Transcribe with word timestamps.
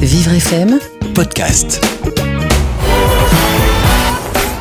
Vivre 0.00 0.34
FM, 0.34 0.78
podcast. 1.16 1.84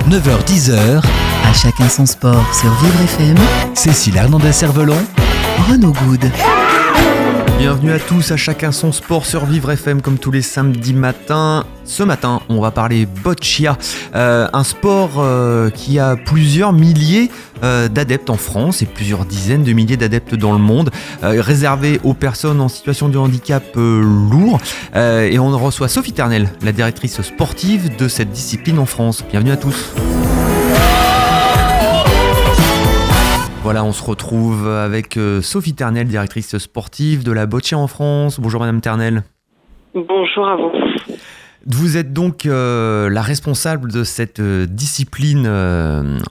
9h-10h, 0.09 1.03
à 1.45 1.53
chacun 1.53 1.87
son 1.87 2.07
sport 2.07 2.43
sur 2.55 2.73
Vivre 2.81 2.99
FM, 3.03 3.37
Cécile 3.75 4.17
Hernandez-Cervelon, 4.17 4.97
Renaud 5.69 5.93
Good. 6.03 6.31
Bienvenue 7.59 7.91
à 7.91 7.99
tous, 7.99 8.31
à 8.31 8.37
chacun 8.37 8.71
son 8.71 8.93
sport 8.93 9.25
sur 9.25 9.45
Vivre 9.45 9.69
FM 9.69 10.01
comme 10.01 10.17
tous 10.17 10.31
les 10.31 10.41
samedis 10.41 10.93
matins. 10.93 11.65
Ce 11.83 12.03
matin, 12.03 12.39
on 12.47 12.61
va 12.61 12.71
parler 12.71 13.05
boccia, 13.05 13.77
euh, 14.15 14.47
un 14.53 14.63
sport 14.63 15.15
euh, 15.17 15.69
qui 15.69 15.99
a 15.99 16.15
plusieurs 16.15 16.71
milliers 16.71 17.29
euh, 17.61 17.89
d'adeptes 17.89 18.29
en 18.29 18.37
France 18.37 18.81
et 18.81 18.85
plusieurs 18.85 19.25
dizaines 19.25 19.63
de 19.63 19.73
milliers 19.73 19.97
d'adeptes 19.97 20.35
dans 20.35 20.53
le 20.53 20.57
monde, 20.57 20.89
réservé 21.21 21.99
aux 22.05 22.13
personnes 22.13 22.61
en 22.61 22.69
situation 22.69 23.09
de 23.09 23.17
handicap 23.17 23.63
lourd. 23.75 24.61
et 24.95 25.37
on 25.37 25.49
reçoit 25.57 25.89
Sophie 25.89 26.13
Ternel, 26.13 26.49
la 26.61 26.71
directrice 26.71 27.21
sportive 27.21 27.93
de 27.97 28.07
cette 28.07 28.31
discipline 28.31 28.79
en 28.79 28.85
France. 28.85 29.25
Bienvenue 29.29 29.51
à 29.51 29.57
tous. 29.57 29.93
Voilà, 33.71 33.83
on 33.83 33.91
se 33.91 34.03
retrouve 34.03 34.67
avec 34.67 35.15
euh, 35.15 35.43
Sophie 35.43 35.75
Ternel, 35.75 36.07
directrice 36.07 36.57
sportive 36.57 37.23
de 37.23 37.31
la 37.31 37.45
Boccia 37.45 37.77
en 37.77 37.85
France. 37.85 38.39
Bonjour 38.39 38.61
Madame 38.61 38.81
Ternel. 38.81 39.21
Bonjour 39.93 40.47
à 40.47 40.55
vous. 40.55 40.71
Vous 41.67 41.95
êtes 41.95 42.11
donc 42.11 42.47
euh, 42.47 43.11
la 43.11 43.21
responsable 43.21 43.91
de 43.91 44.03
cette 44.03 44.39
euh, 44.39 44.65
discipline 44.65 45.47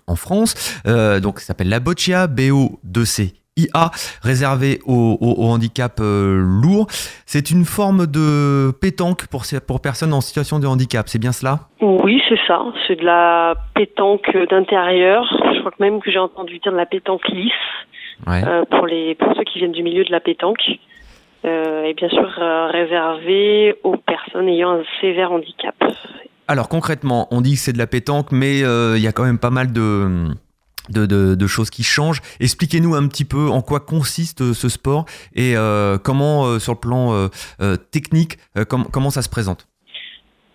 en 0.09 0.17
France, 0.17 0.81
donc 0.85 1.39
ça 1.39 1.47
s'appelle 1.47 1.69
la 1.69 1.79
Boccia, 1.79 2.27
BO2C 2.27 3.35
IA, 3.59 3.91
réservé 4.23 4.79
aux, 4.87 5.19
handicap 5.21 6.01
lourds. 6.01 6.87
C'est 7.27 7.51
une 7.51 7.65
forme 7.65 8.07
de 8.07 8.71
pétanque 8.81 9.27
pour, 9.27 9.43
pour 9.67 9.81
personnes 9.81 10.13
en 10.13 10.21
situation 10.21 10.59
de 10.59 10.67
handicap, 10.67 11.09
c'est 11.09 11.19
bien 11.19 11.33
cela? 11.33 11.61
Oui, 11.81 12.23
c'est 12.29 12.39
ça. 12.47 12.63
C'est 12.87 12.97
de 12.97 13.05
la 13.05 13.55
pétanque 13.75 14.31
d'intérieur. 14.51 15.25
Je 15.55 15.61
crois 15.61 15.71
que 15.71 15.83
même 15.83 16.01
que 16.01 16.11
j'ai 16.11 16.19
entendu 16.19 16.59
dire 16.59 16.73
de 16.73 16.77
la 16.77 16.87
pétanque 16.87 17.27
lisse 17.29 17.53
euh, 18.27 18.65
pour, 18.71 18.87
les, 18.87 19.15
pour 19.15 19.35
ceux 19.37 19.45
qui 19.45 19.59
viennent 19.59 19.73
du 19.73 19.83
milieu 19.83 20.05
de 20.05 20.11
la 20.11 20.21
pétanque. 20.21 20.63
Euh, 21.45 21.85
et 21.85 21.95
bien 21.95 22.09
sûr 22.09 22.37
euh, 22.41 22.67
réservé 22.67 23.77
aux 23.85 23.97
personnes 23.97 24.49
ayant 24.49 24.73
un 24.73 24.83
sévère 25.01 25.31
handicap. 25.31 25.75
Alors 26.49 26.69
concrètement, 26.69 27.29
on 27.31 27.41
dit 27.41 27.53
que 27.53 27.61
c'est 27.61 27.73
de 27.73 27.79
la 27.79 27.87
pétanque, 27.87 28.33
mais 28.33 28.61
il 28.61 29.03
y 29.03 29.07
a 29.07 29.13
quand 29.13 29.25
même 29.25 29.39
pas 29.39 29.51
mal 29.51 29.73
de 29.73 30.29
de, 30.91 31.47
choses 31.47 31.71
qui 31.71 31.83
changent. 31.83 32.21
Expliquez-nous 32.41 32.95
un 32.95 33.09
petit 33.09 33.25
peu 33.25 33.49
en 33.49 33.63
quoi 33.63 33.81
consiste 33.81 34.43
euh, 34.43 34.53
ce 34.53 34.69
sport 34.69 35.07
et 35.35 35.57
euh, 35.57 35.99
comment, 35.99 36.45
euh, 36.45 36.59
sur 36.59 36.75
le 36.75 36.79
plan 36.79 37.29
technique, 37.91 38.39
comment 38.69 39.11
ça 39.11 39.23
se 39.23 39.29
présente. 39.29 39.67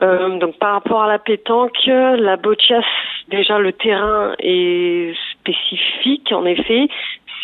donc 0.01 0.57
par 0.59 0.73
rapport 0.73 1.03
à 1.03 1.07
la 1.07 1.19
pétanque, 1.19 1.85
la 1.85 2.37
boccia, 2.37 2.81
déjà 3.29 3.59
le 3.59 3.73
terrain 3.73 4.33
est 4.39 5.13
spécifique 5.39 6.31
en 6.31 6.45
effet. 6.45 6.87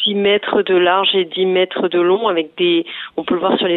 6 0.04 0.16
mètres 0.16 0.62
de 0.62 0.76
large 0.76 1.16
et 1.16 1.26
10 1.26 1.46
mètres 1.46 1.88
de 1.88 2.00
long 2.00 2.28
avec 2.28 2.56
des, 2.58 2.86
on 3.18 3.24
peut 3.24 3.36
le 3.36 3.40
voir 3.40 3.58
sur, 3.58 3.68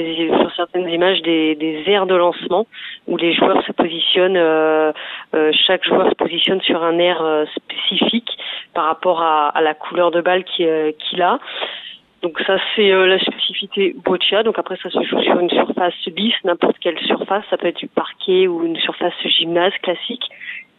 certaines 0.56 0.88
images, 0.88 1.22
des, 1.22 1.54
des 1.54 1.82
aires 1.86 2.06
de 2.06 2.14
lancement 2.14 2.66
où 3.06 3.16
les 3.16 3.34
joueurs 3.34 3.64
se 3.66 3.72
positionnent, 3.72 4.36
euh, 4.36 4.92
euh, 5.34 5.52
chaque 5.66 5.84
joueur 5.84 6.08
se 6.08 6.14
positionne 6.14 6.60
sur 6.62 6.82
un 6.82 6.98
air 6.98 7.22
euh, 7.22 7.44
spécifique 7.56 8.30
par 8.74 8.84
rapport 8.84 9.22
à, 9.22 9.48
à, 9.48 9.60
la 9.60 9.74
couleur 9.74 10.10
de 10.10 10.20
balle 10.20 10.44
qu'il 10.44 11.22
a. 11.22 11.38
Donc 12.22 12.38
ça 12.46 12.56
c'est 12.76 12.88
la 12.88 13.18
spécificité 13.18 13.96
boccia. 14.04 14.44
Donc 14.44 14.58
après 14.58 14.76
ça 14.82 14.90
se 14.90 15.02
joue 15.02 15.20
sur 15.22 15.40
une 15.40 15.50
surface 15.50 15.94
lisse, 16.16 16.34
n'importe 16.44 16.78
quelle 16.78 16.98
surface, 17.00 17.44
ça 17.50 17.56
peut 17.56 17.66
être 17.66 17.78
du 17.78 17.88
parquet 17.88 18.46
ou 18.46 18.64
une 18.64 18.76
surface 18.76 19.12
gymnase 19.24 19.72
classique. 19.82 20.22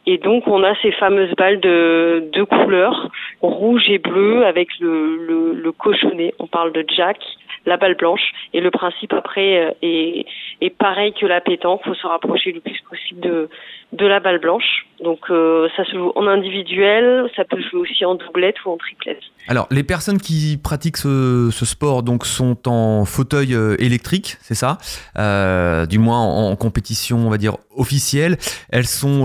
Et 0.06 0.18
donc 0.18 0.48
on 0.48 0.64
a 0.64 0.76
ces 0.82 0.92
fameuses 0.92 1.34
balles 1.36 1.60
de 1.60 2.30
deux 2.34 2.46
couleurs, 2.46 3.10
rouge 3.42 3.90
et 3.90 4.00
bleu, 4.00 4.46
avec 4.46 4.68
le, 4.80 5.18
le, 5.26 5.54
le 5.54 5.72
cochonnet. 5.72 6.34
On 6.40 6.48
parle 6.48 6.74
de 6.74 6.86
jack, 6.90 7.18
la 7.66 7.78
balle 7.78 7.96
blanche. 7.96 8.34
Et 8.54 8.60
le 8.60 8.72
principe 8.72 9.14
après 9.14 9.66
euh, 9.66 9.72
est, 9.82 10.78
pareil 10.78 11.14
que 11.14 11.26
la 11.26 11.42
pétanque. 11.42 11.82
Il 11.86 11.90
faut 11.90 11.96
se 11.96 12.08
rapprocher 12.08 12.52
le 12.52 12.60
plus 12.60 12.82
possible 12.90 13.22
de 13.22 14.06
la 14.06 14.20
balle 14.20 14.40
blanche. 14.40 14.86
Donc 15.04 15.20
euh, 15.30 15.68
ça 15.76 15.84
se 15.84 15.92
joue 15.92 16.12
en 16.16 16.28
individuel, 16.28 17.30
ça 17.36 17.44
peut 17.44 17.62
se 17.62 17.70
jouer 17.70 17.82
aussi 17.82 18.06
en 18.06 18.16
doublette 18.16 18.56
ou 18.66 18.72
en 18.72 18.78
triplette. 18.78 19.20
Alors 19.50 19.68
les 19.70 19.84
personnes 19.84 20.18
qui 20.18 20.58
pratiquent 20.62 20.98
ce, 20.98 21.50
sport 21.52 22.04
donc 22.04 22.26
sont 22.26 22.70
en 22.70 23.04
fauteuil 23.04 23.54
euh, 23.54 23.76
électrique, 23.80 24.38
c'est 24.42 24.56
ça 24.56 24.78
euh, 25.18 25.86
Du 25.86 26.00
moins 26.00 26.20
en, 26.20 26.56
compétition, 26.56 27.18
on 27.18 27.30
va 27.30 27.38
dire 27.38 27.58
officielle. 27.76 28.38
Elles 28.70 28.86
sont 28.86 29.24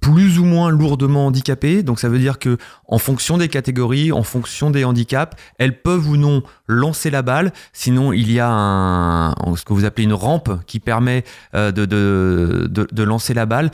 plus 0.00 0.38
ou 0.38 0.44
moins 0.44 0.70
lourdement 0.70 1.26
handicapées, 1.26 1.82
donc 1.82 1.98
ça 1.98 2.08
veut 2.08 2.18
dire 2.18 2.38
que 2.38 2.56
en 2.86 2.98
fonction 2.98 3.38
des 3.38 3.48
catégories, 3.48 4.12
en 4.12 4.22
fonction 4.22 4.70
des 4.70 4.84
handicaps, 4.84 5.36
elles 5.58 5.80
peuvent 5.80 6.06
ou 6.08 6.16
non 6.16 6.42
lancer 6.68 7.10
la 7.10 7.22
balle. 7.22 7.52
Sinon, 7.72 8.12
il 8.12 8.30
y 8.30 8.38
a 8.38 9.34
ce 9.56 9.64
que 9.64 9.72
vous 9.72 9.84
appelez 9.84 10.04
une 10.04 10.12
rampe 10.12 10.50
qui 10.66 10.78
permet 10.78 11.24
de, 11.54 13.02
lancer 13.02 13.34
la 13.34 13.46
balle. 13.46 13.70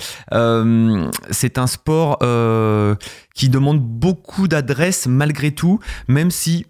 C'est 1.31 1.59
un 1.59 1.67
sport 1.67 2.19
euh, 2.23 2.95
qui 3.35 3.49
demande 3.49 3.81
beaucoup 3.81 4.49
d'adresse 4.49 5.07
malgré 5.07 5.53
tout, 5.53 5.79
même 6.09 6.31
si 6.31 6.67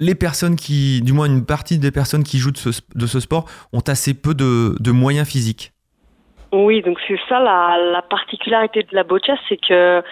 les 0.00 0.14
personnes 0.14 0.56
qui, 0.56 1.02
du 1.02 1.12
moins 1.12 1.26
une 1.26 1.46
partie 1.46 1.78
des 1.78 1.90
personnes 1.90 2.24
qui 2.24 2.38
jouent 2.38 2.52
de 2.52 3.06
ce, 3.06 3.20
sport, 3.20 3.44
ont 3.72 3.82
assez 3.86 4.14
peu 4.14 4.34
de, 4.34 4.90
moyens 4.90 5.28
physiques. 5.28 5.72
Oui, 6.52 6.82
donc 6.82 6.98
c'est 7.08 7.18
ça 7.28 7.40
la, 7.40 8.02
particularité 8.08 8.82
de 8.82 8.94
la 8.94 9.04
boccia, 9.04 9.36
c'est 9.48 9.56
que 9.56 10.02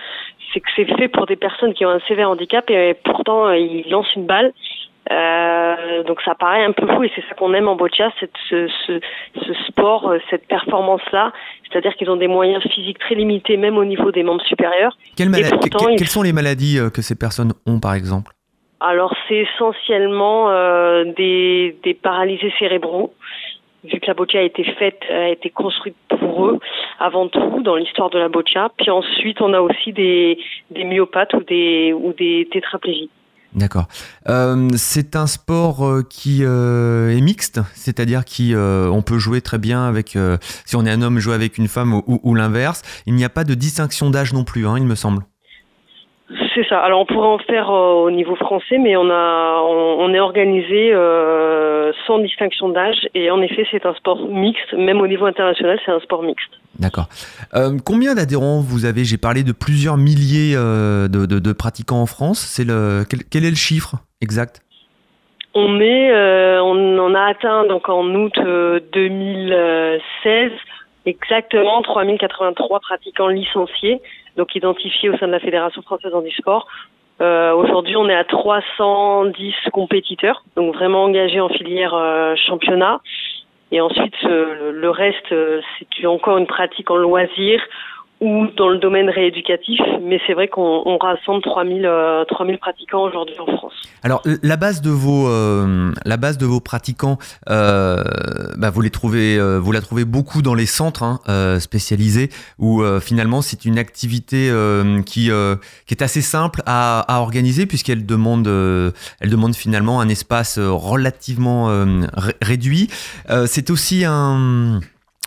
c'est 0.53 0.61
que 0.61 0.69
c'est 0.77 0.85
fait 0.99 1.09
pour 1.09 1.27
des 1.27 1.37
personnes 1.37 1.73
qui 1.73 1.87
ont 1.87 1.91
un 1.91 2.01
sévère 2.09 2.29
handicap 2.29 2.69
et 2.69 2.95
pourtant 3.05 3.51
ils 3.53 3.89
lancent 3.89 4.15
une 4.17 4.27
balle 4.27 4.53
euh, 5.11 6.03
donc 6.05 6.21
ça 6.23 6.35
paraît 6.35 6.65
un 6.65 6.73
peu 6.73 6.87
fou 6.87 7.03
et 7.03 7.11
c'est 7.15 7.23
ça 7.29 7.35
qu'on 7.35 7.53
aime 7.55 7.69
en 7.69 7.75
boccia, 7.75 8.13
ce, 8.21 8.27
ce, 8.87 9.01
ce 9.35 9.55
sport, 9.67 10.09
euh, 10.09 10.19
cette 10.31 10.47
performance-là. 10.47 11.33
C'est-à-dire 11.69 11.95
qu'ils 11.97 12.09
ont 12.11 12.17
des 12.17 12.29
moyens 12.29 12.63
physiques 12.69 12.99
très 12.99 13.15
limités, 13.15 13.57
même 13.57 13.77
au 13.79 13.85
niveau 13.85 14.13
des 14.13 14.23
membres 14.23 14.45
supérieurs. 14.45 14.97
Quelles 15.17 16.07
sont 16.07 16.23
les 16.23 16.33
maladies 16.33 16.79
euh, 16.79 16.91
que 16.91 17.03
ces 17.03 17.17
personnes 17.17 17.53
ont, 17.67 17.81
par 17.81 17.95
exemple? 17.95 18.33
Alors 18.81 19.15
c'est 19.29 19.47
essentiellement 19.55 20.51
euh, 20.51 21.05
des, 21.17 21.77
des 21.85 21.95
paralysés 21.95 22.53
cérébraux 22.59 23.13
vu 23.85 23.99
que 23.99 24.07
la 24.07 24.15
boccia 24.15 24.41
a 24.41 24.45
été 24.45 24.65
faite, 24.65 25.03
a 25.11 25.29
été 25.29 25.51
construite 25.51 25.97
pour 26.09 26.47
eux 26.47 26.59
avant 27.01 27.29
tout 27.29 27.63
dans 27.63 27.75
l'histoire 27.75 28.11
de 28.11 28.19
la 28.19 28.29
boccia. 28.29 28.71
Puis 28.79 28.91
ensuite, 28.91 29.41
on 29.41 29.53
a 29.55 29.61
aussi 29.61 29.93
des, 29.93 30.39
des 30.71 30.85
myopathes 30.85 31.35
ou 31.35 31.43
des, 31.43 31.93
ou 31.93 32.13
des 32.13 32.49
tétraplégies. 32.53 33.11
D'accord. 33.55 33.87
Euh, 34.29 34.71
c'est 34.77 35.15
un 35.15 35.27
sport 35.27 35.87
euh, 35.87 36.07
qui 36.09 36.43
euh, 36.43 37.15
est 37.15 37.21
mixte, 37.21 37.61
c'est-à-dire 37.75 38.25
qui 38.25 38.55
on 38.57 39.03
peut 39.03 39.19
jouer 39.19 39.41
très 39.41 39.59
bien 39.59 39.85
avec 39.85 40.17
si 40.65 40.77
on 40.77 40.87
est 40.87 40.91
un 40.91 41.03
homme 41.03 41.19
jouer 41.19 41.35
avec 41.35 41.59
une 41.59 41.69
femme 41.69 42.01
ou, 42.07 42.35
l'inverse. 42.35 42.83
Il 43.07 43.15
n'y 43.15 43.25
a 43.25 43.29
pas 43.29 43.45
de 43.45 43.55
distinction 43.55 44.11
d'âge 44.11 44.33
non 44.33 44.45
plus, 44.45 44.67
hein, 44.67 44.77
il 44.79 44.85
me 44.85 44.95
semble. 44.95 45.25
C'est 46.55 46.67
ça. 46.69 46.81
Alors 46.81 47.01
on 47.01 47.07
pourrait 47.07 47.29
en 47.29 47.39
faire 47.39 47.71
au 47.71 48.11
niveau 48.11 48.37
français, 48.37 48.79
mais 48.79 48.97
on 48.97 49.11
a 49.11 49.63
on, 49.63 50.13
est 50.13 50.21
organisé 50.21 50.93
sans 52.07 52.19
distinction 52.19 52.69
d'âge 52.69 53.09
et 53.15 53.31
en 53.31 53.41
effet 53.41 53.67
c'est 53.71 53.87
un 53.87 53.95
sport 53.95 54.29
mixte. 54.29 54.73
Même 54.75 55.01
au 55.01 55.07
niveau 55.07 55.27
international, 55.27 55.79
c'est 55.85 55.93
un 55.93 56.01
sport 56.01 56.23
mixte. 56.23 56.51
D'accord. 56.79 57.09
Euh, 57.55 57.77
combien 57.85 58.15
d'adhérents 58.15 58.61
vous 58.61 58.87
avez? 58.87 59.05
J'ai 59.05 59.19
parlé 59.19 59.45
de 59.45 59.53
plusieurs 59.53 59.97
milliers 59.97 60.55
euh, 60.57 61.09
de, 61.09 61.53
pratiquants 61.53 62.01
en 62.01 62.07
France. 62.07 62.39
C'est 62.39 62.65
le 62.65 63.05
quel, 63.09 63.45
est 63.45 63.51
le 63.51 63.57
chiffre 63.57 63.97
exact? 64.21 64.63
On 65.55 65.81
est, 65.81 66.11
euh, 66.11 66.61
on 66.63 66.99
en 66.99 67.15
a 67.15 67.25
atteint 67.25 67.67
donc 67.67 67.89
en 67.89 68.05
août 68.15 68.39
2016 68.39 70.51
exactement 71.05 71.83
3083 71.83 72.81
pratiquants 72.81 73.29
licenciés, 73.29 74.01
donc 74.37 74.55
identifiés 74.55 75.11
au 75.11 75.17
sein 75.19 75.27
de 75.27 75.33
la 75.33 75.41
Fédération 75.41 75.83
française 75.83 76.13
du 76.23 76.31
sport. 76.33 76.67
Aujourd'hui, 77.21 77.97
on 77.97 78.09
est 78.09 78.15
à 78.15 78.25
310 78.25 79.55
compétiteurs, 79.73 80.43
donc 80.57 80.75
vraiment 80.75 81.05
engagés 81.05 81.41
en 81.41 81.49
filière 81.49 81.95
championnat. 82.47 83.01
Et 83.71 83.81
ensuite, 83.81 84.21
le 84.23 84.91
reste, 84.91 85.35
c'est 85.99 86.07
encore 86.07 86.39
une 86.39 86.47
pratique 86.47 86.91
en 86.91 86.97
loisir 86.97 87.63
ou 88.23 88.47
dans 88.57 88.69
le 88.69 88.79
domaine 88.79 89.11
rééducatif, 89.11 89.81
mais 90.01 90.21
c'est 90.29 90.35
vrai 90.35 90.47
qu'on 90.47 90.83
on 90.87 90.97
rassemble 90.97 91.43
3000, 91.43 91.91
3000 92.29 92.59
pratiquants 92.59 93.03
aujourd'hui 93.03 93.35
en 93.41 93.47
France. 93.47 93.73
Alors 94.05 94.23
la 94.45 94.57
base 94.57 94.81
de 94.81 94.91
vos, 94.91 95.29
la 96.05 96.17
base 96.17 96.39
de 96.39 96.47
vos 96.47 96.61
pratiquants, 96.61 97.19
bah, 97.47 98.71
vous 98.73 98.81
les 98.81 98.91
trouvez, 98.91 99.41
vous 99.59 99.73
la 99.73 99.81
trouvez 99.81 100.05
beaucoup 100.05 100.41
dans 100.41 100.55
les 100.55 100.67
centres 100.67 101.03
hein, 101.03 101.59
spécialisés, 101.59 102.29
où 102.61 102.83
finalement 103.01 103.43
c'est 103.43 103.65
une 103.65 103.79
activité 103.79 104.53
qui, 105.05 105.31
qui 105.87 105.95
est 105.95 106.03
assez 106.03 106.23
simple 106.23 106.63
à, 106.65 107.01
à 107.01 107.21
organiser 107.21 107.67
puisqu'elle 107.67 108.07
demande, 108.07 108.47
elle 108.47 109.31
demande 109.31 109.57
finalement 109.57 110.01
un 110.01 110.09
espace 110.09 110.61
relativement 110.61 111.71
réduit. 112.41 112.89
c'est 113.47 113.71
aussi 113.71 114.05
un 114.07 114.81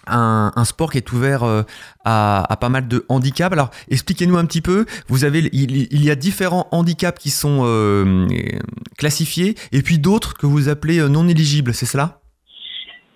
un, 0.08 0.64
sport 0.66 0.92
qui 0.92 0.98
est 0.98 1.12
ouvert 1.12 1.44
euh, 1.44 1.62
à, 2.04 2.58
pas 2.60 2.70
mal 2.70 2.88
de 2.88 3.06
handicaps. 3.10 3.52
Alors, 3.52 3.70
expliquez-nous 3.90 4.38
un 4.38 4.46
petit 4.46 4.62
peu. 4.62 4.86
Vous 5.08 5.26
avez, 5.26 5.40
il, 5.54 6.06
y 6.06 6.12
a 6.12 6.16
différents 6.16 6.68
handicaps 6.72 7.20
qui 7.22 7.30
sont 7.30 7.62
euh, 7.64 8.26
classifiés, 8.98 9.56
et 9.72 9.82
puis 9.82 10.00
d'autres 10.00 10.34
que 10.34 10.46
vous 10.46 10.70
appelez 10.70 11.00
euh, 11.00 11.08
non 11.08 11.28
éligibles, 11.28 11.74
c'est 11.74 11.86
cela? 11.86 12.20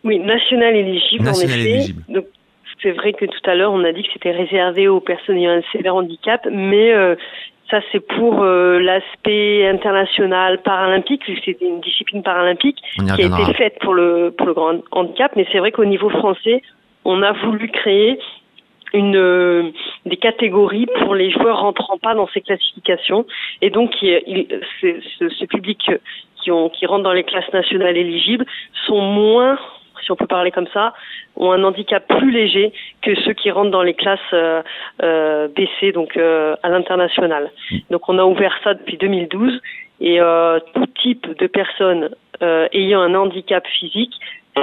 Oui, 0.03 0.19
national 0.19 0.75
éligible. 0.75 1.23
National 1.23 1.57
en 1.57 1.59
effet. 1.59 1.71
éligible. 1.71 2.03
c'est 2.81 2.91
vrai 2.91 3.13
que 3.13 3.25
tout 3.25 3.49
à 3.49 3.55
l'heure, 3.55 3.73
on 3.73 3.83
a 3.83 3.91
dit 3.91 4.03
que 4.03 4.09
c'était 4.13 4.31
réservé 4.31 4.87
aux 4.87 5.01
personnes 5.01 5.37
ayant 5.37 5.51
un 5.51 5.61
sévère 5.73 5.95
handicap, 5.95 6.47
mais 6.51 6.93
ça, 7.69 7.81
c'est 7.91 7.99
pour 7.99 8.43
l'aspect 8.43 9.67
international 9.67 10.61
paralympique, 10.61 11.27
vu 11.27 11.35
que 11.35 11.41
c'était 11.45 11.65
une 11.65 11.81
discipline 11.81 12.23
paralympique 12.23 12.77
qui 12.95 13.21
a 13.21 13.25
été 13.25 13.53
faite 13.53 13.77
pour 13.81 13.93
le, 13.93 14.33
pour 14.35 14.47
le 14.47 14.53
grand 14.53 14.79
handicap. 14.91 15.33
Mais 15.35 15.45
c'est 15.51 15.59
vrai 15.59 15.71
qu'au 15.71 15.85
niveau 15.85 16.09
français, 16.09 16.61
on 17.05 17.21
a 17.21 17.31
voulu 17.31 17.69
créer 17.69 18.19
une 18.93 19.15
euh, 19.15 19.71
des 20.05 20.17
catégories 20.17 20.87
pour 20.99 21.15
les 21.15 21.31
joueurs 21.31 21.59
rentrant 21.59 21.97
pas 21.97 22.15
dans 22.15 22.27
ces 22.27 22.41
classifications. 22.41 23.25
Et 23.61 23.69
donc 23.69 24.01
il, 24.01 24.47
ce, 24.81 25.29
ce, 25.29 25.45
public 25.45 25.91
qui 26.41 26.51
ont 26.51 26.69
qui 26.69 26.85
rentre 26.85 27.03
dans 27.03 27.13
les 27.13 27.23
classes 27.23 27.51
nationales 27.53 27.97
éligibles 27.97 28.45
sont 28.87 29.01
moins 29.01 29.59
si 30.03 30.11
on 30.13 30.15
peut 30.15 30.27
parler 30.27 30.49
comme 30.49 30.67
ça, 30.73 30.93
ont 31.35 31.51
un 31.51 31.61
handicap 31.61 32.07
plus 32.07 32.31
léger 32.31 32.71
que 33.01 33.13
ceux 33.15 33.33
qui 33.33 33.51
rentrent 33.51 33.69
dans 33.69 33.83
les 33.83 33.93
classes 33.93 34.19
euh, 34.31 34.63
euh 35.03 35.49
BC, 35.49 35.91
donc 35.91 36.15
à 36.17 36.69
l'international. 36.69 37.51
Donc 37.91 38.07
on 38.07 38.17
a 38.17 38.23
ouvert 38.23 38.55
ça 38.63 38.73
depuis 38.73 38.97
2012 38.97 39.59
et 40.01 40.19
tout 40.73 40.85
type 41.01 41.27
de 41.37 41.47
personnes 41.47 42.09
ayant 42.41 43.01
un 43.01 43.13
handicap 43.13 43.67
physique 43.67 44.13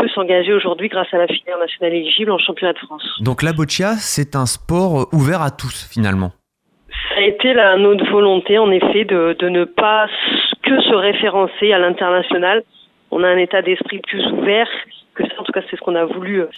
peut 0.01 0.09
s'engager 0.09 0.53
aujourd'hui 0.53 0.89
grâce 0.89 1.13
à 1.13 1.19
la 1.19 1.27
filière 1.27 1.59
nationale 1.59 1.95
éligible 1.95 2.31
en 2.31 2.39
championnat 2.39 2.73
de 2.73 2.79
France. 2.79 3.05
Donc 3.21 3.43
la 3.43 3.53
boccia, 3.53 3.93
c'est 3.97 4.37
un 4.37 4.47
sport 4.47 5.09
ouvert 5.13 5.43
à 5.43 5.51
tous 5.51 5.89
finalement 5.93 6.33
Ça 7.11 7.21
a 7.21 7.23
été 7.23 7.55
notre 7.79 8.11
volonté 8.11 8.59
en 8.59 8.71
effet 8.71 9.05
de, 9.05 9.37
de 9.39 9.49
ne 9.49 9.65
pas 9.65 10.07
que 10.63 10.81
se 10.83 10.95
référencer 10.95 11.73
à 11.73 11.79
l'international. 11.79 12.63
On 13.11 13.23
a 13.23 13.29
un 13.29 13.39
état 13.39 13.63
d'esprit 13.63 14.01
plus 14.01 14.25
ouvert 14.33 14.69
que 15.15 15.25
ça. 15.25 15.35
En 15.39 15.45
tout 15.45 15.53
cas, 15.53 15.63
c'est 15.71 15.77
ce 15.77 15.81
qu'on 15.81 15.95
a 15.95 16.05
voulu 16.05 16.43
euh, 16.43 16.49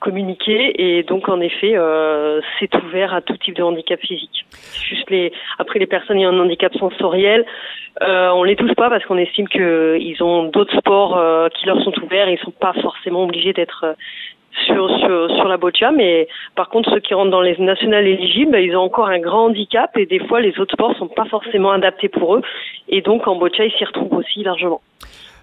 communiquer 0.00 0.74
et 0.78 1.02
donc 1.04 1.28
en 1.28 1.40
effet 1.40 1.76
euh, 1.76 2.40
c'est 2.58 2.74
ouvert 2.74 3.14
à 3.14 3.20
tout 3.20 3.36
type 3.36 3.56
de 3.56 3.62
handicap 3.62 4.00
physique. 4.00 4.44
Juste 4.82 5.08
les 5.10 5.32
après 5.58 5.78
les 5.78 5.86
personnes 5.86 6.18
ayant 6.18 6.32
un 6.32 6.40
handicap 6.40 6.74
sensoriel, 6.76 7.44
euh, 8.02 8.30
on 8.30 8.42
les 8.42 8.56
touche 8.56 8.74
pas 8.74 8.90
parce 8.90 9.04
qu'on 9.04 9.18
estime 9.18 9.48
que 9.48 9.96
ils 10.00 10.22
ont 10.22 10.44
d'autres 10.44 10.76
sports 10.78 11.16
euh, 11.16 11.48
qui 11.48 11.66
leur 11.66 11.80
sont 11.82 11.92
ouverts 12.02 12.28
et 12.28 12.34
ils 12.34 12.38
sont 12.38 12.50
pas 12.50 12.72
forcément 12.82 13.24
obligés 13.24 13.52
d'être 13.52 13.84
euh, 13.84 13.94
sur, 14.66 14.88
sur, 14.98 15.30
sur 15.36 15.48
la 15.48 15.58
boccia, 15.58 15.92
mais 15.92 16.28
par 16.54 16.70
contre 16.70 16.90
ceux 16.90 17.00
qui 17.00 17.12
rentrent 17.12 17.30
dans 17.30 17.42
les 17.42 17.56
nationales 17.58 18.06
éligibles, 18.06 18.58
ils 18.58 18.74
ont 18.74 18.82
encore 18.82 19.08
un 19.08 19.18
grand 19.18 19.46
handicap 19.46 19.96
et 19.98 20.06
des 20.06 20.18
fois 20.18 20.40
les 20.40 20.58
autres 20.58 20.72
sports 20.72 20.96
sont 20.96 21.08
pas 21.08 21.26
forcément 21.26 21.72
adaptés 21.72 22.08
pour 22.08 22.36
eux 22.36 22.42
et 22.88 23.02
donc 23.02 23.28
en 23.28 23.36
boccia 23.36 23.66
ils 23.66 23.72
s'y 23.72 23.84
retrouvent 23.84 24.14
aussi 24.14 24.42
largement. 24.42 24.80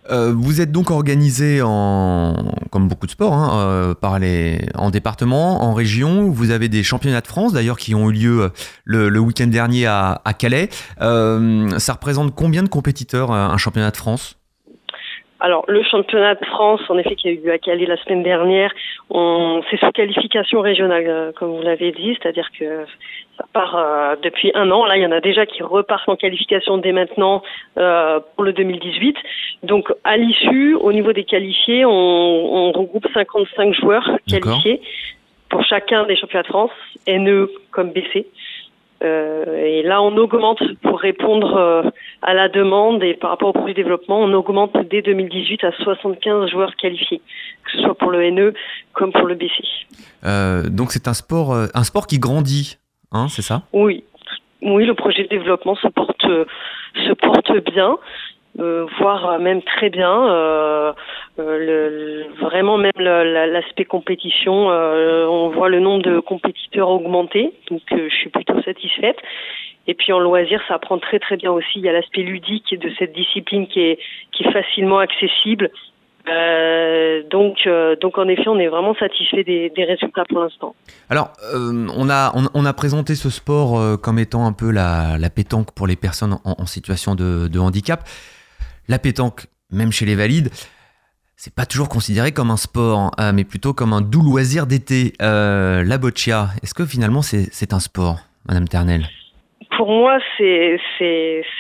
Euh, 0.10 0.34
vous 0.36 0.62
êtes 0.62 0.72
donc 0.72 0.92
organisé 0.92 1.62
en, 1.64 2.54
comme 2.72 2.88
beaucoup 2.88 3.06
de 3.06 3.12
sports, 3.12 3.34
hein, 3.34 3.58
euh, 3.60 3.94
par 3.94 4.20
les, 4.20 4.68
en 4.76 4.90
département, 4.90 5.64
en 5.64 5.74
région. 5.74 6.30
Vous 6.30 6.52
avez 6.52 6.70
des 6.70 6.84
championnats 6.84 7.22
de 7.22 7.28
France 7.28 7.54
d'ailleurs 7.54 7.78
qui 7.78 7.96
ont 7.96 8.10
eu 8.10 8.14
lieu 8.14 8.42
euh, 8.42 8.50
le, 8.86 9.20
week-end 9.20 9.48
dernier 9.48 9.86
à, 9.86 10.22
à 10.26 10.34
Calais. 10.34 10.70
ça 11.00 11.94
représente 11.94 12.36
combien 12.36 12.64
de 12.64 12.70
compétiteurs 12.70 13.32
un 13.32 13.58
championnat 13.58 13.92
de 13.92 13.98
France? 13.98 14.38
Alors, 15.44 15.66
le 15.68 15.84
championnat 15.84 16.36
de 16.36 16.46
France, 16.46 16.80
en 16.88 16.98
effet, 16.98 17.18
qui 17.18 17.28
a 17.28 17.32
eu 17.32 17.36
lieu 17.36 17.52
à 17.52 17.58
Calais 17.58 17.86
la 17.86 17.98
semaine 17.98 18.24
dernière, 18.24 18.72
c'est 19.12 19.78
sous 19.78 19.92
qualification 19.92 20.62
régionale, 20.62 21.34
comme 21.36 21.58
vous 21.58 21.62
l'avez 21.62 21.92
dit, 21.92 22.18
c'est-à-dire 22.18 22.50
que 22.58 22.86
ça 23.38 23.46
part 23.52 23.76
euh, 23.76 24.16
depuis 24.24 24.52
un 24.56 24.72
an. 24.72 24.86
Là, 24.86 24.96
il 24.96 25.04
y 25.04 25.06
en 25.06 25.12
a 25.12 25.20
déjà 25.20 25.46
qui 25.46 25.62
repartent 25.62 26.08
en 26.08 26.16
qualification 26.16 26.78
dès 26.78 26.94
maintenant 26.94 27.44
euh, 27.78 28.22
pour 28.36 28.46
le 28.46 28.54
2018. 28.54 29.18
Donc, 29.64 29.92
à 30.06 30.16
l'issue, 30.16 30.76
au 30.76 30.94
niveau 30.94 31.12
des 31.12 31.26
qualifiés, 31.26 31.84
on, 31.84 31.92
on 31.92 32.72
regroupe 32.72 33.06
55 33.14 33.74
joueurs 33.74 34.10
qualifiés 34.26 34.80
pour 35.50 35.62
chacun 35.66 36.06
des 36.06 36.16
championnats 36.16 36.44
de 36.44 36.48
France, 36.48 36.72
NE 37.06 37.50
comme 37.72 37.92
BC. 37.92 38.28
Euh, 39.04 39.56
et 39.58 39.84
là, 39.84 40.02
on 40.02 40.16
augmente 40.18 40.62
pour 40.82 41.00
répondre 41.00 41.56
euh, 41.56 41.90
à 42.22 42.34
la 42.34 42.50
demande 42.50 43.04
et 43.04 43.14
par 43.14 43.32
rapport 43.32 43.50
au 43.50 43.54
projet 43.54 43.74
de 43.74 43.82
développement, 43.82 44.20
on 44.20 44.34
augmente 44.34 44.76
dès 44.90 45.02
2018 45.02 45.64
à 45.64 45.72
75 45.72 46.50
joueurs 46.50 46.76
qualifiés, 46.76 47.22
que 47.66 47.72
ce 47.72 47.80
soit 47.80 47.96
pour 47.96 48.12
le 48.12 48.30
NE 48.30 48.54
comme 48.94 49.12
pour 49.12 49.26
le 49.26 49.36
BC. 49.36 49.52
Euh, 50.24 50.70
donc 50.70 50.92
c'est 50.92 51.08
un 51.08 51.14
sport, 51.14 51.54
un 51.54 51.84
sport 51.84 52.08
qui 52.08 52.20
grandit 52.20 52.78
Hein, 53.14 53.28
c'est 53.30 53.44
ça? 53.44 53.62
Oui, 53.74 54.04
oui, 54.64 54.86
le 54.86 54.96
projet 54.96 55.24
de 55.24 55.30
développement 55.30 55.76
se 55.76 55.88
porte 55.88 56.26
se 56.96 57.14
porte 57.14 57.52
bien. 57.72 57.98
Euh, 58.60 58.86
voire 59.00 59.40
même 59.40 59.64
très 59.64 59.90
bien. 59.90 60.30
Euh, 60.30 60.94
euh, 61.40 62.24
vraiment 62.40 62.78
même 62.78 62.92
l'aspect 62.98 63.86
compétition, 63.86 64.68
on 64.68 65.50
voit 65.50 65.70
le 65.70 65.80
nombre 65.80 66.04
de 66.04 66.20
compétiteurs 66.20 66.90
augmenter, 66.90 67.52
donc 67.70 67.82
je 67.90 68.14
suis 68.14 68.30
plutôt 68.30 68.62
satisfaite. 68.62 69.18
Et 69.88 69.96
puis 69.96 70.14
en 70.14 70.20
loisir, 70.20 70.62
ça 70.68 70.78
prend 70.78 70.98
très 71.00 71.20
très 71.20 71.36
bien 71.36 71.52
aussi. 71.52 71.80
Il 71.80 71.82
y 71.82 71.90
a 71.90 71.94
l'aspect 71.94 72.22
ludique 72.22 72.80
de 72.80 72.92
cette 73.00 73.14
discipline 73.14 73.68
qui 73.68 73.82
est 73.82 74.00
qui 74.32 74.44
est 74.44 74.52
facilement 74.52 75.00
accessible 75.00 75.72
donc, 77.32 77.68
donc 78.00 78.18
en 78.18 78.28
effet, 78.30 78.48
on 78.48 78.58
est 78.58 78.70
vraiment 78.70 78.96
satisfait 78.96 79.44
des, 79.44 79.72
résultats 79.78 80.24
pour 80.30 80.40
l'instant. 80.40 80.74
Alors, 81.10 81.34
on, 81.54 82.10
a, 82.10 82.32
on, 82.54 82.66
a 82.66 82.74
présenté 82.74 83.16
ce 83.16 83.30
sport 83.30 84.00
comme 84.00 84.20
étant 84.20 84.46
un 84.46 84.54
peu 84.54 84.72
la, 84.72 85.18
pétanque 85.36 85.74
pour 85.76 85.86
les 85.86 85.98
personnes 85.98 86.38
en, 86.46 86.66
situation 86.66 87.16
de, 87.16 87.60
handicap. 87.60 88.08
La 88.88 89.00
pétanque, 89.00 89.48
même 89.72 89.92
chez 89.92 90.06
les 90.06 90.16
valides, 90.16 90.50
c'est 91.36 91.54
pas 91.54 91.66
toujours 91.66 91.90
considéré 91.90 92.32
comme 92.32 92.52
un 92.52 92.58
sport, 92.58 93.12
hein, 93.18 93.34
mais 93.34 93.44
plutôt 93.44 93.74
comme 93.74 93.94
un 93.94 94.02
doux 94.02 94.22
loisir 94.22 94.68
d'été. 94.68 95.14
la 95.20 95.98
boccia, 95.98 96.48
est-ce 96.62 96.74
que 96.74 96.86
finalement 96.86 97.22
c'est 97.22 97.74
un 97.74 97.80
sport, 97.80 98.20
Madame 98.48 98.68
Ternel? 98.68 99.04
Pour 99.78 99.90
moi, 99.90 100.20
c'est 100.38 100.80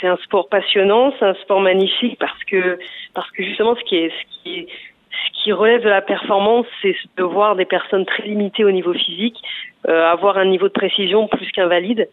un 0.03 0.17
sport 0.17 0.47
passionnant, 0.47 1.13
c'est 1.17 1.25
un 1.25 1.33
sport 1.35 1.59
magnifique 1.59 2.17
parce 2.19 2.43
que 2.45 2.77
parce 3.13 3.29
que 3.31 3.43
justement, 3.43 3.75
ce 3.75 3.83
qui 3.83 4.09
ce 4.09 4.43
qui 4.43 4.67
qui 5.43 5.51
relève 5.51 5.83
de 5.83 5.89
la 5.89 6.01
performance, 6.01 6.65
c'est 6.81 6.95
de 7.17 7.23
voir 7.23 7.55
des 7.55 7.65
personnes 7.65 8.05
très 8.05 8.23
limitées 8.23 8.63
au 8.63 8.71
niveau 8.71 8.93
physique 8.93 9.37
euh, 9.89 10.09
avoir 10.09 10.37
un 10.37 10.45
niveau 10.45 10.67
de 10.67 10.73
précision 10.73 11.27
plus 11.27 11.51
qu'invalide. 11.51 12.09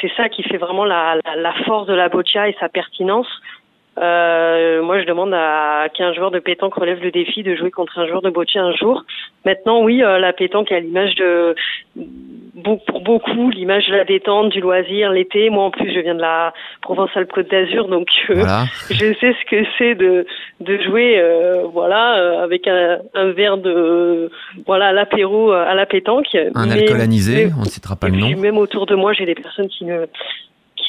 C'est 0.00 0.10
ça 0.16 0.30
qui 0.30 0.42
fait 0.42 0.56
vraiment 0.56 0.86
la, 0.86 1.16
la 1.36 1.52
force 1.66 1.86
de 1.86 1.92
la 1.92 2.08
boccia 2.08 2.48
et 2.48 2.56
sa 2.58 2.70
pertinence. 2.70 3.26
Euh, 4.00 4.82
moi, 4.82 5.00
je 5.00 5.06
demande 5.06 5.34
à 5.34 5.88
qu'un 5.94 6.12
joueur 6.14 6.30
de 6.30 6.38
pétanque 6.38 6.74
relève 6.74 7.02
le 7.02 7.10
défi 7.10 7.42
de 7.42 7.54
jouer 7.54 7.70
contre 7.70 7.98
un 7.98 8.06
joueur 8.06 8.22
de 8.22 8.30
boccia 8.30 8.62
un 8.62 8.72
jour. 8.72 9.04
Maintenant, 9.44 9.82
oui, 9.82 10.02
euh, 10.02 10.18
la 10.18 10.32
pétanque 10.32 10.72
a 10.72 10.80
l'image 10.80 11.14
de 11.16 11.54
pour 12.64 13.00
beaucoup 13.02 13.50
l'image 13.50 13.86
de 13.88 13.94
la 13.94 14.04
détente, 14.04 14.50
du 14.50 14.60
loisir, 14.60 15.10
l'été. 15.12 15.50
Moi, 15.50 15.64
en 15.64 15.70
plus, 15.70 15.92
je 15.94 16.00
viens 16.00 16.14
de 16.14 16.20
la 16.20 16.52
Provence-Alpes-Côte 16.82 17.50
d'Azur, 17.50 17.88
donc 17.88 18.08
euh, 18.30 18.44
je 18.90 19.14
sais 19.14 19.34
ce 19.34 19.50
que 19.50 19.64
c'est 19.78 19.94
de 19.94 20.26
de 20.60 20.78
jouer, 20.82 21.18
euh, 21.18 21.64
voilà, 21.72 22.42
avec 22.42 22.66
un, 22.68 22.98
un, 23.14 23.32
verre 23.32 23.56
de 23.58 24.30
voilà 24.66 24.92
l'apéro 24.92 25.52
à 25.52 25.74
la 25.74 25.86
pétanque. 25.86 26.36
Un 26.54 26.70
alcool 26.70 27.00
anisé, 27.00 27.50
on 27.56 27.62
ne 27.62 27.66
citera 27.66 27.96
pas 27.96 28.08
le 28.08 28.16
nom. 28.16 28.36
Même 28.36 28.58
autour 28.58 28.86
de 28.86 28.94
moi, 28.94 29.12
j'ai 29.12 29.26
des 29.26 29.34
personnes 29.34 29.68
qui 29.68 29.84
ne 29.84 30.06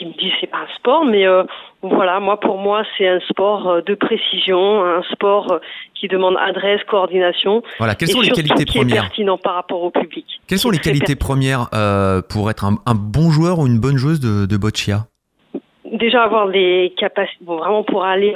qui 0.02 0.08
me 0.08 0.14
disent 0.14 0.34
c'est 0.42 0.48
pas 0.48 0.58
un 0.58 0.76
sport, 0.78 1.06
mais 1.06 1.28
euh, 1.28 1.44
voilà, 1.84 2.20
moi 2.20 2.40
pour 2.40 2.58
moi 2.58 2.84
c'est 2.98 3.08
un 3.08 3.20
sport 3.30 3.70
euh, 3.70 3.82
de 3.82 3.94
précision, 3.94 4.84
un 4.84 5.04
sport 5.12 5.52
euh, 5.52 5.60
qui 5.94 6.08
demande 6.08 6.36
adresse, 6.40 6.82
coordination. 6.90 7.62
Voilà, 7.78 7.94
quelles 7.94 8.10
sont 8.10 8.22
les 8.22 8.30
qualités 8.30 8.66
qui 8.66 8.80
premières 8.80 8.98
est 8.98 9.08
pertinent 9.08 9.38
par 9.38 9.54
rapport 9.54 9.84
au 9.84 9.92
public. 9.92 10.26
Quelles 10.48 10.58
sont 10.58 10.72
les 10.72 10.80
qualités 10.80 11.16
premières 11.16 11.68
euh, 11.76 12.22
pour 12.28 12.50
être 12.50 12.66
un, 12.66 12.78
un, 12.88 12.96
bon 12.96 13.30
joueur 13.30 13.60
ou 13.60 13.68
une 13.68 13.80
bonne 13.80 13.98
joueuse 13.98 14.20
de, 14.20 14.48
de 14.48 14.58
boccia? 14.58 15.06
Déjà 15.86 16.24
avoir 16.24 16.48
des 16.48 16.94
capacités, 16.98 17.44
bon, 17.46 17.58
vraiment 17.58 17.84
pour 17.84 18.04
aller 18.04 18.34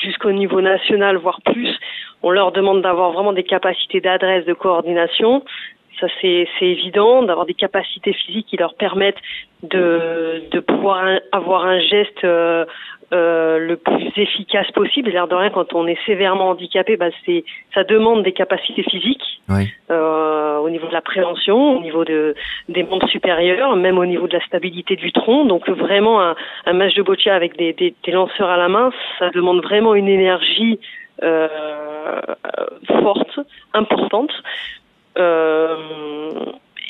jusqu'au 0.00 0.32
niveau 0.32 0.60
national, 0.60 1.16
voire 1.16 1.40
plus, 1.44 1.76
on 2.22 2.30
leur 2.30 2.50
demande 2.50 2.82
d'avoir 2.82 3.12
vraiment 3.12 3.32
des 3.32 3.44
capacités 3.44 4.00
d'adresse, 4.00 4.44
de 4.46 4.54
coordination, 4.54 5.44
ça 6.00 6.06
c'est 6.20 6.46
évident, 6.60 7.22
d'avoir 7.22 7.46
des 7.46 7.54
capacités 7.54 8.12
physiques 8.12 8.46
qui 8.46 8.56
leur 8.56 8.74
permettent 8.74 9.20
de, 9.62 10.42
de 10.50 10.60
pouvoir 10.60 11.04
avoir 11.32 11.64
un 11.64 11.80
geste 11.80 12.24
euh, 12.24 12.64
euh, 13.12 13.58
le 13.58 13.76
plus 13.76 14.12
efficace 14.16 14.70
possible. 14.72 15.10
L'air 15.10 15.28
de 15.28 15.34
rien, 15.34 15.48
quand 15.48 15.72
on 15.72 15.86
est 15.86 15.98
sévèrement 16.04 16.50
handicapé, 16.50 16.96
bah, 16.98 17.08
c'est 17.24 17.42
ça 17.74 17.82
demande 17.82 18.22
des 18.22 18.32
capacités 18.32 18.82
physiques 18.82 19.40
euh, 19.90 20.58
au 20.58 20.68
niveau 20.68 20.86
de 20.88 20.92
la 20.92 21.00
prévention, 21.00 21.78
au 21.78 21.80
niveau 21.80 22.04
de, 22.04 22.34
des 22.68 22.82
membres 22.82 23.08
supérieurs, 23.08 23.74
même 23.76 23.96
au 23.96 24.04
niveau 24.04 24.28
de 24.28 24.34
la 24.34 24.44
stabilité 24.44 24.94
du 24.96 25.10
tronc. 25.10 25.46
Donc 25.46 25.70
vraiment 25.70 26.20
un, 26.20 26.36
un 26.66 26.72
match 26.74 26.94
de 26.94 27.02
boccia 27.02 27.34
avec 27.34 27.56
des, 27.56 27.72
des, 27.72 27.94
des, 28.04 28.12
lanceurs 28.12 28.50
à 28.50 28.58
la 28.58 28.68
main, 28.68 28.90
ça 29.18 29.30
demande 29.30 29.62
vraiment 29.62 29.94
une 29.94 30.08
énergie 30.08 30.78
euh, 31.22 31.48
forte, 33.02 33.40
importante. 33.72 34.32
Euh, 35.18 35.76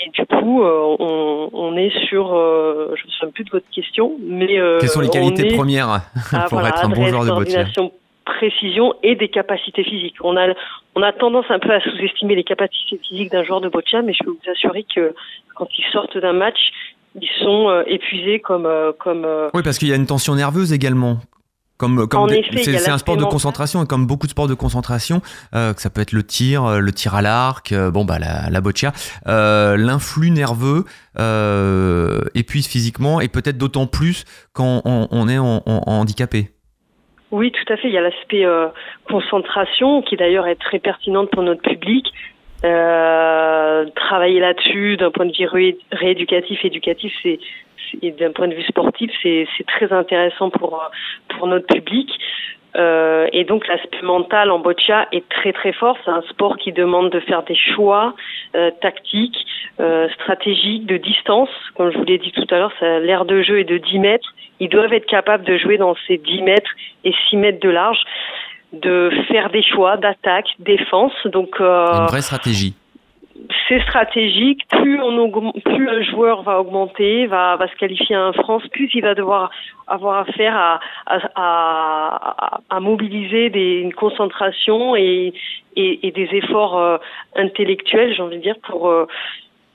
et 0.04 0.10
du 0.10 0.26
coup, 0.26 0.62
euh, 0.62 0.96
on, 0.98 1.50
on, 1.52 1.76
est 1.76 1.92
sur, 2.06 2.34
euh, 2.34 2.94
je 2.94 3.02
ne 3.02 3.06
me 3.06 3.12
souviens 3.12 3.30
plus 3.32 3.44
de 3.44 3.50
votre 3.50 3.68
question, 3.70 4.12
mais 4.22 4.58
quelles 4.80 4.88
sont 4.88 5.00
les 5.00 5.08
qualités 5.08 5.54
premières 5.54 6.02
ah, 6.32 6.46
pour 6.48 6.60
être 6.60 6.84
un 6.84 6.88
bon 6.88 7.06
joueur 7.06 7.24
de 7.24 7.30
boccia 7.30 7.64
précision 8.24 8.94
et 9.02 9.14
des 9.14 9.28
capacités 9.28 9.82
physiques. 9.82 10.16
On 10.22 10.36
a, 10.36 10.52
on 10.94 11.02
a 11.02 11.12
tendance 11.12 11.46
un 11.48 11.58
peu 11.58 11.72
à 11.72 11.80
sous-estimer 11.80 12.34
les 12.34 12.44
capacités 12.44 13.00
physiques 13.08 13.32
d'un 13.32 13.42
joueur 13.42 13.62
de 13.62 13.70
boccia, 13.70 14.02
mais 14.02 14.12
je 14.12 14.22
peux 14.22 14.30
vous 14.30 14.50
assurer 14.52 14.84
que 14.94 15.14
quand 15.54 15.66
ils 15.78 15.84
sortent 15.92 16.18
d'un 16.18 16.34
match, 16.34 16.58
ils 17.18 17.30
sont 17.42 17.82
épuisés 17.86 18.38
comme 18.38 18.68
comme. 18.98 19.26
Oui, 19.54 19.62
parce 19.64 19.78
qu'il 19.78 19.88
y 19.88 19.92
a 19.92 19.96
une 19.96 20.06
tension 20.06 20.34
nerveuse 20.34 20.74
également. 20.74 21.20
Comme, 21.78 22.08
comme 22.08 22.28
c'est 22.56 22.90
un 22.90 22.98
sport 22.98 23.16
de 23.16 23.24
concentration 23.24 23.84
et 23.84 23.86
comme 23.86 24.04
beaucoup 24.06 24.26
de 24.26 24.32
sports 24.32 24.48
de 24.48 24.54
concentration, 24.54 25.22
euh, 25.54 25.72
que 25.72 25.80
ça 25.80 25.90
peut 25.90 26.00
être 26.00 26.10
le 26.10 26.24
tir, 26.24 26.64
euh, 26.64 26.80
le 26.80 26.90
tir 26.90 27.14
à 27.14 27.22
l'arc, 27.22 27.70
euh, 27.70 27.92
bon 27.92 28.04
bah 28.04 28.18
la, 28.18 28.50
la 28.50 28.60
boccia, 28.60 28.92
euh, 29.28 29.76
l'influx 29.76 30.30
nerveux 30.30 30.84
épuise 32.34 32.66
physiquement 32.66 33.20
et 33.20 33.28
peut-être 33.28 33.58
d'autant 33.58 33.86
plus 33.86 34.24
quand 34.52 34.82
on, 34.84 35.06
on 35.12 35.28
est 35.28 35.38
en, 35.38 35.62
en, 35.66 35.82
handicapé. 35.86 36.50
Oui, 37.30 37.52
tout 37.52 37.72
à 37.72 37.76
fait. 37.76 37.88
Il 37.88 37.94
y 37.94 37.98
a 37.98 38.00
l'aspect 38.00 38.44
concentration 39.08 40.02
qui 40.02 40.16
d'ailleurs 40.16 40.48
est 40.48 40.56
très 40.56 40.80
pertinente 40.80 41.30
pour 41.30 41.42
notre 41.44 41.62
public. 41.62 42.06
travailler 42.62 44.40
là-dessus 44.40 44.96
d'un 44.96 45.10
point 45.12 45.26
de 45.26 45.32
vue 45.36 45.46
ré 45.46 45.78
rééducatif, 45.92 46.64
éducatif, 46.64 47.12
c'est 47.22 47.38
et 48.02 48.10
d'un 48.12 48.32
point 48.32 48.48
de 48.48 48.54
vue 48.54 48.64
sportif, 48.64 49.10
c'est 49.22 49.46
très 49.66 49.92
intéressant 49.92 50.50
pour 50.50 50.82
pour 51.28 51.46
notre 51.46 51.66
public. 51.66 52.10
Euh, 52.76 53.26
et 53.32 53.44
donc 53.44 53.66
l'aspect 53.66 54.02
mental 54.02 54.50
en 54.50 54.58
boccia 54.58 55.08
est 55.10 55.28
très 55.28 55.52
très 55.52 55.72
fort. 55.72 55.96
C'est 56.04 56.10
un 56.10 56.22
sport 56.28 56.56
qui 56.58 56.72
demande 56.72 57.10
de 57.10 57.20
faire 57.20 57.42
des 57.42 57.56
choix 57.56 58.14
euh, 58.54 58.70
tactiques, 58.80 59.46
euh, 59.80 60.08
stratégiques, 60.10 60.86
de 60.86 60.96
distance. 60.96 61.48
Comme 61.76 61.90
je 61.90 61.98
vous 61.98 62.04
l'ai 62.04 62.18
dit 62.18 62.32
tout 62.32 62.46
à 62.50 62.58
l'heure, 62.58 62.72
l'aire 62.80 63.24
de 63.24 63.42
jeu 63.42 63.60
est 63.60 63.64
de 63.64 63.78
10 63.78 63.98
mètres. 63.98 64.34
Ils 64.60 64.68
doivent 64.68 64.92
être 64.92 65.06
capables 65.06 65.44
de 65.44 65.56
jouer 65.56 65.78
dans 65.78 65.96
ces 66.06 66.18
10 66.18 66.42
mètres 66.42 66.70
et 67.04 67.12
6 67.30 67.36
mètres 67.36 67.60
de 67.60 67.70
large, 67.70 68.00
de 68.72 69.10
faire 69.28 69.50
des 69.50 69.62
choix 69.62 69.96
d'attaque, 69.96 70.48
défense. 70.58 71.14
Donc 71.26 71.58
une 71.60 72.06
vraie 72.06 72.22
stratégie 72.22 72.74
c'est 73.68 73.80
stratégique. 73.82 74.66
Plus 74.68 75.00
un 75.00 76.02
joueur 76.02 76.42
va 76.42 76.60
augmenter, 76.60 77.26
va, 77.26 77.58
se 77.70 77.76
qualifier 77.76 78.16
en 78.16 78.32
France, 78.32 78.62
plus 78.68 78.90
il 78.94 79.02
va 79.02 79.14
devoir 79.14 79.50
avoir 79.86 80.18
affaire 80.28 80.80
à, 81.06 82.80
mobiliser 82.80 83.46
une 83.80 83.94
concentration 83.94 84.96
et, 84.96 85.32
des 85.76 86.28
efforts 86.32 86.78
euh, 86.78 86.98
intellectuels, 87.36 88.14
j'ai 88.14 88.22
envie 88.22 88.38
de 88.38 88.42
dire, 88.42 88.56
pour, 88.64 88.88
euh, 88.88 89.06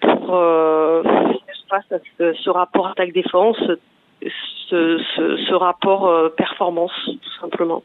euh, 0.03 1.03
face 1.69 1.91
à 1.91 1.97
ce, 2.17 2.49
rapport 2.49 2.87
attaque-défense, 2.87 3.57
ce, 4.69 5.53
rapport 5.53 6.31
performance, 6.35 6.91
tout 7.05 7.41
simplement. 7.41 7.83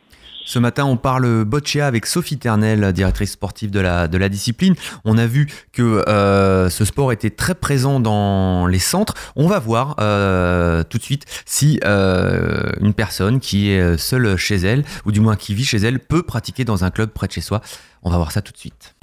Ce 0.48 0.58
matin, 0.58 0.86
on 0.86 0.96
parle 0.96 1.44
boccia 1.44 1.86
avec 1.86 2.06
Sophie 2.06 2.38
Ternel, 2.38 2.94
directrice 2.94 3.32
sportive 3.32 3.70
de 3.70 3.80
la, 3.80 4.08
de 4.08 4.16
la 4.16 4.30
discipline. 4.30 4.76
On 5.04 5.18
a 5.18 5.26
vu 5.26 5.46
que 5.74 6.08
euh, 6.08 6.70
ce 6.70 6.86
sport 6.86 7.12
était 7.12 7.28
très 7.28 7.54
présent 7.54 8.00
dans 8.00 8.66
les 8.66 8.78
centres. 8.78 9.12
On 9.36 9.46
va 9.46 9.58
voir 9.58 9.96
euh, 10.00 10.84
tout 10.88 10.96
de 10.96 11.02
suite 11.02 11.26
si 11.44 11.78
euh, 11.84 12.62
une 12.80 12.94
personne 12.94 13.40
qui 13.40 13.68
est 13.68 13.98
seule 13.98 14.38
chez 14.38 14.56
elle, 14.56 14.84
ou 15.04 15.12
du 15.12 15.20
moins 15.20 15.36
qui 15.36 15.52
vit 15.52 15.66
chez 15.66 15.76
elle, 15.76 16.00
peut 16.00 16.22
pratiquer 16.22 16.64
dans 16.64 16.82
un 16.82 16.90
club 16.90 17.10
près 17.10 17.26
de 17.26 17.32
chez 17.32 17.42
soi. 17.42 17.60
On 18.02 18.08
va 18.08 18.16
voir 18.16 18.32
ça 18.32 18.40
tout 18.40 18.52
de 18.52 18.58
suite. 18.58 18.94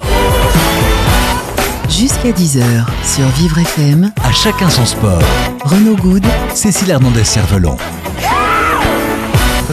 Jusqu'à 1.88 2.32
10h 2.32 2.86
sur 3.04 3.28
Vivre 3.38 3.58
FM. 3.58 4.10
À 4.24 4.32
chacun 4.32 4.68
son 4.68 4.84
sport. 4.84 5.22
Renaud 5.62 5.94
Good. 5.94 6.24
Cécile 6.52 6.90
Hernandez-Cervelon. 6.90 7.76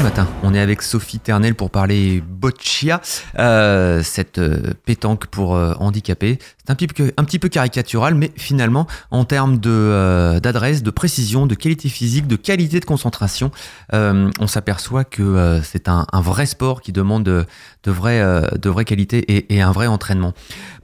Matin, 0.03 0.27
on 0.43 0.53
est 0.53 0.59
avec 0.59 0.81
Sophie 0.81 1.19
Ternel 1.19 1.55
pour 1.55 1.69
parler 1.69 2.21
boccia, 2.27 2.99
euh, 3.39 4.03
cette 4.03 4.37
euh, 4.37 4.73
pétanque 4.83 5.27
pour 5.27 5.55
euh, 5.55 5.75
handicapés. 5.79 6.39
C'est 6.57 6.71
un 6.71 6.75
petit, 6.75 7.39
peu, 7.39 7.47
caricatural, 7.47 8.13
mais 8.13 8.29
finalement, 8.35 8.85
en 9.11 9.23
termes 9.23 9.59
de, 9.59 10.39
d'adresse, 10.39 10.83
de 10.83 10.91
précision, 10.91 11.45
de 11.45 11.55
qualité 11.55 11.87
physique, 11.87 12.27
de 12.27 12.35
qualité 12.35 12.81
de 12.81 12.85
concentration, 12.85 13.51
on 13.91 14.47
s'aperçoit 14.47 15.03
que 15.03 15.59
c'est 15.63 15.89
un, 15.89 16.05
un, 16.11 16.21
vrai 16.21 16.45
sport 16.45 16.81
qui 16.81 16.93
demande 16.93 17.23
de, 17.23 17.45
de, 17.83 17.91
vraies, 17.91 18.23
de 18.57 18.69
vraies 18.69 18.85
qualités 18.85 19.19
et, 19.19 19.55
et, 19.55 19.61
un 19.61 19.73
vrai 19.73 19.87
entraînement. 19.87 20.33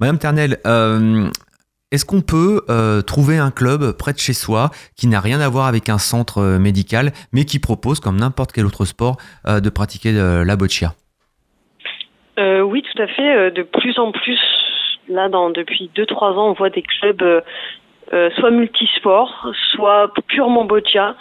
Madame 0.02 0.18
Ternel, 0.18 0.60
est-ce 1.92 2.06
qu'on 2.06 2.22
peut 2.22 2.62
euh, 2.70 3.02
trouver 3.02 3.40
un 3.40 3.50
club 3.50 3.98
près 3.98 4.14
de 4.14 4.20
chez 4.20 4.34
soi 4.34 4.70
qui 4.96 5.08
n'a 5.08 5.20
rien 5.20 5.42
à 5.42 5.50
voir 5.50 5.66
avec 5.66 5.90
un 5.90 5.98
centre 5.98 6.38
euh, 6.38 6.60
médical, 6.60 7.12
mais 7.34 7.46
qui 7.46 7.58
propose, 7.58 8.00
comme 8.00 8.18
n'importe 8.18 8.52
quel 8.52 8.66
autre 8.68 8.86
sport, 8.86 9.18
euh, 9.48 9.60
de 9.60 9.70
pratiquer 9.70 10.12
la 10.12 10.56
boccia? 10.56 10.94
Oui, 12.38 12.84
tout 12.84 13.02
à 13.02 13.08
fait. 13.08 13.52
De 13.52 13.64
plus 13.64 14.00
en 14.00 14.12
plus, 14.12 14.40
là, 15.10 15.28
depuis 15.28 15.92
2-3 15.96 16.36
ans, 16.36 16.50
on 16.50 16.54
voit 16.54 16.70
des 16.70 16.84
clubs 16.84 17.44
soit 18.38 18.52
multisports, 18.52 19.48
soit 19.72 20.14
purement 20.28 20.64
boccia. 20.66 21.16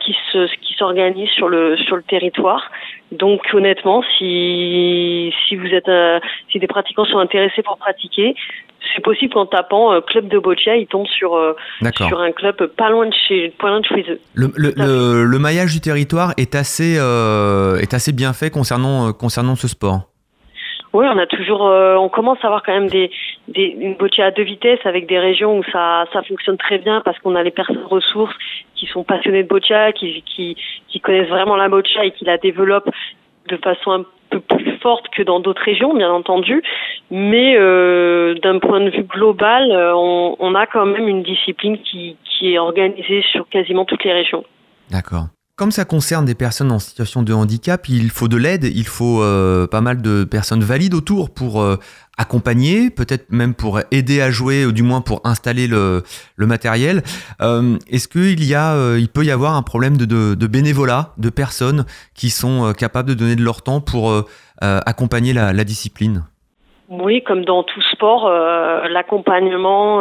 Qui 0.00 0.16
se 0.32 0.56
qui 0.56 0.74
s'organisent 0.74 1.30
sur 1.30 1.48
le 1.48 2.02
territoire. 2.08 2.70
Donc 3.12 3.42
honnêtement, 3.52 4.02
si 4.16 5.32
si 5.46 5.56
vous 5.56 5.66
êtes 5.66 5.88
euh, 5.88 6.18
si 6.50 6.58
des 6.58 6.66
pratiquants 6.66 7.04
sont 7.04 7.18
intéressés 7.18 7.62
pour 7.62 7.76
pratiquer, 7.76 8.34
c'est 8.94 9.02
possible 9.02 9.34
qu'en 9.34 9.46
tapant 9.46 9.92
euh, 9.92 10.00
club 10.00 10.28
de 10.28 10.38
boccia, 10.38 10.76
ils 10.76 10.86
tombent 10.86 11.06
sur 11.06 11.34
euh, 11.36 11.54
sur 11.96 12.20
un 12.20 12.32
club 12.32 12.66
pas 12.76 12.90
loin 12.90 13.06
de 13.06 13.14
chez 13.28 13.52
pas 13.58 13.68
loin 13.68 13.80
de 13.80 13.86
chez 13.86 14.04
eux. 14.10 14.20
Le, 14.34 14.50
le, 14.56 14.72
le, 14.76 15.24
le 15.24 15.38
maillage 15.38 15.72
du 15.72 15.80
territoire 15.80 16.32
est 16.38 16.54
assez 16.54 16.96
euh, 16.98 17.76
est 17.78 17.92
assez 17.92 18.12
bien 18.12 18.32
fait 18.32 18.50
concernant 18.50 19.12
concernant 19.12 19.56
ce 19.56 19.68
sport. 19.68 20.11
Oui, 20.92 21.06
on 21.08 21.16
a 21.16 21.26
toujours, 21.26 21.66
euh, 21.66 21.96
on 21.96 22.10
commence 22.10 22.38
à 22.42 22.48
avoir 22.48 22.62
quand 22.62 22.74
même 22.74 22.88
des, 22.88 23.10
des 23.48 23.76
une 23.80 23.94
boccia 23.94 24.26
à 24.26 24.30
deux 24.30 24.42
vitesses 24.42 24.84
avec 24.84 25.06
des 25.06 25.18
régions 25.18 25.58
où 25.58 25.64
ça, 25.72 26.04
ça 26.12 26.22
fonctionne 26.22 26.58
très 26.58 26.78
bien 26.78 27.00
parce 27.00 27.18
qu'on 27.20 27.34
a 27.34 27.42
les 27.42 27.50
personnes 27.50 27.84
ressources 27.88 28.34
qui 28.74 28.86
sont 28.86 29.02
passionnées 29.02 29.42
de 29.42 29.48
boccia, 29.48 29.92
qui, 29.92 30.22
qui, 30.22 30.56
qui 30.88 31.00
connaissent 31.00 31.30
vraiment 31.30 31.56
la 31.56 31.70
boccia 31.70 32.04
et 32.04 32.10
qui 32.10 32.26
la 32.26 32.36
développent 32.36 32.90
de 33.48 33.56
façon 33.56 33.90
un 33.92 34.04
peu 34.28 34.40
plus 34.40 34.76
forte 34.78 35.08
que 35.08 35.22
dans 35.22 35.40
d'autres 35.40 35.62
régions, 35.62 35.94
bien 35.94 36.10
entendu. 36.10 36.62
Mais 37.10 37.56
euh, 37.56 38.34
d'un 38.34 38.58
point 38.58 38.80
de 38.80 38.90
vue 38.90 39.04
global, 39.04 39.70
euh, 39.70 39.94
on, 39.94 40.36
on 40.38 40.54
a 40.54 40.66
quand 40.66 40.84
même 40.84 41.08
une 41.08 41.22
discipline 41.22 41.78
qui, 41.78 42.16
qui 42.24 42.52
est 42.52 42.58
organisée 42.58 43.22
sur 43.30 43.48
quasiment 43.48 43.86
toutes 43.86 44.04
les 44.04 44.12
régions. 44.12 44.44
D'accord. 44.90 45.26
Comme 45.54 45.70
ça 45.70 45.84
concerne 45.84 46.24
des 46.24 46.34
personnes 46.34 46.72
en 46.72 46.78
situation 46.78 47.22
de 47.22 47.34
handicap, 47.34 47.86
il 47.86 48.08
faut 48.08 48.26
de 48.26 48.38
l'aide, 48.38 48.64
il 48.64 48.86
faut 48.86 49.22
euh, 49.22 49.66
pas 49.66 49.82
mal 49.82 50.00
de 50.00 50.24
personnes 50.24 50.62
valides 50.62 50.94
autour 50.94 51.28
pour 51.28 51.60
euh, 51.60 51.76
accompagner, 52.16 52.88
peut-être 52.88 53.30
même 53.30 53.54
pour 53.54 53.78
aider 53.90 54.22
à 54.22 54.30
jouer, 54.30 54.64
ou 54.64 54.72
du 54.72 54.82
moins 54.82 55.02
pour 55.02 55.20
installer 55.24 55.66
le, 55.66 56.02
matériel. 56.38 57.02
Euh, 57.42 57.76
Est-ce 57.90 58.08
qu'il 58.08 59.08
peut 59.08 59.24
y 59.24 59.30
avoir 59.30 59.54
un 59.54 59.62
problème 59.62 59.98
de, 59.98 60.46
bénévolat, 60.46 61.10
de 61.18 61.28
personnes 61.28 61.84
qui 62.14 62.30
sont 62.30 62.72
capables 62.72 63.10
de 63.10 63.14
donner 63.14 63.36
de 63.36 63.44
leur 63.44 63.60
temps 63.60 63.82
pour 63.82 64.10
accompagner 64.62 65.34
la, 65.34 65.64
discipline? 65.64 66.24
Oui, 66.88 67.22
comme 67.22 67.44
dans 67.44 67.62
tout 67.62 67.82
sport, 67.92 68.26
l'accompagnement 68.88 70.00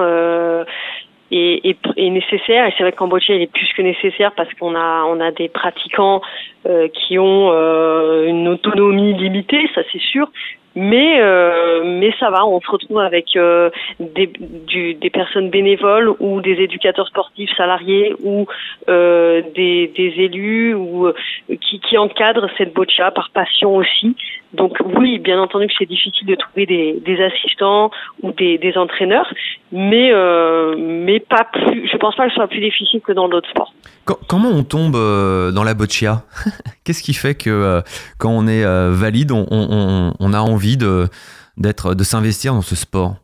est, 1.32 1.66
est, 1.66 1.78
est, 1.98 2.10
nécessaire 2.10 2.68
et 2.68 2.74
c'est 2.78 2.84
vrai 2.84 2.92
qu'en 2.92 3.08
boccia 3.08 3.36
il 3.36 3.42
est 3.42 3.52
plus 3.52 3.72
que 3.76 3.82
nécessaire 3.82 4.32
parce 4.36 4.54
qu'on 4.56 4.76
a 4.76 5.04
on 5.06 5.20
a 5.20 5.32
des 5.32 5.50
pratiquants 5.50 6.22
euh, 6.66 6.88
qui 6.90 7.18
ont 7.18 7.52
euh, 7.52 8.28
une 8.28 8.48
autonomie 8.48 9.14
limitée 9.14 9.70
ça 9.74 9.82
c'est 9.92 10.02
sûr. 10.02 10.30
Mais 10.74 11.20
euh, 11.20 11.84
mais 11.84 12.14
ça 12.18 12.30
va 12.30 12.46
on 12.46 12.62
se 12.62 12.72
retrouve 12.72 13.00
avec 13.00 13.36
euh, 13.36 13.70
des, 14.00 14.28
du, 14.28 14.94
des 14.94 15.10
personnes 15.10 15.50
bénévoles 15.50 16.14
ou 16.22 16.40
des 16.40 16.62
éducateurs 16.62 17.08
sportifs 17.10 17.52
salariés 17.58 18.16
ou 18.24 18.48
euh, 18.88 19.42
des, 19.54 19.92
des 19.94 20.14
élus 20.18 20.74
ou 20.74 21.12
qui, 21.60 21.82
qui 21.82 21.98
encadrent 21.98 22.48
cette 22.58 22.74
boccia 22.74 23.12
par 23.12 23.32
passion 23.32 23.76
aussi 23.76 24.16
donc 24.54 24.74
oui 24.98 25.18
bien 25.20 25.40
entendu 25.42 25.68
que 25.68 25.74
c'est 25.78 25.86
difficile 25.86 26.28
de 26.28 26.36
trouver 26.36 26.66
des, 26.66 27.02
des 27.06 27.22
assistants 27.24 27.90
ou 28.22 28.32
des, 28.32 28.58
des 28.58 28.78
entraîneurs 28.78 29.32
mais 29.72 30.12
euh, 30.12 30.76
mais 30.78 31.20
pas 31.22 31.46
plus. 31.54 31.88
Je 31.92 31.98
pense 31.98 32.16
pas 32.16 32.26
que 32.26 32.30
ce 32.32 32.36
soit 32.36 32.48
plus 32.48 32.60
difficile 32.60 33.00
que 33.02 33.14
dans 33.14 33.30
d'autres 33.30 33.50
sports. 33.50 33.74
Co- 34.06 34.20
comment 34.28 34.50
on 34.50 34.64
tombe 34.64 34.96
euh, 34.96 35.52
dans 35.52 35.64
la 35.64 35.74
boccia 35.74 36.24
Qu'est-ce 36.84 37.02
qui 37.04 37.14
fait 37.14 37.36
que 37.36 37.50
euh, 37.50 37.82
quand 38.20 38.32
on 38.32 38.48
est 38.48 38.66
euh, 38.66 38.90
valide, 38.92 39.32
on, 39.32 39.46
on- 39.50 39.68
on- 39.72 40.14
on 40.20 40.34
a 40.34 40.40
envie 40.40 40.76
de 40.78 41.08
d'être 41.58 41.96
de 41.96 42.04
s'investir 42.04 42.54
dans 42.54 42.62
ce 42.62 42.76
sport? 42.76 43.16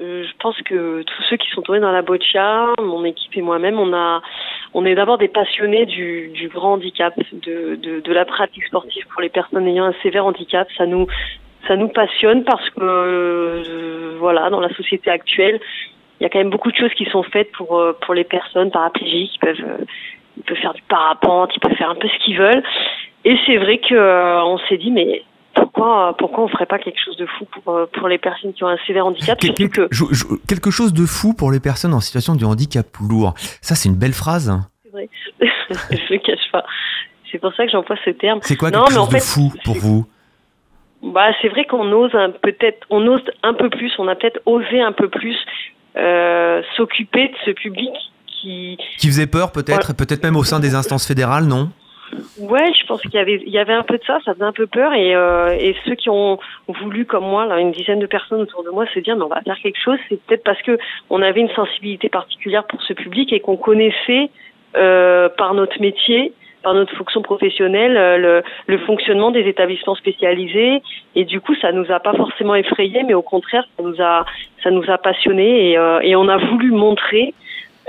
Je 0.00 0.30
pense 0.40 0.54
que 0.62 1.02
tous 1.02 1.22
ceux 1.28 1.36
qui 1.36 1.50
sont 1.50 1.62
tombés 1.62 1.80
dans 1.80 1.90
la 1.90 2.02
boccia, 2.02 2.66
mon 2.80 3.04
équipe 3.04 3.36
et 3.36 3.42
moi-même, 3.42 3.80
on 3.80 3.92
a, 3.92 4.22
on 4.74 4.84
est 4.84 4.94
d'abord 4.94 5.18
des 5.18 5.28
passionnés 5.28 5.86
du, 5.86 6.28
du 6.28 6.48
grand 6.48 6.74
handicap, 6.74 7.14
de, 7.32 7.76
de, 7.76 8.00
de 8.00 8.12
la 8.12 8.24
pratique 8.24 8.64
sportive 8.64 9.06
pour 9.10 9.22
les 9.22 9.28
personnes 9.28 9.66
ayant 9.66 9.84
un 9.84 9.94
sévère 10.02 10.26
handicap. 10.26 10.68
Ça 10.76 10.86
nous, 10.86 11.06
ça 11.66 11.76
nous 11.76 11.88
passionne 11.88 12.44
parce 12.44 12.68
que, 12.70 12.80
euh, 12.80 14.16
voilà, 14.18 14.50
dans 14.50 14.60
la 14.60 14.72
société 14.74 15.10
actuelle, 15.10 15.60
il 16.20 16.24
y 16.24 16.26
a 16.26 16.28
quand 16.30 16.38
même 16.38 16.50
beaucoup 16.50 16.70
de 16.70 16.76
choses 16.76 16.92
qui 16.94 17.06
sont 17.06 17.22
faites 17.22 17.50
pour 17.52 17.78
euh, 17.78 17.96
pour 18.02 18.14
les 18.14 18.24
personnes 18.24 18.70
paraplégiques. 18.70 19.34
Ils 19.36 19.38
peuvent, 19.38 19.64
euh, 19.64 19.84
ils 20.36 20.42
peuvent 20.42 20.58
faire 20.58 20.74
du 20.74 20.82
parapente, 20.82 21.50
ils 21.54 21.60
peuvent 21.60 21.76
faire 21.76 21.90
un 21.90 21.94
peu 21.94 22.08
ce 22.08 22.24
qu'ils 22.24 22.38
veulent. 22.38 22.62
Et 23.24 23.36
c'est 23.46 23.56
vrai 23.56 23.78
que 23.78 23.94
euh, 23.94 24.56
s'est 24.68 24.78
dit, 24.78 24.90
mais 24.90 25.22
pourquoi, 25.60 26.14
pourquoi 26.18 26.44
on 26.44 26.48
ferait 26.48 26.66
pas 26.66 26.78
quelque 26.78 26.98
chose 27.04 27.16
de 27.16 27.26
fou 27.26 27.44
pour, 27.52 27.74
euh, 27.74 27.86
pour 27.92 28.08
les 28.08 28.18
personnes 28.18 28.52
qui 28.52 28.64
ont 28.64 28.68
un 28.68 28.78
sévère 28.86 29.06
handicap 29.06 29.38
que 29.38 29.88
je- 29.90 30.04
je- 30.12 30.24
Quelque 30.46 30.70
chose 30.70 30.92
de 30.92 31.06
fou 31.06 31.34
pour 31.34 31.50
les 31.50 31.60
personnes 31.60 31.94
en 31.94 32.00
situation 32.00 32.34
de 32.34 32.44
handicap 32.44 32.86
lourd. 33.00 33.34
Ça, 33.60 33.74
c'est 33.74 33.88
une 33.88 33.96
belle 33.96 34.12
phrase. 34.12 34.52
C'est 34.84 34.90
vrai. 34.90 35.08
je 35.40 36.12
le 36.14 36.18
cache 36.18 36.50
pas. 36.52 36.64
C'est 37.30 37.38
pour 37.38 37.52
ça 37.54 37.64
que 37.66 37.72
j'emploie 37.72 37.96
ce 38.04 38.10
terme. 38.10 38.38
C'est 38.42 38.56
quoi 38.56 38.70
Non, 38.70 38.84
quelque 38.84 38.92
mais 38.92 38.98
en 38.98 39.04
chose 39.04 39.08
de 39.14 39.18
fait, 39.18 39.24
fou 39.24 39.52
pour 39.64 39.76
vous? 39.76 40.06
Bah, 41.02 41.28
c'est 41.42 41.48
vrai 41.48 41.64
qu'on 41.66 41.90
ose 41.92 42.14
un- 42.14 42.30
peut-être, 42.30 42.86
on 42.90 43.06
ose 43.06 43.22
un 43.42 43.54
peu 43.54 43.70
plus, 43.70 43.92
on 43.98 44.08
a 44.08 44.16
peut-être 44.16 44.40
osé 44.46 44.80
un 44.80 44.92
peu 44.92 45.08
plus 45.08 45.36
euh, 45.96 46.62
s'occuper 46.76 47.28
de 47.28 47.34
ce 47.44 47.50
public 47.52 47.90
qui, 48.26 48.78
Qui 48.98 49.06
faisait 49.08 49.26
peur 49.26 49.50
peut-être, 49.52 49.94
peut-être 49.94 50.22
même 50.22 50.36
au 50.36 50.44
sein 50.44 50.60
des 50.60 50.74
instances 50.74 51.06
fédérales, 51.06 51.44
non? 51.44 51.70
Ouais, 52.38 52.72
je 52.72 52.86
pense 52.86 53.00
qu'il 53.02 53.14
y 53.14 53.18
avait, 53.18 53.42
il 53.44 53.52
y 53.52 53.58
avait 53.58 53.72
un 53.72 53.82
peu 53.82 53.98
de 53.98 54.04
ça, 54.04 54.18
ça 54.24 54.34
faisait 54.34 54.44
un 54.44 54.52
peu 54.52 54.66
peur 54.66 54.92
et, 54.94 55.14
euh, 55.14 55.56
et 55.58 55.76
ceux 55.84 55.94
qui 55.94 56.10
ont 56.10 56.38
voulu, 56.68 57.04
comme 57.04 57.24
moi, 57.24 57.46
là, 57.46 57.58
une 57.58 57.72
dizaine 57.72 57.98
de 57.98 58.06
personnes 58.06 58.42
autour 58.42 58.64
de 58.64 58.70
moi, 58.70 58.86
se 58.94 58.98
dire, 59.00 59.16
mais 59.16 59.24
on 59.24 59.28
va 59.28 59.40
faire 59.42 59.58
quelque 59.62 59.80
chose, 59.80 59.98
c'est 60.08 60.20
peut-être 60.24 60.44
parce 60.44 60.60
que 60.62 60.78
on 61.10 61.22
avait 61.22 61.40
une 61.40 61.50
sensibilité 61.50 62.08
particulière 62.08 62.64
pour 62.64 62.82
ce 62.82 62.92
public 62.92 63.32
et 63.32 63.40
qu'on 63.40 63.56
connaissait 63.56 64.30
euh, 64.76 65.28
par 65.28 65.54
notre 65.54 65.80
métier 65.80 66.32
par 66.62 66.74
notre 66.74 66.94
fonction 66.96 67.22
professionnelle 67.22 67.96
euh, 67.96 68.18
le, 68.18 68.42
le 68.66 68.78
fonctionnement 68.78 69.30
des 69.30 69.46
établissements 69.48 69.94
spécialisés. 69.94 70.82
Et 71.14 71.24
du 71.24 71.40
coup 71.40 71.54
ça 71.62 71.72
nous 71.72 71.90
a 71.90 72.00
pas 72.00 72.14
forcément 72.14 72.54
effrayé 72.54 73.02
mais 73.04 73.14
au 73.14 73.22
contraire 73.22 73.64
ça 73.76 73.82
nous 73.82 74.00
a 74.00 74.26
ça 74.62 74.70
nous 74.70 74.84
a 74.90 74.98
passionné 74.98 75.70
et, 75.70 75.78
euh, 75.78 76.00
et 76.02 76.16
on 76.16 76.28
a 76.28 76.36
voulu 76.36 76.70
montrer 76.70 77.32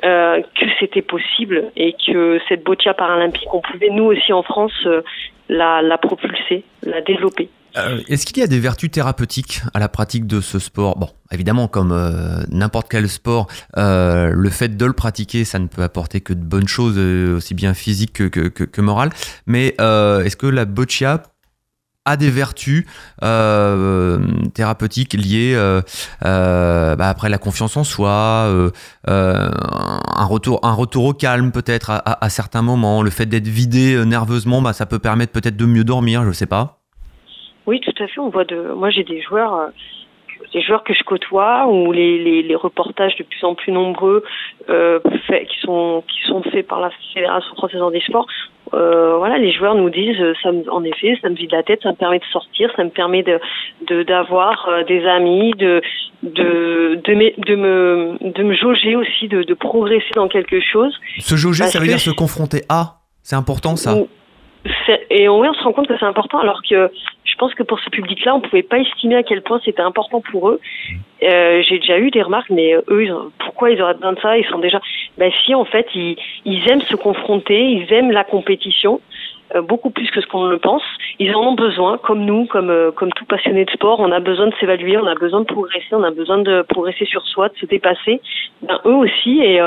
euh, 0.03 0.41
que 0.59 0.65
c'était 0.79 1.01
possible 1.01 1.65
et 1.75 1.93
que 2.05 2.39
cette 2.47 2.63
boccia 2.63 2.93
paralympique 2.93 3.47
on 3.53 3.61
pouvait 3.61 3.89
nous 3.91 4.05
aussi 4.05 4.31
en 4.33 4.43
France 4.43 4.71
euh, 4.85 5.01
la, 5.49 5.81
propulser 5.97 6.63
la 6.83 7.01
développer 7.01 7.49
Euh, 7.77 7.99
Est-ce 8.09 8.25
qu'il 8.25 8.37
y 8.39 8.43
a 8.43 8.47
des 8.47 8.59
vertus 8.59 8.89
thérapeutiques 8.89 9.61
à 9.73 9.79
la 9.79 9.89
pratique 9.89 10.25
de 10.25 10.41
ce 10.41 10.57
sport? 10.59 10.97
Bon, 10.97 11.09
évidemment, 11.31 11.67
comme 11.67 11.93
n'importe 12.49 12.87
quel 12.89 13.07
sport, 13.07 13.45
le 13.75 14.49
fait 14.49 14.75
de 14.75 14.85
le 14.85 14.93
pratiquer, 14.93 15.45
ça 15.45 15.59
ne 15.59 15.67
peut 15.67 15.83
apporter 15.83 16.19
que 16.21 16.33
de 16.33 16.43
bonnes 16.43 16.67
choses, 16.67 16.97
aussi 17.37 17.53
bien 17.53 17.73
physiques 17.75 18.13
que, 18.13 18.23
que, 18.27 18.47
que- 18.49 18.63
que 18.63 18.81
morales. 18.81 19.11
Mais 19.45 19.67
est-ce 20.25 20.35
que 20.35 20.47
la 20.47 20.65
boccia 20.65 21.21
a 22.09 22.17
des 22.17 22.29
vertus 22.29 22.85
euh, 23.23 24.19
thérapeutiques 24.53 25.13
liées 25.13 25.53
euh, 25.55 25.81
euh, 26.25 26.95
bah, 26.95 27.07
après 27.09 27.29
la 27.29 27.37
confiance 27.37 27.77
en 27.77 27.83
soi, 27.83 28.47
un 29.07 30.25
retour, 30.25 30.59
au 31.05 31.13
calme 31.13 31.51
peut-être 31.51 31.89
à, 31.91 31.97
à- 32.25 32.29
certains 32.29 32.61
moments, 32.61 33.01
le 33.03 33.09
fait 33.09 33.25
d'être 33.25 33.47
vidé 33.47 34.03
nerveusement, 34.05 34.61
bah, 34.61 34.73
ça 34.73 34.85
peut 34.85 34.99
permettre 34.99 35.31
peut-être 35.31 35.57
de 35.57 35.65
mieux 35.65 35.83
dormir, 35.83 36.23
je 36.25 36.31
sais 36.31 36.45
pas. 36.45 36.77
Oui, 37.65 37.79
tout 37.81 37.91
à 38.03 38.07
fait. 38.07 38.19
On 38.19 38.29
voit 38.29 38.45
de. 38.45 38.73
Moi, 38.75 38.89
j'ai 38.89 39.03
des 39.03 39.21
joueurs, 39.21 39.69
des 40.53 40.61
joueurs 40.61 40.83
que 40.83 40.93
je 40.93 41.03
côtoie, 41.03 41.67
ou 41.67 41.91
les, 41.91 42.17
les, 42.23 42.41
les 42.43 42.55
reportages 42.55 43.15
de 43.17 43.23
plus 43.23 43.43
en 43.43 43.53
plus 43.55 43.71
nombreux 43.71 44.23
euh, 44.69 44.99
qui 45.49 45.59
sont 45.61 46.03
qui 46.07 46.21
sont 46.27 46.41
faits 46.43 46.67
par 46.67 46.79
la 46.79 46.89
Fédération 47.13 47.53
française 47.55 47.81
des 47.91 48.01
sports. 48.01 48.27
Euh, 48.73 49.17
voilà, 49.17 49.37
les 49.39 49.51
joueurs 49.51 49.73
nous 49.75 49.89
disent, 49.89 50.19
euh, 50.21 50.33
ça 50.43 50.51
me, 50.51 50.63
en 50.71 50.83
effet, 50.83 51.17
ça 51.21 51.29
me 51.29 51.35
vide 51.35 51.51
la 51.51 51.63
tête, 51.63 51.81
ça 51.81 51.89
me 51.91 51.95
permet 51.95 52.19
de 52.19 52.25
sortir, 52.31 52.71
ça 52.75 52.83
me 52.83 52.89
permet 52.91 53.23
de 53.23 53.39
de 53.87 54.03
d'avoir 54.03 54.67
euh, 54.69 54.83
des 54.83 55.05
amis, 55.05 55.51
de 55.57 55.81
de 56.23 56.99
de, 57.03 57.13
me- 57.15 57.45
de 57.49 57.55
me 57.55 58.17
de 58.37 58.43
me 58.43 58.53
jauger 58.55 58.95
aussi, 58.95 59.27
de, 59.27 59.41
de 59.43 59.53
progresser 59.55 60.13
dans 60.15 60.27
quelque 60.27 60.59
chose. 60.61 60.93
Se 61.19 61.35
jauger, 61.35 61.63
ça 61.65 61.79
veut 61.79 61.87
dire 61.87 61.99
se 61.99 62.11
confronter 62.11 62.61
à. 62.69 62.97
C'est 63.23 63.35
important 63.35 63.75
ça. 63.75 63.95
Et 65.09 65.29
on, 65.29 65.39
on 65.39 65.53
se 65.53 65.63
rend 65.63 65.71
compte 65.71 65.87
que 65.87 65.97
c'est 65.97 66.05
important, 66.05 66.39
alors 66.39 66.61
que 66.69 66.91
pense 67.39 67.53
que 67.55 67.63
pour 67.63 67.79
ce 67.79 67.89
public-là, 67.89 68.35
on 68.35 68.41
pouvait 68.41 68.67
pas 68.71 68.77
estimer 68.77 69.15
à 69.15 69.23
quel 69.23 69.41
point 69.41 69.59
c'était 69.65 69.81
important 69.91 70.21
pour 70.31 70.49
eux. 70.49 70.59
Euh, 71.23 71.63
J'ai 71.67 71.79
déjà 71.79 71.97
eu 71.97 72.11
des 72.11 72.21
remarques, 72.21 72.51
mais 72.51 72.75
eux, 72.89 73.07
pourquoi 73.39 73.71
ils 73.71 73.81
auraient 73.81 73.95
besoin 73.95 74.13
de 74.13 74.19
ça? 74.19 74.37
Ils 74.37 74.45
sont 74.45 74.59
déjà. 74.59 74.79
Ben 75.17 75.31
si, 75.43 75.55
en 75.55 75.65
fait, 75.65 75.87
ils, 75.95 76.17
aiment 76.69 76.81
se 76.83 76.95
confronter, 76.95 77.59
ils 77.77 77.91
aiment 77.93 78.11
la 78.11 78.23
compétition. 78.23 79.01
euh, 79.55 79.61
beaucoup 79.61 79.89
plus 79.89 80.09
que 80.11 80.21
ce 80.21 80.27
qu'on 80.27 80.45
le 80.45 80.59
pense. 80.59 80.83
Ils 81.17 81.33
en 81.35 81.41
ont 81.51 81.55
besoin, 81.55 81.97
comme 81.97 82.23
nous, 82.23 82.45
comme 82.53 82.69
euh, 82.69 82.91
comme 82.91 83.11
tout 83.13 83.25
passionné 83.25 83.65
de 83.65 83.71
sport, 83.71 83.99
on 83.99 84.11
a 84.11 84.19
besoin 84.19 84.47
de 84.47 84.55
s'évaluer, 84.59 84.95
on 84.97 85.07
a 85.07 85.15
besoin 85.15 85.41
de 85.41 85.45
progresser, 85.45 85.93
on 85.93 86.03
a 86.03 86.11
besoin 86.11 86.37
de 86.49 86.61
progresser 86.75 87.05
sur 87.05 87.23
soi, 87.25 87.49
de 87.49 87.57
se 87.57 87.65
dépasser. 87.65 88.21
Ben, 88.61 88.77
eux 88.85 88.99
aussi, 89.05 89.33
et 89.41 89.59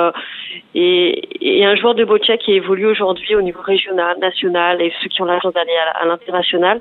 et, 0.75 1.61
et 1.61 1.65
un 1.65 1.75
joueur 1.77 1.95
de 1.95 2.05
boccia 2.05 2.37
qui 2.37 2.53
évolue 2.53 2.87
aujourd'hui 2.87 3.35
au 3.35 3.43
niveau 3.43 3.61
régional, 3.61 4.19
national, 4.21 4.81
et 4.81 4.93
ceux 5.01 5.09
qui 5.09 5.21
ont 5.23 5.27
la 5.27 5.41
chance 5.41 5.55
d'aller 5.55 5.77
à 6.01 6.05
l'international, 6.07 6.79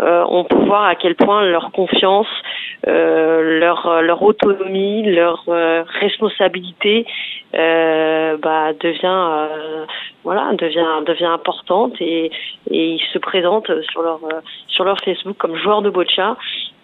euh, 0.00 0.24
on 0.28 0.44
peut 0.44 0.64
voir 0.64 0.84
à 0.84 0.94
quel 0.94 1.14
point 1.14 1.44
leur 1.44 1.70
confiance, 1.72 2.26
euh, 2.86 3.60
leur, 3.60 4.02
leur 4.02 4.22
autonomie, 4.22 5.02
leur 5.04 5.44
euh, 5.48 5.84
responsabilité 6.00 7.06
euh, 7.54 8.36
bah, 8.38 8.72
devient 8.80 9.04
euh, 9.04 9.84
voilà 10.24 10.50
devient 10.54 11.02
devient 11.06 11.26
importante 11.26 11.92
et, 12.00 12.30
et 12.70 12.88
ils 12.94 13.02
se 13.12 13.18
présentent 13.18 13.70
sur 13.90 14.02
leur 14.02 14.20
euh, 14.24 14.40
sur 14.66 14.84
leur 14.84 14.98
Facebook 15.00 15.36
comme 15.38 15.56
joueurs 15.56 15.82
de 15.82 15.90
boccia. 15.90 16.36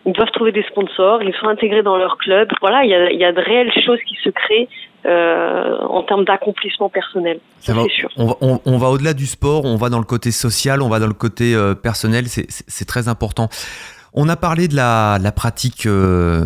Ils 0.06 0.12
doivent 0.12 0.30
trouver 0.32 0.50
des 0.52 0.62
sponsors, 0.64 1.22
ils 1.22 1.34
sont 1.34 1.48
intégrés 1.48 1.82
dans 1.82 1.96
leur 1.98 2.16
club. 2.16 2.48
Voilà, 2.60 2.84
il 2.84 2.90
y 2.90 2.94
a, 2.94 3.12
y 3.12 3.24
a 3.24 3.32
de 3.32 3.40
réelles 3.40 3.72
choses 3.84 3.98
qui 4.08 4.16
se 4.24 4.30
créent 4.30 4.68
euh, 5.06 5.76
en 5.78 6.02
termes 6.02 6.24
d'accomplissement 6.24 6.88
personnel. 6.88 7.38
Ça 7.60 7.74
va- 7.74 7.84
sûr. 7.88 8.08
on 8.16 8.26
va, 8.26 8.34
on- 8.40 8.60
on 8.64 8.78
va 8.78 8.88
au-delà 8.88 9.12
du 9.14 9.26
sport, 9.26 9.64
on 9.64 9.76
va 9.76 9.88
dans 9.90 9.98
le 9.98 10.04
côté 10.04 10.30
social, 10.30 10.80
on 10.82 10.88
va 10.88 10.98
dans 11.00 11.06
le 11.06 11.12
côté 11.14 11.54
euh, 11.54 11.74
personnel, 11.74 12.24
c'est 12.28 12.84
très 12.86 13.08
important. 13.08 13.48
On 14.12 14.28
a 14.28 14.36
parlé 14.36 14.66
de 14.68 14.74
la, 14.74 15.32
pratique, 15.34 15.86
euh, 15.86 16.44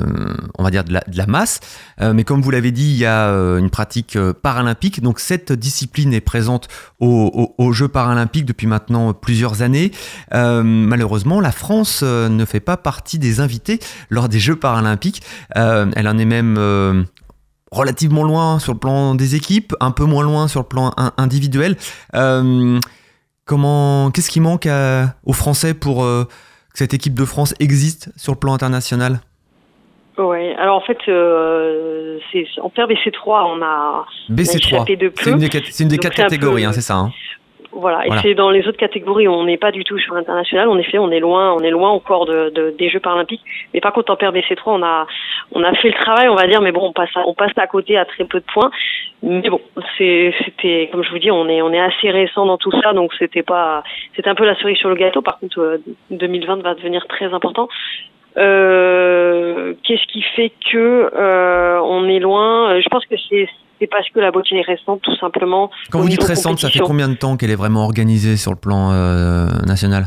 on 0.58 0.62
va 0.62 0.70
dire 0.70 0.84
de 0.84 0.92
la, 0.92 1.26
masse, 1.26 1.60
euh, 2.00 2.12
mais 2.12 2.24
comme 2.24 2.42
vous 2.42 2.50
l'avez 2.50 2.72
dit, 2.72 2.90
il 2.90 2.96
y 2.96 3.06
a 3.06 3.28
euh, 3.28 3.58
une 3.58 3.70
pratique 3.70 4.18
paralympique. 4.42 5.02
Donc 5.02 5.18
cette 5.18 5.52
discipline 5.52 6.12
est 6.12 6.20
présente 6.20 6.68
aux, 7.00 7.72
Jeux 7.72 7.88
paralympiques 7.88 8.44
depuis 8.44 8.66
maintenant 8.66 9.12
plusieurs 9.14 9.62
années. 9.62 9.90
Malheureusement, 10.32 11.40
la 11.40 11.52
France 11.52 12.02
ne 12.02 12.44
fait 12.44 12.60
pas 12.60 12.76
partie 12.76 13.18
des 13.18 13.40
invités 13.40 13.80
lors 14.10 14.28
des 14.28 14.38
Jeux 14.38 14.56
paralympiques. 14.56 15.22
Elle 15.54 16.08
en 16.08 16.18
est 16.18 16.24
même 16.24 17.06
relativement 17.70 18.22
loin 18.22 18.58
sur 18.58 18.74
le 18.74 18.78
plan 18.78 19.14
des 19.14 19.34
équipes, 19.34 19.74
un 19.80 19.90
peu 19.90 20.04
moins 20.04 20.22
loin 20.22 20.46
sur 20.46 20.60
le 20.60 20.66
plan 20.66 20.92
in- 20.96 21.12
individuel. 21.16 21.76
Comment, 23.44 24.10
qu'est-ce 24.10 24.30
qui 24.30 24.40
manque 24.40 24.68
aux 25.24 25.32
Français 25.32 25.74
pour 25.74 26.06
que 26.74 26.78
cette 26.78 26.92
équipe 26.92 27.14
de 27.14 27.24
France 27.24 27.54
existe 27.60 28.10
sur 28.16 28.32
le 28.32 28.38
plan 28.38 28.52
international 28.52 29.20
Ouais. 30.18 30.54
Alors 30.58 30.76
en 30.76 30.80
fait, 30.80 30.98
euh, 31.08 32.18
c'est 32.32 32.44
en 32.60 32.68
paire 32.70 32.86
BC3, 32.86 33.46
on 33.46 33.62
a 33.62 34.04
BC3. 34.30 34.56
échappé 34.58 34.96
de 34.96 35.12
C'est 35.16 35.30
une 35.30 35.38
des, 35.38 35.48
cat- 35.48 35.58
c'est 35.70 35.82
une 35.82 35.88
des 35.88 35.96
Donc, 35.96 36.02
quatre 36.04 36.14
catégories, 36.16 36.64
hein, 36.64 36.72
c'est 36.72 36.80
ça. 36.82 36.96
hein. 36.96 37.12
Voilà, 37.76 38.04
et 38.04 38.06
Voilà. 38.06 38.22
c'est 38.22 38.34
dans 38.34 38.50
les 38.50 38.66
autres 38.68 38.78
catégories, 38.78 39.26
on 39.26 39.44
n'est 39.44 39.56
pas 39.56 39.72
du 39.72 39.82
tout 39.84 39.98
sur 39.98 40.14
l'international. 40.14 40.68
En 40.68 40.78
effet, 40.78 40.98
on 40.98 41.10
est 41.10 41.18
loin, 41.20 41.52
on 41.54 41.60
est 41.60 41.70
loin 41.70 41.90
encore 41.90 42.24
de, 42.24 42.50
de- 42.50 42.70
des 42.78 42.88
Jeux 42.88 43.00
paralympiques. 43.00 43.42
Mais 43.72 43.80
par 43.80 43.92
contre, 43.92 44.12
en 44.12 44.16
paire 44.16 44.32
BC3, 44.32 44.62
on 44.66 44.82
a, 44.82 45.06
on 45.52 45.62
a 45.64 45.74
fait 45.74 45.88
le 45.88 45.94
travail, 45.94 46.28
on 46.28 46.36
va 46.36 46.46
dire, 46.46 46.60
mais 46.60 46.70
bon, 46.72 46.86
on 46.86 46.92
passe, 46.92 47.10
à, 47.16 47.22
on 47.26 47.34
passe 47.34 47.50
à 47.56 47.66
côté 47.66 47.96
à 47.96 48.04
très 48.04 48.24
peu 48.24 48.38
de 48.38 48.44
points. 48.52 48.70
Mais 49.22 49.48
bon, 49.50 49.60
c'était, 49.98 50.88
comme 50.92 51.02
je 51.02 51.10
vous 51.10 51.18
dis, 51.18 51.30
on 51.30 51.48
est, 51.48 51.62
on 51.62 51.72
est 51.72 51.80
assez 51.80 52.10
récent 52.10 52.46
dans 52.46 52.58
tout 52.58 52.70
ça, 52.82 52.92
donc 52.92 53.12
c'était 53.18 53.42
pas, 53.42 53.82
c'était 54.14 54.28
un 54.28 54.34
peu 54.36 54.44
la 54.44 54.54
cerise 54.56 54.76
sur 54.78 54.88
le 54.88 54.94
gâteau. 54.94 55.20
Par 55.22 55.38
contre, 55.38 55.58
euh, 55.60 55.78
2020 56.10 56.62
va 56.62 56.74
devenir 56.74 57.06
très 57.08 57.32
important. 57.34 57.68
Euh, 58.36 59.74
qu'est-ce 59.84 60.06
qui 60.12 60.22
fait 60.22 60.50
que 60.72 61.10
euh, 61.14 61.80
on 61.82 62.08
est 62.08 62.18
loin? 62.18 62.70
Euh, 62.74 62.80
Je 62.80 62.88
pense 62.88 63.04
que 63.06 63.14
c'est 63.28 63.48
c'est 63.84 63.90
parce 63.90 64.08
que 64.08 64.20
la 64.20 64.30
beauté 64.30 64.56
est 64.56 64.62
récente, 64.62 65.02
tout 65.02 65.14
simplement. 65.16 65.70
Quand 65.90 66.00
vous 66.00 66.08
dites 66.08 66.22
récente, 66.22 66.58
ça 66.58 66.70
fait 66.70 66.80
combien 66.80 67.08
de 67.08 67.14
temps 67.14 67.36
qu'elle 67.36 67.50
est 67.50 67.56
vraiment 67.56 67.84
organisée 67.84 68.36
sur 68.36 68.50
le 68.50 68.56
plan 68.56 68.92
euh, 68.92 69.46
national? 69.66 70.04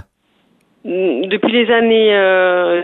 Depuis 0.84 1.52
les 1.52 1.70
années 1.70 2.13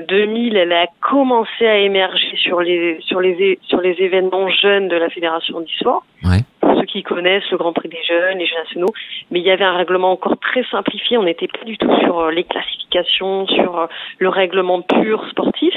2000, 0.09 0.57
elle 0.57 0.73
a 0.73 0.87
commencé 0.99 1.65
à 1.65 1.77
émerger 1.77 2.35
sur 2.35 2.59
les 2.59 2.97
sur 2.99 3.21
les 3.21 3.57
sur 3.63 3.79
les 3.79 3.95
événements 3.99 4.49
jeunes 4.49 4.89
de 4.89 4.97
la 4.97 5.09
fédération. 5.09 5.59
Ouais. 5.59 6.39
Pour 6.59 6.75
ceux 6.77 6.85
qui 6.85 7.01
connaissent 7.01 7.49
le 7.49 7.57
Grand 7.57 7.71
Prix 7.71 7.87
des 7.87 8.03
jeunes, 8.05 8.39
les 8.39 8.45
Jeux 8.45 8.57
nationaux, 8.57 8.93
mais 9.31 9.39
il 9.39 9.45
y 9.45 9.51
avait 9.51 9.63
un 9.63 9.77
règlement 9.77 10.11
encore 10.11 10.37
très 10.37 10.65
simplifié. 10.69 11.17
On 11.17 11.23
n'était 11.23 11.47
pas 11.47 11.63
du 11.63 11.77
tout 11.77 11.89
sur 12.01 12.29
les 12.29 12.43
classifications, 12.43 13.47
sur 13.47 13.87
le 14.19 14.29
règlement 14.29 14.81
pur 14.81 15.25
sportif. 15.29 15.73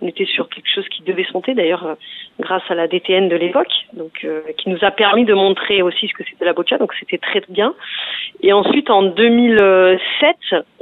On 0.00 0.06
était 0.06 0.26
sur 0.26 0.48
quelque 0.48 0.68
chose 0.72 0.88
qui 0.88 1.02
devait 1.02 1.24
se 1.24 1.32
monter, 1.32 1.54
d'ailleurs, 1.54 1.96
grâce 2.38 2.62
à 2.68 2.74
la 2.74 2.86
DTN 2.86 3.28
de 3.28 3.36
l'époque, 3.36 3.72
donc 3.94 4.26
qui 4.56 4.68
nous 4.68 4.78
a 4.82 4.90
permis 4.90 5.24
de 5.24 5.34
montrer 5.34 5.82
aussi 5.82 6.06
ce 6.08 6.12
que 6.14 6.22
c'était 6.28 6.44
la 6.44 6.52
boccia. 6.52 6.78
Donc 6.78 6.92
c'était 7.00 7.18
très 7.18 7.42
bien. 7.48 7.74
Et 8.42 8.52
ensuite, 8.52 8.90
en 8.90 9.02
2007, 9.02 10.36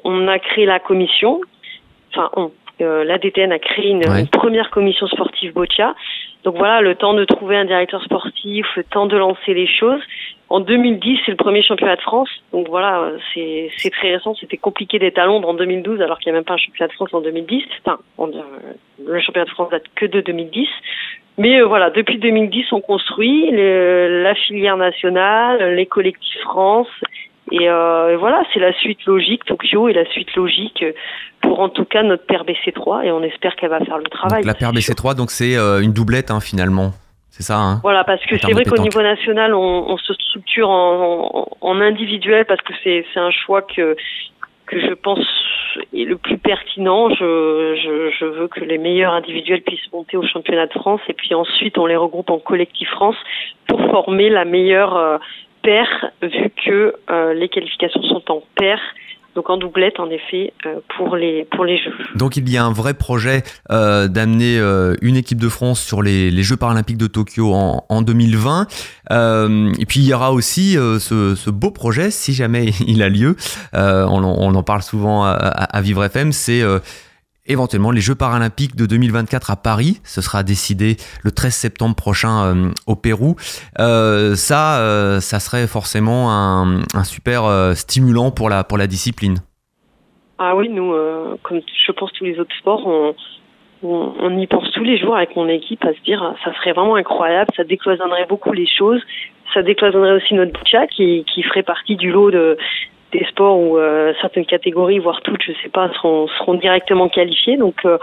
on 0.04 0.28
a 0.28 0.38
créé 0.38 0.66
la 0.66 0.78
commission. 0.80 1.40
Enfin, 2.12 2.30
on, 2.36 2.50
euh, 2.82 3.04
la 3.04 3.18
DTN 3.18 3.52
a 3.52 3.58
créé 3.58 3.90
une, 3.90 4.06
Ouais. 4.08 4.20
une 4.20 4.28
première 4.28 4.70
commission 4.70 5.06
sportive 5.06 5.54
boccia. 5.54 5.94
Donc 6.46 6.56
voilà, 6.58 6.80
le 6.80 6.94
temps 6.94 7.12
de 7.12 7.24
trouver 7.24 7.56
un 7.56 7.64
directeur 7.64 8.02
sportif, 8.04 8.64
le 8.76 8.84
temps 8.84 9.06
de 9.06 9.16
lancer 9.16 9.52
les 9.52 9.66
choses. 9.66 10.00
En 10.48 10.60
2010, 10.60 11.18
c'est 11.26 11.32
le 11.32 11.36
premier 11.36 11.60
championnat 11.60 11.96
de 11.96 12.00
France. 12.02 12.30
Donc 12.52 12.68
voilà, 12.68 13.10
c'est 13.34 13.68
c'est 13.78 13.90
très 13.90 14.14
récent. 14.14 14.32
C'était 14.36 14.56
compliqué 14.56 15.00
d'être 15.00 15.18
à 15.18 15.26
Londres 15.26 15.48
en 15.48 15.54
2012 15.54 16.00
alors 16.00 16.20
qu'il 16.20 16.30
n'y 16.30 16.36
a 16.36 16.38
même 16.38 16.44
pas 16.44 16.54
un 16.54 16.56
championnat 16.56 16.86
de 16.86 16.92
France 16.94 17.12
en 17.12 17.20
2010. 17.20 17.64
Enfin, 17.84 17.98
en- 18.16 18.28
euh, 18.28 18.42
le 19.04 19.20
championnat 19.20 19.46
de 19.46 19.50
France 19.50 19.70
date 19.70 19.86
que 19.96 20.06
de 20.06 20.20
2010. 20.20 20.68
Mais 21.36 21.60
euh, 21.60 21.64
voilà, 21.66 21.90
depuis 21.90 22.18
2010, 22.18 22.72
on 22.72 22.80
construit 22.80 23.50
le- 23.50 24.22
la 24.22 24.36
filière 24.36 24.76
nationale, 24.76 25.74
les 25.74 25.86
collectifs 25.86 26.40
France. 26.42 26.86
Et, 27.52 27.68
euh, 27.68 28.12
et 28.12 28.16
voilà, 28.16 28.42
c'est 28.52 28.60
la 28.60 28.72
suite 28.72 29.04
logique. 29.06 29.44
Tokyo 29.44 29.88
est 29.88 29.92
la 29.92 30.04
suite 30.06 30.34
logique 30.34 30.82
euh, 30.82 30.92
pour 31.40 31.60
en 31.60 31.68
tout 31.68 31.84
cas 31.84 32.02
notre 32.02 32.26
paire 32.26 32.44
BC3 32.44 33.04
et 33.04 33.12
on 33.12 33.22
espère 33.22 33.54
qu'elle 33.54 33.70
va 33.70 33.80
faire 33.80 33.98
le 33.98 34.04
travail. 34.04 34.42
Donc, 34.42 34.46
la 34.46 34.54
paire 34.54 34.70
c'est 34.74 34.80
sûr. 34.80 34.94
BC3, 34.94 35.14
donc 35.14 35.30
c'est 35.30 35.56
euh, 35.56 35.80
une 35.80 35.92
doublette 35.92 36.30
hein, 36.30 36.40
finalement. 36.40 36.92
C'est 37.30 37.42
ça, 37.42 37.58
hein 37.58 37.80
Voilà, 37.82 38.02
parce 38.02 38.24
que 38.24 38.38
c'est 38.38 38.52
vrai 38.52 38.64
qu'au 38.64 38.78
niveau 38.78 39.02
national, 39.02 39.54
on, 39.54 39.90
on 39.90 39.98
se 39.98 40.14
structure 40.14 40.70
en, 40.70 41.30
en, 41.34 41.68
en 41.68 41.80
individuel 41.80 42.46
parce 42.46 42.62
que 42.62 42.72
c'est 42.82 43.04
c'est 43.12 43.20
un 43.20 43.30
choix 43.30 43.62
que 43.62 43.94
que 44.66 44.80
je 44.80 44.94
pense 44.94 45.20
est 45.94 46.04
le 46.04 46.16
plus 46.16 46.38
pertinent. 46.38 47.10
Je, 47.10 47.76
je, 47.76 48.10
je 48.18 48.24
veux 48.24 48.48
que 48.48 48.60
les 48.60 48.78
meilleurs 48.78 49.12
individuels 49.12 49.62
puissent 49.62 49.92
monter 49.92 50.16
au 50.16 50.26
championnat 50.26 50.66
de 50.66 50.72
France 50.72 51.00
et 51.08 51.12
puis 51.12 51.34
ensuite 51.34 51.78
on 51.78 51.86
les 51.86 51.96
regroupe 51.96 52.30
en 52.30 52.38
collectif 52.38 52.88
France 52.90 53.16
pour 53.68 53.80
former 53.90 54.30
la 54.30 54.44
meilleure 54.44 55.20
paire 55.66 56.10
vu 56.22 56.50
que 56.64 56.94
euh, 57.10 57.34
les 57.34 57.48
qualifications 57.50 58.02
sont 58.04 58.22
en 58.30 58.42
paire. 58.56 58.80
Donc 59.34 59.50
en 59.50 59.58
doublette, 59.58 60.00
en 60.00 60.08
effet, 60.08 60.54
euh, 60.64 60.76
pour 60.96 61.14
les 61.14 61.44
pour 61.54 61.66
les 61.66 61.76
jeux. 61.76 61.92
Donc 62.14 62.38
il 62.38 62.48
y 62.48 62.56
a 62.56 62.64
un 62.64 62.72
vrai 62.72 62.94
projet 62.94 63.42
euh, 63.70 64.08
d'amener 64.08 64.56
une 65.02 65.14
équipe 65.16 65.38
de 65.38 65.50
France 65.50 65.78
sur 65.82 66.00
les, 66.00 66.30
les 66.30 66.42
Jeux 66.42 66.56
paralympiques 66.56 66.96
de 66.96 67.06
Tokyo 67.06 67.52
en, 67.52 67.84
en 67.90 68.00
2020. 68.00 68.66
Euh, 69.12 69.72
et 69.78 69.84
puis 69.84 70.00
il 70.00 70.06
y 70.06 70.14
aura 70.14 70.32
aussi 70.32 70.72
ce, 70.76 71.50
beau 71.50 71.70
projet, 71.70 72.10
si 72.10 72.32
jamais 72.32 72.70
il 72.86 73.02
a 73.02 73.10
lieu, 73.10 73.36
on, 73.74 74.24
en- 74.24 74.62
parle 74.62 74.80
souvent 74.82 75.24
à, 75.24 75.32
à- 75.32 75.80
Vivre 75.82 76.02
FM, 76.04 76.32
c'est 76.32 76.62
éventuellement 77.48 77.90
les 77.90 78.00
Jeux 78.00 78.14
paralympiques 78.14 78.76
de 78.76 78.86
2024 78.86 79.50
à 79.50 79.56
Paris. 79.56 80.00
Ce 80.04 80.20
sera 80.20 80.42
décidé 80.42 80.96
le 81.22 81.30
13 81.30 81.54
septembre 81.54 81.94
prochain 81.94 82.44
euh, 82.44 82.70
au 82.86 82.96
Pérou. 82.96 83.36
Euh, 83.78 84.34
ça, 84.34 84.80
euh, 84.80 85.20
ça 85.20 85.40
serait 85.40 85.66
forcément 85.66 86.30
un, 86.30 86.84
super 87.04 87.72
stimulant 87.74 88.30
pour 88.30 88.48
la, 88.48 88.64
pour 88.64 88.78
la 88.78 88.86
discipline. 88.86 89.36
Ah 90.38 90.54
oui, 90.54 90.68
nous, 90.68 90.92
comme 91.42 91.60
je 91.86 91.92
pense 91.92 92.12
tous 92.12 92.24
les 92.24 92.38
autres 92.38 92.54
sports, 92.58 92.86
on, 93.82 94.38
y 94.38 94.46
pense 94.46 94.70
tous 94.72 94.84
les 94.84 94.98
jours 94.98 95.16
avec 95.16 95.36
mon 95.36 95.48
équipe 95.48 95.84
à 95.84 95.92
se 95.94 96.00
dire 96.02 96.34
ça 96.44 96.52
serait 96.54 96.72
vraiment 96.72 96.96
incroyable, 96.96 97.50
ça 97.56 97.64
décloisonnerait 97.64 98.26
beaucoup 98.26 98.52
les 98.52 98.66
choses, 98.66 99.00
ça 99.54 99.62
décloisonnerait 99.62 100.16
aussi 100.16 100.34
notre 100.34 100.52
boccia 100.52 100.86
qui, 100.88 101.24
qui 101.32 101.42
ferait 101.42 101.62
partie 101.62 101.96
du 101.96 102.10
lot 102.10 102.30
de 102.30 102.58
des 103.18 103.24
sports 103.26 103.58
où 103.58 103.78
euh, 103.78 104.12
certaines 104.20 104.46
catégories, 104.46 104.98
voire 104.98 105.20
toutes, 105.22 105.42
je 105.42 105.52
sais 105.62 105.68
pas, 105.68 105.90
seront, 105.94 106.28
seront 106.38 106.54
directement 106.54 107.08
qualifiées. 107.08 107.56
Donc 107.56 107.76
euh, 107.84 107.98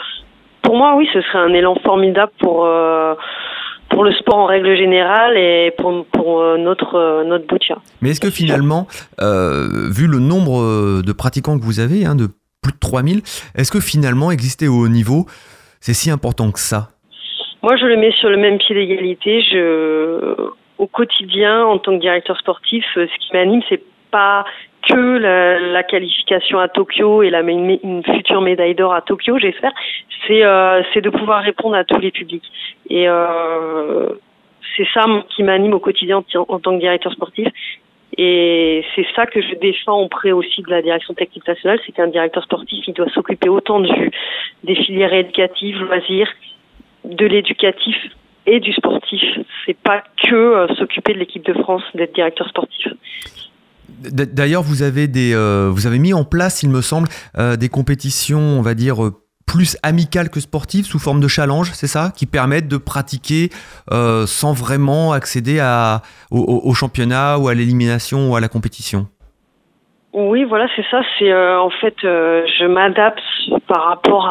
pour 0.62 0.76
moi, 0.76 0.96
oui, 0.96 1.08
ce 1.14 1.22
serait 1.22 1.40
un 1.40 1.54
élan 1.54 1.76
formidable 1.84 2.32
pour 2.40 2.66
euh, 2.66 3.16
pour 3.90 4.04
le 4.04 4.12
sport 4.14 4.38
en 4.38 4.46
règle 4.46 4.76
générale 4.76 5.38
et 5.38 5.72
pour, 5.78 6.06
pour 6.08 6.42
notre 6.58 7.24
notre 7.26 7.46
boccia. 7.46 7.78
Mais 8.02 8.10
est-ce 8.10 8.22
que 8.22 8.32
finalement, 8.32 8.88
euh, 9.22 9.68
vu 9.96 10.08
le 10.08 10.20
nombre 10.20 11.04
de 11.04 11.14
pratiquants 11.14 11.60
que 11.60 11.64
vous 11.64 11.80
avez, 11.80 12.06
hein, 12.06 12.16
de 12.16 12.28
plus 12.64 12.74
de 12.74 12.80
3000, 12.80 13.22
est-ce 13.56 13.72
que 13.72 13.80
finalement 13.80 14.32
exister 14.32 14.68
au 14.68 14.86
haut 14.86 14.88
niveau, 14.88 15.26
c'est 15.80 15.94
si 15.94 16.10
important 16.10 16.52
que 16.52 16.60
ça? 16.60 16.90
Moi, 17.62 17.76
je 17.78 17.86
le 17.86 17.98
mets 17.98 18.12
sur 18.20 18.30
le 18.30 18.38
même 18.38 18.58
pied 18.58 18.76
d'égalité. 18.76 19.42
Je, 19.42 20.34
au 20.78 20.88
quotidien, 20.88 21.64
en 21.66 21.78
tant 21.78 21.96
que 21.96 22.02
directeur 22.02 22.38
sportif, 22.40 22.84
ce 22.96 23.06
qui 23.20 23.34
m'anime, 23.34 23.62
c'est 23.70 23.84
pas 24.12 24.46
que 24.88 25.18
la, 25.74 25.84
qualification 25.84 26.60
à 26.60 26.68
Tokyo 26.68 27.24
et 27.24 27.30
la, 27.30 27.42
une, 27.42 28.04
future 28.04 28.42
médaille 28.42 28.76
d'or 28.76 28.94
à 28.94 29.02
Tokyo, 29.02 29.38
j'espère. 29.40 29.72
C'est 30.28 30.44
euh, 30.44 30.82
c'est 30.94 31.02
de 31.02 31.10
pouvoir 31.10 31.44
répondre 31.44 31.76
à 31.76 31.84
tous 31.84 32.00
les 32.00 32.12
publics. 32.12 32.46
Et 32.90 33.08
euh, 33.08 34.10
c'est 34.76 34.88
ça 34.94 35.06
qui 35.30 35.44
m'anime 35.44 35.74
au 35.74 35.80
quotidien 35.80 36.18
en, 36.18 36.46
en 36.48 36.60
tant 36.60 36.76
que 36.76 36.80
directeur 36.80 37.12
sportif. 37.14 37.48
Et 38.18 38.86
c'est 38.96 39.06
ça 39.16 39.26
que 39.26 39.42
je 39.42 39.56
défends 39.56 40.02
auprès 40.02 40.32
aussi 40.32 40.62
de 40.62 40.70
la 40.70 40.82
direction 40.82 41.14
technique 41.16 41.48
nationale, 41.48 41.80
c'est 41.86 41.92
qu'un 41.92 42.08
directeur 42.08 42.44
sportif, 42.44 42.86
il 42.88 42.94
doit 42.94 43.10
s'occuper 43.10 43.50
autant 43.50 43.80
du, 43.80 44.12
des 44.64 44.76
filières 44.76 45.14
éducatives, 45.14 45.80
loisirs, 45.80 46.32
de 47.06 47.26
l'éducatif 47.26 47.96
et 48.46 48.60
du 48.60 48.72
sportif. 48.74 49.24
C'est 49.66 49.78
pas 49.78 50.04
que 50.24 50.36
euh, 50.36 50.68
s'occuper 50.76 51.14
de 51.14 51.20
l'équipe 51.20 51.46
de 51.46 51.54
France, 51.54 51.84
d'être 51.96 52.14
directeur 52.14 52.48
sportif. 52.50 52.88
D'ailleurs, 53.88 54.64
vous 54.64 54.82
avez 54.82 55.08
des, 55.08 55.34
euh, 55.34 55.70
vous 55.72 55.88
avez 55.88 56.00
mis 56.00 56.14
en 56.14 56.26
place, 56.26 56.64
il 56.64 56.70
me 56.70 56.82
semble, 56.82 57.08
euh, 57.38 57.56
des 57.56 57.70
compétitions, 57.70 58.40
on 58.40 58.62
va 58.62 58.74
dire 58.74 59.04
euh, 59.04 59.14
plus 59.46 59.78
amicales 59.84 60.30
que 60.30 60.40
sportives, 60.40 60.86
sous 60.86 61.00
forme 61.00 61.20
de 61.22 61.28
challenge, 61.28 61.72
c'est 61.74 61.88
ça, 61.88 62.12
qui 62.16 62.26
permettent 62.26 62.68
de 62.68 62.78
pratiquer 62.78 63.50
sans 63.92 64.54
vraiment 64.54 65.12
accéder 65.12 65.60
à, 65.60 66.02
au, 66.32 66.40
au- 66.64 66.74
championnat 66.74 67.38
ou 67.38 67.50
à 67.50 67.54
l'élimination 67.54 68.32
ou 68.32 68.36
à 68.36 68.40
la 68.40 68.48
compétition? 68.48 69.08
Oui, 70.14 70.44
voilà, 70.46 70.68
c'est 70.76 70.86
ça. 70.90 71.02
C'est 71.20 71.34
en 71.34 71.70
fait, 71.82 71.96
je 72.02 72.66
m'adapte 72.68 73.20
par 73.68 73.84
rapport 73.86 74.30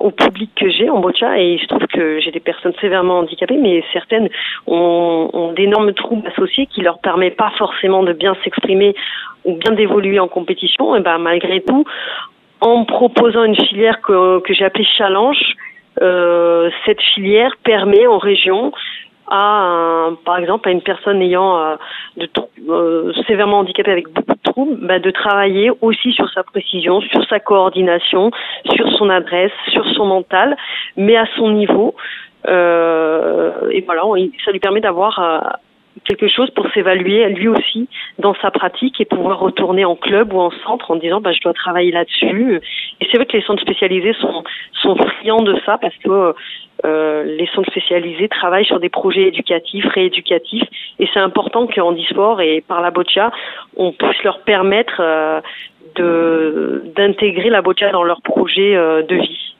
au 0.00 0.10
public 0.10 0.50
que 0.56 0.70
j'ai 0.70 0.88
en 0.90 1.00
boccia 1.00 1.38
et 1.38 1.58
se 1.58 1.66
trouve 1.66 1.86
que 1.86 2.20
j'ai 2.20 2.30
des 2.30 2.40
personnes 2.40 2.72
sévèrement 2.80 3.18
handicapées, 3.18 3.56
mais 3.56 3.82
certaines 3.92 4.28
ont, 4.66 5.52
d'énormes 5.56 5.92
troubles 5.92 6.28
associés 6.28 6.66
qui 6.66 6.80
leur 6.80 6.98
permettent 6.98 7.36
pas 7.36 7.52
forcément 7.58 8.02
de 8.02 8.12
bien 8.12 8.36
s'exprimer 8.44 8.94
ou 9.44 9.56
bien 9.56 9.72
d'évoluer 9.72 10.18
en 10.18 10.28
compétition. 10.28 10.96
Et 10.96 11.00
ben 11.00 11.18
malgré 11.18 11.60
tout, 11.62 11.84
en 12.60 12.84
proposant 12.84 13.44
une 13.44 13.56
filière 13.56 14.00
que, 14.00 14.40
que 14.40 14.54
j'ai 14.54 14.64
appelée 14.64 14.86
challenge, 14.96 15.56
euh, 16.02 16.70
cette 16.86 17.00
filière 17.00 17.52
permet 17.62 18.06
en 18.06 18.18
région 18.18 18.72
à, 19.30 20.10
par 20.24 20.38
exemple, 20.38 20.68
à 20.68 20.72
une 20.72 20.82
personne 20.82 21.22
ayant 21.22 21.58
euh, 21.58 21.76
de 22.16 22.28
euh, 22.68 23.12
sévèrement 23.26 23.60
handicapée 23.60 23.92
avec 23.92 24.08
beaucoup 24.08 24.34
de 24.34 24.42
troubles, 24.42 24.86
bah, 24.86 24.98
de 24.98 25.10
travailler 25.10 25.70
aussi 25.80 26.12
sur 26.12 26.28
sa 26.30 26.42
précision, 26.42 27.00
sur 27.00 27.24
sa 27.26 27.40
coordination, 27.40 28.30
sur 28.74 28.90
son 28.96 29.08
adresse, 29.08 29.52
sur 29.68 29.86
son 29.94 30.06
mental, 30.06 30.56
mais 30.96 31.16
à 31.16 31.26
son 31.36 31.50
niveau. 31.50 31.94
Euh, 32.48 33.52
et 33.70 33.82
voilà, 33.82 34.02
ça 34.44 34.50
lui 34.50 34.60
permet 34.60 34.80
d'avoir 34.80 35.18
euh, 35.18 35.40
quelque 36.04 36.28
chose 36.28 36.50
pour 36.50 36.70
s'évaluer 36.72 37.28
lui 37.30 37.48
aussi 37.48 37.88
dans 38.18 38.34
sa 38.34 38.50
pratique 38.50 39.00
et 39.00 39.04
pouvoir 39.04 39.40
retourner 39.40 39.84
en 39.84 39.96
club 39.96 40.32
ou 40.32 40.38
en 40.38 40.50
centre 40.64 40.90
en 40.90 40.96
disant 40.96 41.20
bah, 41.20 41.32
je 41.32 41.40
dois 41.40 41.52
travailler 41.52 41.92
là-dessus. 41.92 42.60
Et 43.00 43.06
c'est 43.10 43.16
vrai 43.16 43.26
que 43.26 43.36
les 43.36 43.42
centres 43.42 43.62
spécialisés 43.62 44.14
sont, 44.14 44.44
sont 44.82 44.96
friands 44.96 45.42
de 45.42 45.56
ça 45.66 45.78
parce 45.78 45.96
que 45.96 46.34
euh, 46.84 47.24
les 47.24 47.46
centres 47.54 47.70
spécialisés 47.70 48.28
travaillent 48.28 48.64
sur 48.64 48.80
des 48.80 48.88
projets 48.88 49.28
éducatifs, 49.28 49.86
rééducatifs, 49.86 50.64
et 50.98 51.08
c'est 51.12 51.20
important 51.20 51.66
qu'en 51.66 51.92
e-sport 51.92 52.40
et 52.40 52.62
par 52.66 52.80
la 52.80 52.90
boccia, 52.90 53.30
on 53.76 53.92
puisse 53.92 54.22
leur 54.24 54.40
permettre 54.40 54.96
euh, 55.00 55.40
de 55.96 56.82
d'intégrer 56.96 57.50
la 57.50 57.60
boccia 57.60 57.90
dans 57.90 58.04
leur 58.04 58.22
projet 58.22 58.76
euh, 58.76 59.02
de 59.02 59.16
vie. 59.16 59.54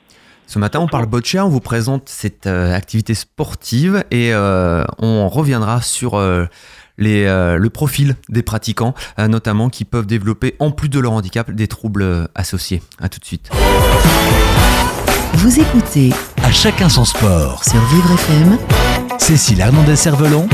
Ce 0.51 0.59
matin, 0.59 0.81
on 0.81 0.89
parle 0.89 1.07
boccia, 1.07 1.47
on 1.47 1.49
vous 1.49 1.61
présente 1.61 2.09
cette 2.09 2.49
euh, 2.49 2.75
activité 2.75 3.15
sportive 3.15 4.03
et 4.11 4.35
euh, 4.35 4.83
on 4.99 5.29
reviendra 5.29 5.81
sur 5.81 6.19
euh, 6.19 6.47
les, 6.99 7.25
euh, 7.27 7.57
le 7.57 7.71
profil 7.71 8.17
des 8.29 8.43
pratiquants, 8.43 8.95
euh, 9.21 9.29
notamment 9.29 9.69
qui 9.69 9.85
peuvent 9.85 10.09
développer, 10.09 10.57
en 10.59 10.73
plus 10.73 10.89
de 10.89 10.99
leur 10.99 11.13
handicap, 11.13 11.53
des 11.53 11.69
troubles 11.69 12.27
associés. 12.35 12.83
À 13.01 13.09
tout 13.09 13.21
de 13.21 13.25
suite. 13.25 13.49
Vous 15.35 15.61
écoutez 15.61 16.11
À 16.43 16.51
chacun 16.51 16.89
son 16.89 17.05
sport. 17.05 17.63
sur 17.63 17.81
Vivre 17.85 18.11
FM 18.11 18.59
Cécile 19.21 19.61
Hernandez-Cervelon, 19.61 20.49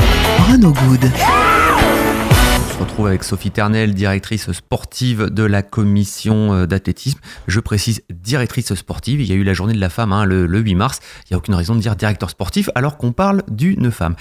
Renaud 0.47 0.73
Good. 0.73 1.11
Se 2.77 2.83
retrouve 2.83 2.91
retrouve 2.91 3.07
avec 3.07 3.23
Sophie 3.23 3.49
Ternel, 3.49 3.95
directrice 3.95 4.51
sportive 4.51 5.31
de 5.31 5.43
la 5.43 5.63
commission 5.63 6.53
euh, 6.53 6.65
d'athlétisme. 6.67 7.19
Je 7.47 7.59
précise 7.59 8.03
directrice 8.11 8.71
sportive. 8.75 9.19
Il 9.19 9.27
y 9.27 9.31
a 9.31 9.35
eu 9.35 9.43
la 9.43 9.53
journée 9.53 9.73
de 9.73 9.79
la 9.79 9.89
femme 9.89 10.13
hein, 10.13 10.25
le, 10.25 10.45
8 10.45 10.75
mars. 10.75 10.99
Il 11.23 11.33
n'y 11.33 11.35
a 11.35 11.37
aucune 11.39 11.55
raison 11.55 11.73
de 11.73 11.79
dire 11.79 11.95
directeur 11.95 12.29
sportif 12.29 12.69
alors 12.75 12.97
qu'on 12.97 13.13
parle 13.13 13.41
d'une 13.47 13.89
femme. 13.89 14.15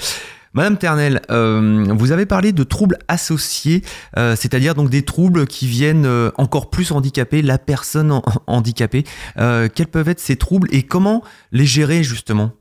Madame 0.55 0.79
Ternel, 0.79 1.21
euh, 1.31 1.85
vous 1.91 2.13
avez 2.13 2.25
parlé 2.25 2.53
de 2.53 2.63
troubles 2.63 2.97
associés, 3.09 3.83
euh, 4.17 4.35
c'est-à-dire 4.37 4.75
donc 4.75 4.89
des 4.89 5.03
troubles 5.03 5.47
qui 5.47 5.67
viennent 5.67 6.09
encore 6.39 6.71
plus 6.71 6.93
handicaper 6.93 7.43
la 7.43 7.59
personne 7.59 8.23
handicapée. 8.47 9.05
quels 9.37 9.89
peuvent 9.93 10.09
être 10.09 10.21
ces 10.21 10.37
troubles 10.37 10.69
et 10.73 10.83
comment 10.83 11.23
les 11.53 11.67
gérer 11.67 12.03
justement? 12.03 12.53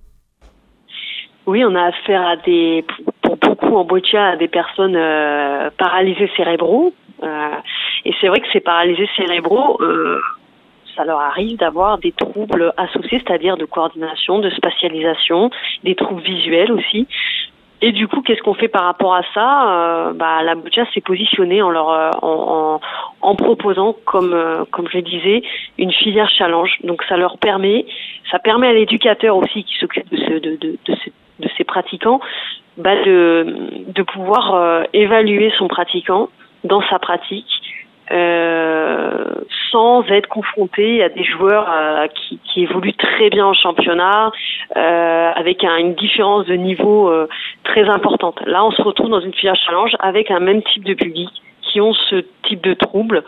Oui, 1.48 1.64
on 1.64 1.76
a 1.76 1.84
affaire 1.84 2.22
à 2.22 2.38
des, 2.38 2.84
pour 3.26 3.38
beaucoup 3.38 3.76
en 3.76 3.84
Boccia, 3.84 4.36
des 4.36 4.48
personnes 4.48 4.96
euh, 4.96 5.70
paralysées 5.78 6.30
cérébraux. 6.38 6.94
Euh, 7.24 7.50
et 8.06 8.14
c'est 8.20 8.28
vrai 8.28 8.40
que 8.40 8.48
ces 8.54 8.60
paralysés 8.60 9.10
cérébraux, 9.18 9.78
euh, 9.82 10.20
ça 10.96 11.06
leur 11.06 11.20
arrive 11.20 11.58
d'avoir 11.58 11.98
des 11.98 12.12
troubles 12.12 12.74
associés, 12.78 13.22
c'est-à-dire 13.26 13.58
de 13.58 13.66
coordination, 13.66 14.40
de 14.40 14.50
spatialisation, 14.50 15.50
des 15.84 15.96
troubles 15.96 16.22
visuels 16.22 16.72
aussi. 16.72 17.08
Et 17.82 17.92
du 17.92 18.08
coup, 18.08 18.22
qu'est-ce 18.22 18.42
qu'on 18.42 18.54
fait 18.54 18.70
par 18.70 18.84
rapport 18.84 19.14
à 19.14 19.22
ça? 19.34 20.14
Bah, 20.16 20.42
La 20.44 20.56
Boccia 20.56 20.86
s'est 20.94 21.02
positionnée 21.02 21.62
en, 21.62 21.70
leur, 21.70 21.90
en, 22.24 23.36
proposant, 23.36 23.96
comme, 24.06 24.66
comme 24.72 24.88
je 24.90 24.98
le 24.98 25.04
disais, 25.04 25.44
une 25.78 25.92
filière 25.92 26.30
challenge. 26.30 26.78
Donc 26.84 27.04
ça 27.04 27.18
leur 27.18 27.38
permet, 27.38 27.86
ça 28.32 28.40
permet 28.40 28.68
à 28.68 28.74
l'éducateur 28.74 29.36
aussi 29.36 29.66
qui 29.66 29.76
s'occupe 29.78 30.10
de, 30.10 30.58
de 31.40 31.50
ces 31.58 31.64
pratiquants 31.66 32.22
bah 32.78 32.96
de, 33.04 33.46
de 33.88 34.04
pouvoir 34.04 34.56
euh, 34.56 34.84
évaluer 34.94 35.52
son 35.58 35.68
pratiquant 35.68 36.30
dans 36.64 36.82
sa 36.90 37.00
pratique 37.00 37.62
euh, 38.12 39.26
sans 39.72 40.04
être 40.10 40.28
confronté 40.28 41.02
à 41.04 41.10
des 41.10 41.24
joueurs 41.24 41.68
euh, 41.70 42.08
qui, 42.08 42.40
qui, 42.44 42.64
évoluent 42.64 42.94
très 42.94 43.30
bien 43.30 43.48
en 43.48 43.54
championnat 43.54 44.32
euh, 44.76 45.32
avec 45.36 45.64
un, 45.64 45.78
une 45.78 45.96
différence 45.96 46.46
de 46.46 46.54
niveau 46.54 47.10
euh, 47.10 47.28
très 47.64 47.90
importante. 47.90 48.40
Là, 48.46 48.64
on 48.64 48.72
se 48.72 48.82
retrouve 48.82 49.10
dans 49.10 49.22
une 49.22 49.34
filière 49.34 49.56
challenge 49.56 49.96
avec 50.00 50.30
un 50.30 50.40
même 50.40 50.62
type 50.62 50.84
de 50.84 50.94
public 50.94 51.30
qui 51.62 51.82
ont 51.82 51.94
ce 51.94 52.24
type 52.44 52.62
de 52.62 52.76
troubles 52.76 53.24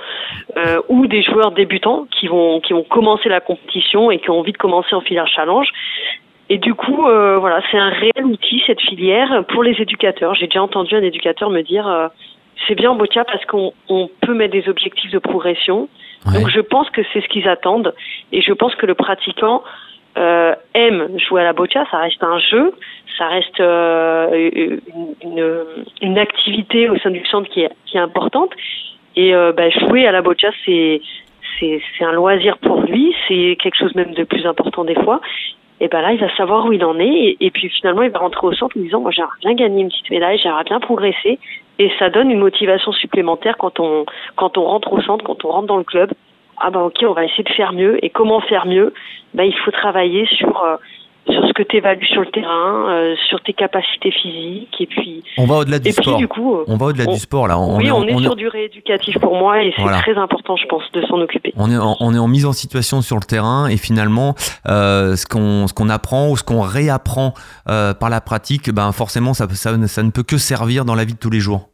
ou 0.89 1.07
des 1.07 1.23
joueurs 1.23 1.51
débutants 1.51 2.05
qui 2.11 2.27
vont 2.27 2.61
qui 2.61 2.71
vont 2.71 2.83
commencer 2.83 3.29
la 3.29 3.41
compétition 3.41 4.11
et 4.11 4.19
qui 4.19 4.29
ont 4.29 4.39
envie 4.39 4.51
de 4.51 4.57
commencer 4.57 4.95
en 4.95 5.01
filière 5.01 5.27
challenge 5.27 5.67
et 6.49 6.57
du 6.57 6.73
coup, 6.73 7.07
euh, 7.07 7.37
voilà, 7.37 7.61
c'est 7.71 7.77
un 7.77 7.89
réel 7.89 8.25
outil 8.25 8.63
cette 8.65 8.81
filière 8.81 9.43
pour 9.49 9.63
les 9.63 9.81
éducateurs. 9.81 10.33
J'ai 10.35 10.47
déjà 10.47 10.63
entendu 10.63 10.95
un 10.95 11.01
éducateur 11.01 11.49
me 11.49 11.61
dire 11.61 11.87
euh, 11.87 12.07
c'est 12.67 12.75
bien 12.75 12.91
en 12.91 12.95
Botia 12.95 13.25
parce 13.25 13.43
qu'on 13.45 13.73
on 13.89 14.09
peut 14.21 14.33
mettre 14.33 14.53
des 14.53 14.69
objectifs 14.69 15.11
de 15.11 15.19
progression. 15.19 15.89
Donc 16.25 16.49
je 16.49 16.59
pense 16.59 16.89
que 16.89 17.01
c'est 17.13 17.21
ce 17.21 17.27
qu'ils 17.27 17.47
attendent 17.47 17.93
et 18.31 18.41
je 18.41 18.51
pense 18.51 18.75
que 18.75 18.85
le 18.85 18.95
pratiquant 18.95 19.63
euh, 20.17 20.55
aime 20.73 21.09
jouer 21.19 21.41
à 21.41 21.43
la 21.43 21.53
Botia. 21.53 21.85
Ça 21.91 21.97
reste 21.97 22.23
un 22.23 22.39
jeu, 22.39 22.73
ça 23.17 23.27
reste 23.27 23.59
euh, 23.59 24.49
une, 25.21 25.65
une, 26.01 26.17
activité 26.17 26.89
au 26.89 26.97
sein 26.97 27.11
du 27.11 27.23
centre 27.25 27.49
qui 27.49 27.61
est, 27.61 27.71
qui 27.85 27.97
est 27.97 28.01
importante. 28.01 28.51
Et 29.15 29.35
euh, 29.35 29.51
bah, 29.51 29.69
jouer 29.69 30.07
à 30.07 30.11
la 30.11 30.21
c'est 30.65 31.01
c'est 31.59 32.03
un 32.03 32.11
loisir 32.11 32.57
pour 32.59 32.81
lui, 32.81 33.15
c'est 33.27 33.57
quelque 33.61 33.77
chose 33.77 33.95
même 33.95 34.13
de 34.13 34.23
plus 34.23 34.45
important 34.45 34.83
des 34.83 34.93
fois 34.93 35.21
et 35.79 35.87
ben 35.87 36.01
là, 36.01 36.11
il 36.11 36.19
va 36.19 36.33
savoir 36.35 36.65
où 36.65 36.71
il 36.71 36.83
en 36.83 36.99
est. 36.99 37.37
Et, 37.39 37.51
puis 37.51 37.69
finalement, 37.69 38.01
il 38.01 38.09
va 38.09 38.19
rentrer 38.19 38.47
au 38.47 38.53
centre 38.53 38.75
en 38.77 38.81
disant, 38.81 39.01
moi, 39.01 39.11
j'aimerais 39.11 39.37
bien 39.41 39.53
gagner 39.53 39.81
une 39.81 39.89
petite 39.89 40.09
médaille, 40.09 40.39
j'aimerais 40.41 40.63
bien 40.63 40.79
progresser. 40.79 41.39
Et 41.79 41.91
ça 41.99 42.09
donne 42.09 42.31
une 42.31 42.39
motivation 42.39 42.91
supplémentaire 42.91 43.57
quand 43.57 43.79
on, 43.79 44.05
quand 44.35 44.57
on 44.57 44.63
rentre 44.63 44.91
au 44.91 45.01
centre, 45.01 45.23
quand 45.23 45.45
on 45.45 45.49
rentre 45.49 45.67
dans 45.67 45.77
le 45.77 45.83
club. 45.83 46.11
Ah 46.59 46.71
ben 46.71 46.81
ok, 46.81 47.03
on 47.03 47.13
va 47.13 47.25
essayer 47.25 47.43
de 47.43 47.53
faire 47.53 47.73
mieux. 47.73 48.03
Et 48.03 48.09
comment 48.09 48.39
faire 48.41 48.65
mieux? 48.65 48.93
Ben 49.35 49.43
il 49.43 49.55
faut 49.57 49.69
travailler 49.69 50.25
sur 50.25 50.63
euh, 50.63 50.77
sur 51.29 51.47
ce 51.47 51.53
que 51.53 51.63
tu 51.63 51.77
évalues 51.77 52.05
sur 52.05 52.21
le 52.21 52.31
terrain, 52.31 52.89
euh, 52.89 53.15
sur 53.29 53.41
tes 53.41 53.53
capacités 53.53 54.11
physiques 54.11 54.75
et 54.79 54.85
puis 54.85 55.23
on 55.37 55.45
va 55.45 55.55
au-delà 55.57 55.79
du 55.79 55.91
sport. 55.91 56.17
du 56.17 56.27
coup, 56.27 56.55
euh, 56.55 56.63
on 56.67 56.77
va 56.77 56.87
au-delà 56.87 57.05
du 57.05 57.17
sport 57.17 57.47
là. 57.47 57.59
On 57.59 57.77
oui, 57.77 57.91
on, 57.91 58.03
est 58.03 58.21
sur 58.21 58.35
du 58.35 58.47
rééducatif 58.47 59.17
pour 59.19 59.35
moi 59.35 59.63
et 59.63 59.73
c'est 59.75 59.83
très 59.83 60.15
important, 60.17 60.55
je 60.55 60.65
pense, 60.65 60.83
de 60.93 61.01
s'en 61.05 61.19
occuper. 61.19 61.53
On 61.57 61.71
est 61.71 61.77
en, 61.77 61.95
on 61.99 62.13
est 62.13 62.19
en 62.19 62.27
mise 62.27 62.45
en 62.45 62.53
situation 62.53 63.01
sur 63.01 63.15
le 63.17 63.25
terrain 63.25 63.67
et 63.67 63.77
finalement, 63.77 64.35
euh, 64.67 65.15
ce 65.15 65.25
qu'on 65.25 65.67
ce 65.67 65.73
qu'on 65.73 65.89
apprend 65.89 66.29
ou 66.29 66.37
ce 66.37 66.43
qu'on 66.43 66.61
réapprend 66.61 67.33
euh, 67.69 67.93
par 67.93 68.09
la 68.09 68.21
pratique, 68.21 68.71
ben 68.71 68.91
forcément, 68.91 69.33
ça, 69.33 69.47
ça 69.49 69.71
ça 69.87 70.03
ne 70.03 70.11
peut 70.11 70.23
que 70.23 70.37
servir 70.37 70.85
dans 70.85 70.95
la 70.95 71.05
vie 71.05 71.13
de 71.13 71.19
tous 71.19 71.29
les 71.29 71.39
jours. 71.39 71.69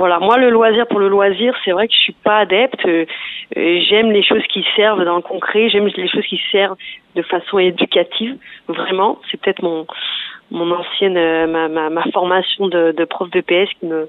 Voilà, 0.00 0.18
moi 0.18 0.38
le 0.38 0.48
loisir 0.48 0.86
pour 0.86 0.98
le 0.98 1.08
loisir, 1.08 1.54
c'est 1.62 1.72
vrai 1.72 1.86
que 1.86 1.92
je 1.92 1.98
suis 1.98 2.14
pas 2.14 2.38
adepte. 2.38 2.86
Euh, 2.86 3.04
j'aime 3.54 4.10
les 4.10 4.22
choses 4.22 4.42
qui 4.48 4.64
servent 4.74 5.04
dans 5.04 5.16
le 5.16 5.20
concret, 5.20 5.68
j'aime 5.68 5.88
les 5.88 6.08
choses 6.08 6.24
qui 6.24 6.40
servent 6.50 6.78
de 7.16 7.20
façon 7.20 7.58
éducative. 7.58 8.38
Vraiment, 8.66 9.18
c'est 9.30 9.38
peut-être 9.38 9.60
mon 9.60 10.70
ancienne 10.70 11.18
euh, 11.18 11.46
ma, 11.46 11.68
ma, 11.68 11.90
ma 11.90 12.04
formation 12.12 12.68
de 12.68 13.04
prof 13.04 13.28
de 13.28 13.42
PS 13.42 13.70
qui 13.78 13.84
me 13.84 14.08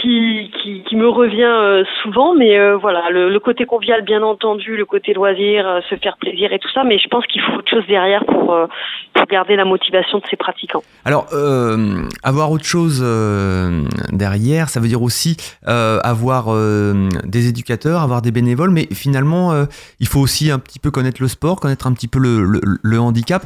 qui, 0.00 0.50
qui, 0.62 0.82
qui, 0.84 0.96
me 0.96 1.08
revient 1.08 1.42
euh, 1.42 1.84
souvent, 2.02 2.34
mais 2.34 2.58
euh, 2.58 2.76
voilà, 2.76 3.10
le, 3.10 3.30
le, 3.30 3.40
côté 3.40 3.64
convivial, 3.64 4.02
bien 4.02 4.22
entendu, 4.22 4.76
le 4.76 4.84
côté 4.84 5.12
loisir, 5.12 5.66
euh, 5.66 5.80
se 5.88 5.96
faire 5.96 6.16
plaisir 6.18 6.52
et 6.52 6.58
tout 6.58 6.68
ça, 6.72 6.84
mais 6.84 6.98
je 6.98 7.08
pense 7.08 7.26
qu'il 7.26 7.40
faut 7.42 7.52
autre 7.54 7.70
chose 7.70 7.86
derrière 7.88 8.24
pour, 8.24 8.56
pour 9.14 9.26
garder 9.26 9.56
la 9.56 9.64
motivation 9.64 10.18
de 10.18 10.24
ses 10.30 10.36
pratiquants. 10.36 10.82
Alors, 11.04 11.26
avoir 12.22 12.50
autre 12.50 12.64
chose 12.64 13.00
derrière, 14.12 14.68
ça 14.68 14.80
veut 14.80 14.88
dire 14.88 15.02
aussi 15.02 15.36
avoir 15.66 16.46
des 17.24 17.48
éducateurs, 17.48 18.00
avoir 18.00 18.22
des 18.22 18.30
bénévoles, 18.30 18.70
mais 18.70 18.86
finalement, 18.92 19.52
il 20.00 20.06
faut 20.06 20.20
aussi 20.20 20.50
un 20.50 20.58
petit 20.58 20.78
peu 20.78 20.90
connaître 20.90 21.20
le 21.20 21.28
sport, 21.28 21.60
connaître 21.60 21.86
un 21.86 21.92
petit 21.92 22.08
peu 22.08 22.18
le, 22.18 22.44
le, 22.44 22.60
le 22.82 23.00
handicap. 23.00 23.42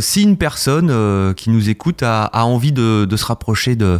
si 0.00 0.22
une 0.22 0.36
personne 0.36 1.34
qui 1.34 1.50
nous 1.50 1.70
écoute 1.70 2.02
a, 2.02 2.24
a 2.24 2.44
envie 2.44 2.72
de, 2.72 3.04
de 3.04 3.16
se 3.16 3.26
rapprocher 3.26 3.76
de 3.76 3.98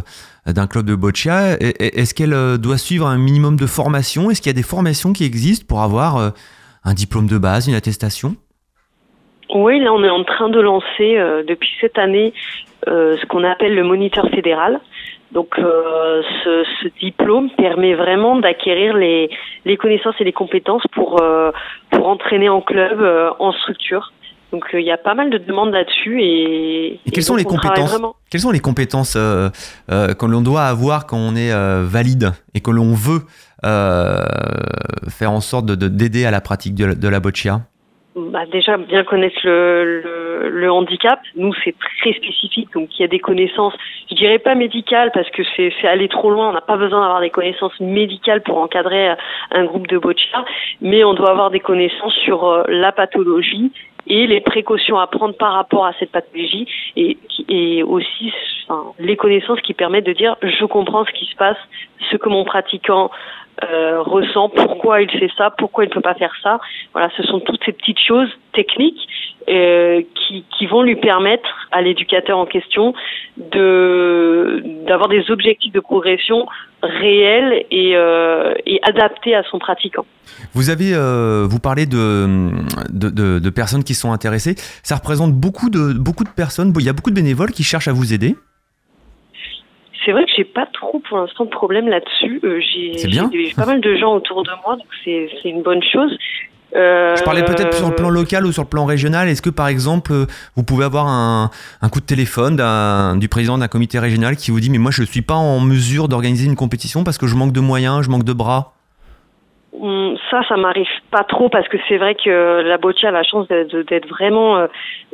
d'un 0.53 0.67
club 0.67 0.85
de 0.85 0.95
boccia. 0.95 1.57
Est-ce 1.59 2.13
qu'elle 2.13 2.33
euh, 2.33 2.57
doit 2.57 2.77
suivre 2.77 3.07
un 3.07 3.17
minimum 3.17 3.55
de 3.55 3.65
formation 3.65 4.29
Est-ce 4.29 4.41
qu'il 4.41 4.49
y 4.49 4.55
a 4.55 4.57
des 4.57 4.67
formations 4.67 5.13
qui 5.13 5.25
existent 5.25 5.65
pour 5.67 5.81
avoir 5.81 6.17
euh, 6.17 6.29
un 6.83 6.93
diplôme 6.93 7.27
de 7.27 7.37
base, 7.37 7.67
une 7.67 7.75
attestation? 7.75 8.35
Oui, 9.53 9.79
là 9.79 9.93
on 9.93 10.03
est 10.03 10.09
en 10.09 10.23
train 10.23 10.49
de 10.49 10.59
lancer 10.59 11.17
euh, 11.17 11.43
depuis 11.43 11.69
cette 11.81 11.97
année 11.97 12.33
ce 12.87 13.25
qu'on 13.25 13.43
appelle 13.43 13.73
le 13.73 13.83
moniteur 13.83 14.29
fédéral. 14.29 14.79
Donc 15.31 15.55
ce, 15.55 16.87
diplôme 16.99 17.49
permet 17.57 17.95
vraiment 17.95 18.35
d'acquérir 18.35 18.95
les, 18.95 19.27
connaissances 19.79 20.13
et 20.19 20.23
les 20.23 20.31
compétences 20.31 20.83
pour 20.93 21.19
entraîner 21.91 22.47
en 22.47 22.61
club, 22.61 23.01
en 23.39 23.51
structure. 23.53 24.13
Donc 24.51 24.65
il 24.73 24.81
y 24.81 24.91
a 24.91 24.97
pas 24.97 25.15
mal 25.15 25.29
de 25.29 25.37
demandes 25.37 25.71
là-dessus 25.71 26.21
et, 26.21 26.99
quelles 27.11 27.23
sont 27.23 27.35
les 27.35 27.43
compétences 27.43 27.99
Quelles 28.29 28.41
sont 28.41 28.51
les 28.51 28.59
compétences 28.59 29.15
euh, 29.17 29.49
euh, 29.91 30.13
que 30.13 30.25
l'on 30.25 30.41
doit 30.41 30.63
avoir 30.63 31.07
quand 31.07 31.17
on 31.17 31.35
est 31.35 31.51
euh, 31.51 31.83
valide 31.83 32.31
et 32.53 32.61
que 32.61 32.71
l'on 32.71 32.93
veut 32.93 33.21
faire 33.63 35.31
en 35.31 35.41
sorte 35.41 35.65
de 35.65 35.87
d'aider 35.87 36.25
à 36.25 36.31
la 36.31 36.41
pratique 36.41 36.75
de, 36.75 36.93
de 36.93 37.07
la 37.07 37.19
boccia 37.19 37.61
bah 38.15 38.45
déjà 38.49 38.77
bien 38.77 39.03
connaître 39.03 39.39
le, 39.43 40.01
le, 40.01 40.49
le 40.49 40.71
handicap. 40.71 41.19
Nous 41.35 41.53
c'est 41.65 41.75
très 41.99 42.13
spécifique, 42.13 42.69
donc 42.73 42.87
il 42.97 43.01
y 43.01 43.03
a 43.03 43.09
des 43.09 43.19
connaissances, 43.19 43.73
je 44.09 44.15
dirais 44.15 44.39
pas 44.39 44.55
médicales 44.55 45.11
parce 45.13 45.29
que 45.31 45.43
c'est 45.57 45.73
aller 45.85 46.07
trop 46.07 46.31
loin. 46.31 46.49
On 46.49 46.53
n'a 46.53 46.61
pas 46.61 46.77
besoin 46.77 47.01
d'avoir 47.01 47.19
des 47.19 47.29
connaissances 47.29 47.77
médicales 47.81 48.41
pour 48.41 48.57
encadrer 48.57 49.09
un 49.51 49.65
groupe 49.65 49.87
de 49.87 49.97
boccia, 49.97 50.45
mais 50.79 51.03
on 51.03 51.13
doit 51.13 51.31
avoir 51.31 51.51
des 51.51 51.59
connaissances 51.59 52.15
sur 52.23 52.63
la 52.69 52.93
pathologie 52.93 53.73
et 54.07 54.27
les 54.27 54.41
précautions 54.41 54.97
à 54.97 55.07
prendre 55.07 55.35
par 55.35 55.53
rapport 55.53 55.85
à 55.85 55.93
cette 55.99 56.11
pathologie 56.11 56.67
et, 56.95 57.17
aussi 57.83 58.33
les 58.99 59.15
connaissances 59.15 59.61
qui 59.61 59.73
permettent 59.73 60.05
de 60.05 60.13
dire 60.13 60.35
je 60.41 60.65
comprends 60.65 61.05
ce 61.05 61.11
qui 61.11 61.25
se 61.25 61.35
passe, 61.35 61.57
ce 62.11 62.17
que 62.17 62.29
mon 62.29 62.43
pratiquant 62.43 63.11
euh, 63.63 64.01
ressent, 64.01 64.49
pourquoi 64.49 65.01
il 65.01 65.09
fait 65.09 65.31
ça, 65.37 65.49
pourquoi 65.57 65.85
il 65.85 65.87
ne 65.87 65.93
peut 65.93 66.01
pas 66.01 66.15
faire 66.15 66.33
ça. 66.43 66.59
Voilà, 66.93 67.09
ce 67.15 67.23
sont 67.23 67.39
toutes 67.39 67.63
ces 67.65 67.71
petites 67.71 67.99
choses 67.99 68.29
techniques 68.53 69.07
euh, 69.47 70.01
qui, 70.15 70.43
qui 70.57 70.65
vont 70.65 70.81
lui 70.81 70.95
permettre 70.95 71.47
à 71.71 71.81
l'éducateur 71.81 72.37
en 72.37 72.45
question 72.45 72.93
de 73.37 74.63
d'avoir 74.87 75.07
des 75.07 75.29
objectifs 75.29 75.71
de 75.71 75.79
progression 75.79 76.47
réels 76.81 77.65
et, 77.71 77.95
euh, 77.95 78.53
et 78.65 78.79
adaptés 78.83 79.35
à 79.35 79.43
son 79.43 79.59
pratiquant. 79.59 80.05
Vous 80.53 80.69
avez, 80.69 80.93
euh, 80.93 81.45
vous 81.49 81.59
parlez 81.59 81.85
de, 81.85 82.49
de, 82.89 83.09
de, 83.09 83.39
de, 83.39 83.49
personnes 83.49 83.83
qui 83.83 83.93
sont 83.93 84.11
intéressées. 84.11 84.55
Ça 84.83 84.95
représente 84.95 85.33
beaucoup 85.33 85.69
de, 85.69 85.93
beaucoup 85.93 86.23
de 86.23 86.29
personnes. 86.29 86.73
Il 86.79 86.85
y 86.85 86.89
a 86.89 86.93
beaucoup 86.93 87.09
de 87.09 87.15
bénévoles 87.15 87.51
qui 87.51 87.63
cherchent 87.63 87.87
à 87.87 87.93
vous 87.93 88.13
aider. 88.13 88.35
C'est 90.03 90.11
vrai 90.11 90.25
que 90.25 90.31
j'ai 90.35 90.43
pas 90.43 90.65
trop 90.65 90.99
pour 90.99 91.17
l'instant 91.17 91.45
de 91.45 91.49
problème 91.49 91.87
là-dessus. 91.87 92.39
Euh, 92.43 92.59
j'ai 92.59 93.53
pas 93.55 93.65
mal 93.65 93.81
de 93.81 93.95
gens 93.95 94.15
autour 94.15 94.43
de 94.43 94.51
moi, 94.65 94.75
donc 94.75 94.87
c'est 95.03 95.29
une 95.49 95.61
bonne 95.61 95.83
chose. 95.83 96.15
Je 96.73 97.23
parlais 97.23 97.43
peut-être 97.43 97.73
sur 97.73 97.87
le 97.87 97.95
plan 97.95 98.09
local 98.09 98.45
ou 98.45 98.51
sur 98.51 98.63
le 98.63 98.67
plan 98.67 98.85
régional. 98.85 99.29
Est-ce 99.29 99.41
que 99.41 99.49
par 99.49 99.69
exemple, 99.69 100.11
vous 100.55 100.63
pouvez 100.63 100.83
avoir 100.83 101.07
un, 101.07 101.49
un 101.81 101.89
coup 101.89 102.01
de 102.01 102.05
téléphone 102.05 102.57
du 103.19 103.29
président 103.29 103.57
d'un 103.57 103.69
comité 103.69 103.99
régional 103.99 104.35
qui 104.35 104.51
vous 104.51 104.59
dit 104.59 104.69
mais 104.69 104.77
moi 104.77 104.91
je 104.91 105.01
ne 105.01 105.07
suis 105.07 105.21
pas 105.21 105.35
en 105.35 105.59
mesure 105.61 106.09
d'organiser 106.09 106.47
une 106.47 106.57
compétition 106.57 107.03
parce 107.03 107.17
que 107.17 107.27
je 107.27 107.35
manque 107.35 107.53
de 107.53 107.61
moyens, 107.61 108.03
je 108.03 108.09
manque 108.09 108.25
de 108.25 108.33
bras? 108.33 108.73
Hum, 109.81 110.15
ça, 110.31 110.41
ça 110.47 110.55
m'arrive 110.57 110.87
pas 111.11 111.23
trop 111.23 111.49
parce 111.49 111.67
que 111.67 111.77
c'est 111.87 111.97
vrai 111.97 112.15
que 112.15 112.61
la 112.61 112.77
Boccia 112.77 113.09
a 113.09 113.11
la 113.11 113.23
chance 113.23 113.47
d'être 113.47 114.07
vraiment 114.07 114.57
euh, 114.57 114.67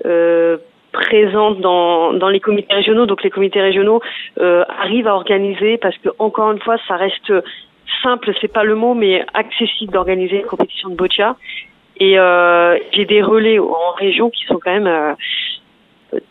euh, 0.06 0.58
présente 0.92 1.60
dans, 1.62 2.14
dans 2.14 2.30
les 2.30 2.40
comités 2.40 2.74
régionaux. 2.74 3.06
Donc 3.06 3.24
les 3.24 3.30
comités 3.30 3.62
régionaux 3.62 4.02
euh, 4.40 4.64
arrivent 4.80 5.08
à 5.08 5.16
organiser 5.16 5.78
parce 5.78 5.98
que 5.98 6.10
encore 6.20 6.52
une 6.52 6.60
fois, 6.60 6.78
ça 6.88 6.96
reste 6.96 7.34
simple, 8.04 8.32
c'est 8.40 8.52
pas 8.52 8.64
le 8.64 8.76
mot, 8.76 8.94
mais 8.94 9.26
accessible 9.34 9.94
d'organiser 9.94 10.38
une 10.38 10.46
compétition 10.46 10.90
de 10.90 10.96
boccia. 10.96 11.36
Et 11.98 12.18
euh, 12.18 12.78
j'ai 12.94 13.06
des 13.06 13.22
relais 13.22 13.60
en 13.60 13.92
région 13.98 14.30
qui 14.30 14.46
sont 14.46 14.60
quand 14.64 14.72
même 14.72 14.88
euh, 14.88 15.14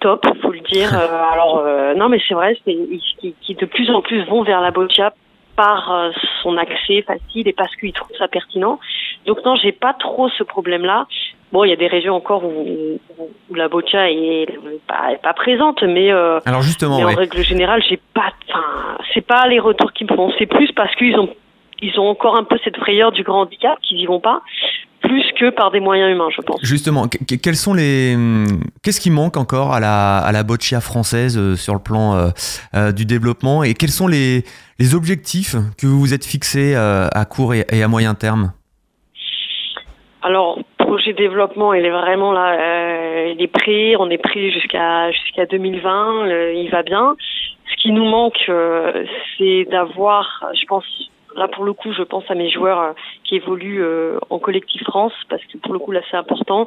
top, 0.00 0.26
faut 0.42 0.52
le 0.52 0.60
dire. 0.60 0.90
Euh, 1.00 1.32
alors 1.32 1.62
euh, 1.64 1.94
non, 1.94 2.08
mais 2.08 2.20
c'est 2.26 2.34
vrai, 2.34 2.56
c'est 2.64 2.76
qui, 3.20 3.34
qui, 3.40 3.54
de 3.54 3.66
plus 3.66 3.90
en 3.90 4.02
plus 4.02 4.24
vont 4.24 4.42
vers 4.42 4.60
la 4.60 4.70
boccia 4.70 5.14
par 5.56 5.92
euh, 5.92 6.10
son 6.42 6.56
accès 6.56 7.02
facile 7.02 7.48
et 7.48 7.52
parce 7.52 7.74
qu'ils 7.76 7.92
trouvent 7.92 8.16
ça 8.18 8.28
pertinent. 8.28 8.78
Donc 9.26 9.44
non, 9.44 9.56
j'ai 9.56 9.72
pas 9.72 9.92
trop 9.94 10.28
ce 10.28 10.42
problème-là. 10.42 11.06
Bon, 11.52 11.64
il 11.64 11.70
y 11.70 11.72
a 11.72 11.76
des 11.76 11.88
régions 11.88 12.14
encore 12.14 12.44
où, 12.44 12.98
où, 13.18 13.54
la 13.54 13.68
boccia 13.68 14.10
est 14.10 14.46
pas, 14.86 15.16
pas 15.22 15.32
présente, 15.34 15.82
mais 15.82 16.10
alors 16.10 16.62
justement, 16.62 16.98
en 16.98 17.14
règle 17.14 17.42
générale, 17.42 17.82
j'ai 17.88 17.98
pas. 18.14 18.32
Enfin, 18.48 18.98
c'est 19.12 19.26
pas 19.26 19.46
les 19.48 19.58
retours 19.58 19.92
qui 19.92 20.04
me 20.04 20.14
font. 20.14 20.32
C'est 20.38 20.46
plus 20.46 20.70
parce 20.72 20.94
qu'ils 20.96 21.18
ont 21.18 21.28
ils 21.82 21.98
ont 21.98 22.08
encore 22.08 22.36
un 22.36 22.44
peu 22.44 22.58
cette 22.62 22.76
frayeur 22.76 23.12
du 23.12 23.22
grand 23.22 23.42
handicap 23.42 23.78
qu'ils 23.80 23.98
y 23.98 24.06
vont 24.06 24.20
pas 24.20 24.42
plus 25.02 25.24
que 25.38 25.50
par 25.50 25.70
des 25.70 25.80
moyens 25.80 26.12
humains, 26.12 26.28
je 26.34 26.42
pense. 26.42 26.60
Justement, 26.62 27.08
quels 27.08 27.56
sont 27.56 27.72
les, 27.72 28.16
qu'est-ce 28.82 29.00
qui 29.00 29.10
manque 29.10 29.38
encore 29.38 29.72
à 29.72 29.80
la 29.80 30.18
à 30.18 30.30
la 30.30 30.42
boccia 30.42 30.80
française 30.80 31.38
euh, 31.38 31.56
sur 31.56 31.72
le 31.74 31.80
plan 31.80 32.14
euh, 32.14 32.28
euh, 32.74 32.92
du 32.92 33.06
développement? 33.06 33.64
Et 33.64 33.74
quels 33.74 33.90
sont 33.90 34.06
les 34.06 34.44
les 34.78 34.94
objectifs 34.94 35.56
que 35.78 35.86
vous 35.86 35.98
vous 35.98 36.14
êtes 36.14 36.24
fixés 36.24 36.74
à 36.76 37.24
court 37.24 37.54
et, 37.54 37.82
à 37.82 37.88
moyen 37.88 38.14
terme? 38.14 38.52
Alors, 40.22 40.59
projet 40.78 41.12
développement, 41.12 41.72
il 41.72 41.85
est 41.85 41.90
vraiment 41.90 42.33
là, 42.33 43.26
il 43.26 43.40
est 43.40 43.52
pris, 43.52 43.96
on 43.96 44.11
est 44.11 44.18
pris 44.18 44.50
jusqu'à 44.50 45.11
jusqu'à 45.12 45.46
2020, 45.46 46.52
il 46.52 46.68
va 46.70 46.83
bien. 46.83 47.16
Ce 47.70 47.76
qui 47.83 47.92
nous 47.92 48.04
manque, 48.04 48.50
c'est 49.38 49.64
d'avoir, 49.70 50.44
je 50.54 50.66
pense, 50.66 50.85
Là, 51.37 51.48
pour 51.48 51.64
le 51.64 51.72
coup, 51.72 51.92
je 51.92 52.02
pense 52.02 52.24
à 52.28 52.35
mes 52.35 52.50
joueurs 52.50 52.80
euh, 52.80 52.92
qui 53.24 53.37
évoluent 53.37 53.83
euh, 53.83 54.18
en 54.30 54.38
collectif 54.38 54.83
France, 54.83 55.12
parce 55.28 55.42
que 55.44 55.59
pour 55.59 55.72
le 55.72 55.78
coup, 55.78 55.92
là, 55.92 56.00
c'est 56.11 56.16
important. 56.16 56.66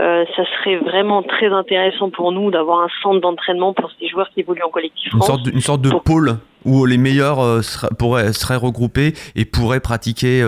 Euh, 0.00 0.24
ça 0.36 0.42
serait 0.56 0.76
vraiment 0.76 1.22
très 1.22 1.46
intéressant 1.46 2.10
pour 2.10 2.32
nous 2.32 2.50
d'avoir 2.50 2.80
un 2.80 2.88
centre 3.02 3.20
d'entraînement 3.20 3.72
pour 3.72 3.90
ces 3.98 4.08
joueurs 4.08 4.28
qui 4.30 4.40
évoluent 4.40 4.64
en 4.64 4.70
collectif 4.70 5.10
France. 5.10 5.28
Une 5.28 5.34
sorte 5.34 5.42
de, 5.44 5.50
une 5.52 5.60
sorte 5.60 5.82
de 5.82 5.90
pôle 5.90 6.38
où 6.64 6.86
les 6.86 6.98
meilleurs 6.98 7.64
seraient, 7.64 7.88
pourraient, 7.98 8.32
seraient 8.32 8.56
regroupés 8.56 9.14
et 9.34 9.44
pourraient 9.44 9.80
pratiquer 9.80 10.44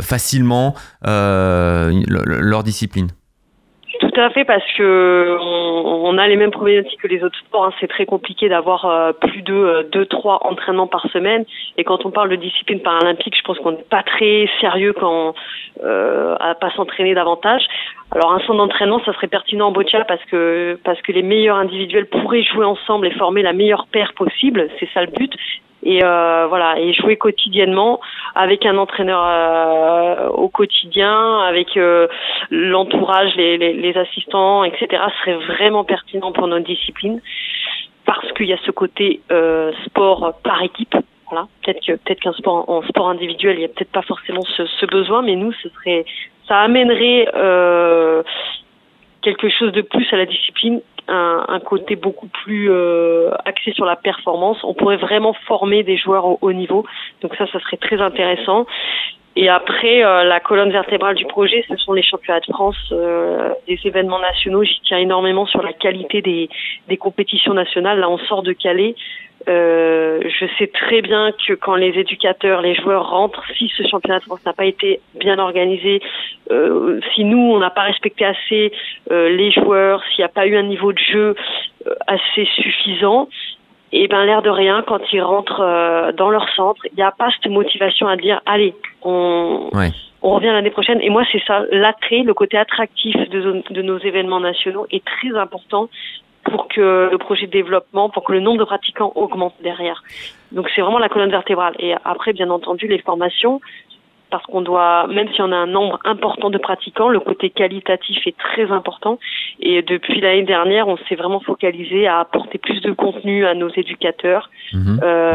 facilement 0.00 0.74
leur 1.04 2.62
discipline. 2.64 3.08
Tout 4.16 4.22
à 4.22 4.30
fait, 4.30 4.46
parce 4.46 4.64
que 4.78 5.36
on, 5.42 6.16
a 6.16 6.26
les 6.26 6.36
mêmes 6.36 6.50
problématiques 6.50 6.98
que 7.02 7.06
les 7.06 7.22
autres 7.22 7.36
sports. 7.36 7.66
Hein. 7.66 7.72
C'est 7.80 7.86
très 7.86 8.06
compliqué 8.06 8.48
d'avoir 8.48 8.86
euh, 8.86 9.12
plus 9.12 9.42
de 9.42 9.52
euh, 9.52 9.82
deux, 9.92 10.06
trois 10.06 10.38
entraînements 10.40 10.86
par 10.86 11.06
semaine. 11.10 11.44
Et 11.76 11.84
quand 11.84 12.06
on 12.06 12.10
parle 12.10 12.30
de 12.30 12.36
discipline 12.36 12.80
paralympique, 12.80 13.36
je 13.36 13.42
pense 13.42 13.58
qu'on 13.58 13.72
n'est 13.72 13.84
pas 13.90 14.02
très 14.02 14.48
sérieux 14.62 14.94
quand 14.94 15.34
euh, 15.84 16.34
à 16.40 16.54
pas 16.54 16.70
s'entraîner 16.70 17.12
davantage. 17.12 17.66
Alors 18.10 18.32
un 18.32 18.38
centre 18.38 18.54
d'entraînement, 18.54 19.02
ça 19.04 19.12
serait 19.12 19.26
pertinent 19.26 19.66
en 19.66 19.72
boccia 19.72 20.02
parce 20.06 20.24
que 20.30 20.78
parce 20.82 21.02
que 21.02 21.12
les 21.12 21.22
meilleurs 21.22 21.58
individuels 21.58 22.06
pourraient 22.06 22.44
jouer 22.44 22.64
ensemble 22.64 23.08
et 23.08 23.10
former 23.10 23.42
la 23.42 23.52
meilleure 23.52 23.86
paire 23.92 24.14
possible. 24.14 24.70
C'est 24.80 24.88
ça 24.94 25.02
le 25.02 25.10
but 25.10 25.34
et 25.86 26.02
euh, 26.02 26.46
voilà 26.48 26.78
et 26.78 26.92
jouer 26.92 27.16
quotidiennement 27.16 28.00
avec 28.34 28.66
un 28.66 28.76
entraîneur 28.76 29.22
euh, 29.24 30.28
au 30.28 30.48
quotidien, 30.48 31.38
avec 31.40 31.76
euh, 31.76 32.08
l'entourage, 32.50 33.34
les, 33.36 33.56
les, 33.56 33.72
les, 33.72 33.96
assistants, 33.96 34.64
etc. 34.64 35.02
serait 35.20 35.36
vraiment 35.46 35.84
pertinent 35.84 36.32
pour 36.32 36.48
notre 36.48 36.66
discipline 36.66 37.20
parce 38.04 38.32
qu'il 38.32 38.46
y 38.46 38.52
a 38.52 38.58
ce 38.64 38.70
côté 38.70 39.20
euh, 39.30 39.72
sport 39.86 40.34
par 40.42 40.62
équipe. 40.62 40.94
Voilà, 41.30 41.46
peut-être 41.62 41.84
que 41.84 41.92
peut-être 41.92 42.20
qu'un 42.20 42.32
sport 42.32 42.68
en 42.68 42.82
sport 42.82 43.08
individuel, 43.08 43.56
il 43.58 43.62
y 43.62 43.64
a 43.64 43.68
peut-être 43.68 43.90
pas 43.90 44.02
forcément 44.02 44.42
ce, 44.42 44.66
ce, 44.66 44.86
besoin, 44.86 45.22
mais 45.22 45.34
nous, 45.34 45.52
ce 45.52 45.68
serait 45.70 46.04
ça 46.46 46.60
amènerait 46.60 47.28
euh, 47.34 48.22
quelque 49.26 49.48
chose 49.48 49.72
de 49.72 49.82
plus 49.82 50.06
à 50.12 50.16
la 50.16 50.24
discipline 50.24 50.80
un, 51.08 51.60
côté 51.60 51.96
beaucoup 51.96 52.28
plus 52.28 52.70
euh, 52.70 53.30
axé 53.44 53.72
sur 53.72 53.84
la 53.84 53.96
performance. 53.96 54.58
On 54.62 54.74
pourrait 54.74 54.96
vraiment 54.96 55.32
former 55.46 55.82
des 55.82 55.96
joueurs 55.96 56.26
au 56.26 56.38
haut 56.40 56.52
niveau. 56.52 56.84
Donc 57.22 57.34
ça, 57.36 57.46
ça 57.52 57.58
serait 57.60 57.76
très 57.76 58.00
intéressant. 58.00 58.66
Et 59.38 59.50
après, 59.50 60.02
euh, 60.02 60.24
la 60.24 60.40
colonne 60.40 60.72
vertébrale 60.72 61.14
du 61.14 61.26
projet, 61.26 61.62
ce 61.68 61.76
sont 61.76 61.92
les 61.92 62.02
championnats 62.02 62.40
de 62.40 62.46
France, 62.46 62.76
euh, 62.90 63.50
des 63.68 63.78
événements 63.84 64.18
nationaux. 64.18 64.64
J'y 64.64 64.80
tiens 64.82 64.98
énormément 64.98 65.44
sur 65.44 65.62
la 65.62 65.74
qualité 65.74 66.22
des, 66.22 66.48
des 66.88 66.96
compétitions 66.96 67.52
nationales. 67.52 68.00
Là, 68.00 68.08
on 68.08 68.16
sort 68.16 68.42
de 68.42 68.54
Calais. 68.54 68.94
Euh, 69.48 70.22
je 70.24 70.46
sais 70.58 70.66
très 70.66 71.02
bien 71.02 71.30
que 71.46 71.52
quand 71.52 71.76
les 71.76 71.98
éducateurs, 71.98 72.62
les 72.62 72.74
joueurs 72.74 73.10
rentrent, 73.10 73.44
si 73.56 73.70
ce 73.76 73.86
championnat 73.86 74.18
de 74.18 74.24
France 74.24 74.44
n'a 74.44 74.54
pas 74.54 74.64
été 74.64 75.00
bien 75.14 75.38
organisé, 75.38 76.00
euh, 76.50 77.00
si 77.14 77.22
nous 77.22 77.38
on 77.38 77.58
n'a 77.58 77.70
pas 77.70 77.82
respecté 77.82 78.24
assez 78.24 78.72
euh, 79.12 79.28
les 79.28 79.52
joueurs, 79.52 80.02
s'il 80.08 80.22
n'y 80.22 80.24
a 80.24 80.30
pas 80.30 80.46
eu 80.46 80.56
un 80.56 80.64
niveau 80.64 80.92
de 80.92 80.98
jeu 80.98 81.36
euh, 81.86 81.94
assez 82.08 82.48
suffisant, 82.56 83.28
et 83.92 84.04
eh 84.04 84.08
ben 84.08 84.24
l'air 84.24 84.42
de 84.42 84.50
rien, 84.50 84.82
quand 84.86 85.00
ils 85.12 85.22
rentrent 85.22 85.60
euh, 85.60 86.12
dans 86.12 86.28
leur 86.28 86.48
centre, 86.56 86.82
il 86.86 86.96
n'y 86.96 87.04
a 87.04 87.12
pas 87.12 87.28
cette 87.30 87.50
motivation 87.50 88.08
à 88.08 88.16
dire 88.16 88.40
allez, 88.44 88.74
on, 89.02 89.70
on 90.22 90.30
revient 90.30 90.46
l'année 90.48 90.70
prochaine. 90.70 91.00
Et 91.02 91.10
moi 91.10 91.22
c'est 91.30 91.42
ça, 91.46 91.62
l'attrait, 91.70 92.22
le 92.22 92.34
côté 92.34 92.58
attractif 92.58 93.16
de, 93.30 93.62
de 93.70 93.82
nos 93.82 93.98
événements 93.98 94.40
nationaux 94.40 94.86
est 94.90 95.04
très 95.04 95.36
important 95.38 95.88
pour 96.42 96.68
que 96.68 97.08
le 97.10 97.18
projet 97.18 97.46
de 97.46 97.52
développement, 97.52 98.08
pour 98.08 98.24
que 98.24 98.32
le 98.32 98.40
nombre 98.40 98.58
de 98.58 98.64
pratiquants 98.64 99.12
augmente 99.14 99.54
derrière. 99.62 100.02
Donc 100.52 100.68
c'est 100.74 100.80
vraiment 100.80 100.98
la 100.98 101.08
colonne 101.08 101.30
vertébrale. 101.30 101.74
Et 101.78 101.94
après, 102.04 102.32
bien 102.32 102.50
entendu, 102.50 102.86
les 102.86 102.98
formations, 102.98 103.60
parce 104.30 104.44
qu'on 104.46 104.60
doit, 104.60 105.06
même 105.06 105.28
si 105.32 105.40
on 105.40 105.52
a 105.52 105.56
un 105.56 105.66
nombre 105.66 105.98
important 106.04 106.50
de 106.50 106.58
pratiquants, 106.58 107.08
le 107.08 107.20
côté 107.20 107.50
qualitatif 107.50 108.26
est 108.26 108.36
très 108.36 108.70
important. 108.70 109.18
Et 109.60 109.82
depuis 109.82 110.20
l'année 110.20 110.42
dernière, 110.42 110.88
on 110.88 110.96
s'est 111.08 111.14
vraiment 111.14 111.40
focalisé 111.40 112.06
à 112.06 112.20
apporter 112.20 112.58
plus 112.58 112.80
de 112.80 112.92
contenu 112.92 113.46
à 113.46 113.54
nos 113.54 113.70
éducateurs. 113.70 114.50
Mhm. 114.72 115.00
euh, 115.02 115.34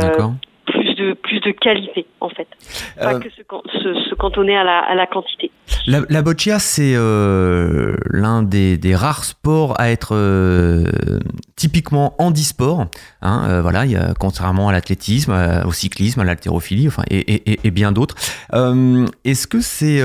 plus 0.65 0.95
de 0.95 1.13
plus 1.13 1.39
de 1.39 1.51
qualité 1.51 2.05
en 2.19 2.29
fait, 2.29 2.47
pas 2.97 3.15
euh, 3.15 3.19
que 3.19 3.29
se, 3.29 3.41
se, 3.41 4.15
cantonner 4.15 4.55
à 4.55 4.63
la, 4.63 4.79
à 4.79 4.95
la 4.95 5.07
quantité. 5.07 5.51
La, 5.87 6.01
la 6.09 6.21
boccia 6.21 6.59
c'est 6.59 6.93
euh, 6.95 7.95
l'un 8.05 8.43
des, 8.43 8.77
des, 8.77 8.95
rares 8.95 9.23
sports 9.23 9.79
à 9.79 9.89
être 9.89 10.15
euh, 10.15 10.85
typiquement 11.55 12.15
handisport. 12.19 12.87
Hein, 13.21 13.61
voilà, 13.61 13.85
il 13.85 13.91
y 13.91 13.95
a, 13.95 14.13
contrairement 14.19 14.69
à 14.69 14.71
l'athlétisme, 14.71 15.33
au 15.65 15.71
cyclisme, 15.71 16.19
à 16.19 16.23
l'haltérophilie, 16.23 16.87
enfin 16.87 17.03
et, 17.09 17.19
et, 17.19 17.59
et, 17.63 17.71
bien 17.71 17.91
d'autres. 17.91 18.15
Est-ce 19.23 19.47
que 19.47 19.61
c'est 19.61 20.01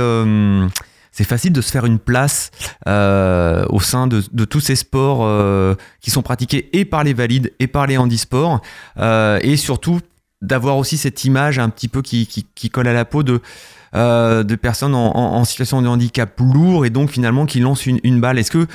c'est 1.16 1.24
facile 1.24 1.52
de 1.54 1.62
se 1.62 1.70
faire 1.70 1.86
une 1.86 1.98
place 1.98 2.50
euh, 2.86 3.64
au 3.70 3.80
sein 3.80 4.06
de, 4.06 4.22
de, 4.32 4.44
tous 4.44 4.60
ces 4.60 4.76
sports 4.76 5.20
euh, 5.22 5.74
qui 6.02 6.10
sont 6.10 6.20
pratiqués 6.20 6.68
et 6.74 6.84
par 6.84 7.04
les 7.04 7.14
valides 7.14 7.54
et 7.58 7.68
par 7.68 7.86
les 7.86 7.96
handisports 7.96 8.60
euh, 8.98 9.38
et 9.40 9.56
surtout 9.56 10.00
d'avoir 10.42 10.76
aussi 10.76 10.96
cette 10.96 11.24
image 11.24 11.58
un 11.58 11.68
petit 11.68 11.88
peu 11.88 12.02
qui, 12.02 12.26
qui, 12.26 12.70
colle 12.70 12.88
à 12.88 12.92
la 12.92 13.04
peau 13.04 13.22
de, 13.22 13.40
euh, 13.94 14.42
de 14.42 14.54
personnes 14.54 14.94
en, 14.94 15.44
situation 15.44 15.80
de 15.80 15.88
handicap 15.88 16.38
lourd 16.38 16.84
et 16.84 16.90
donc 16.90 17.10
finalement 17.10 17.46
qui 17.46 17.60
lancent 17.60 17.86
une, 17.86 18.00
une 18.04 18.20
balle. 18.20 18.38
Est-ce 18.38 18.50
que 18.50 18.66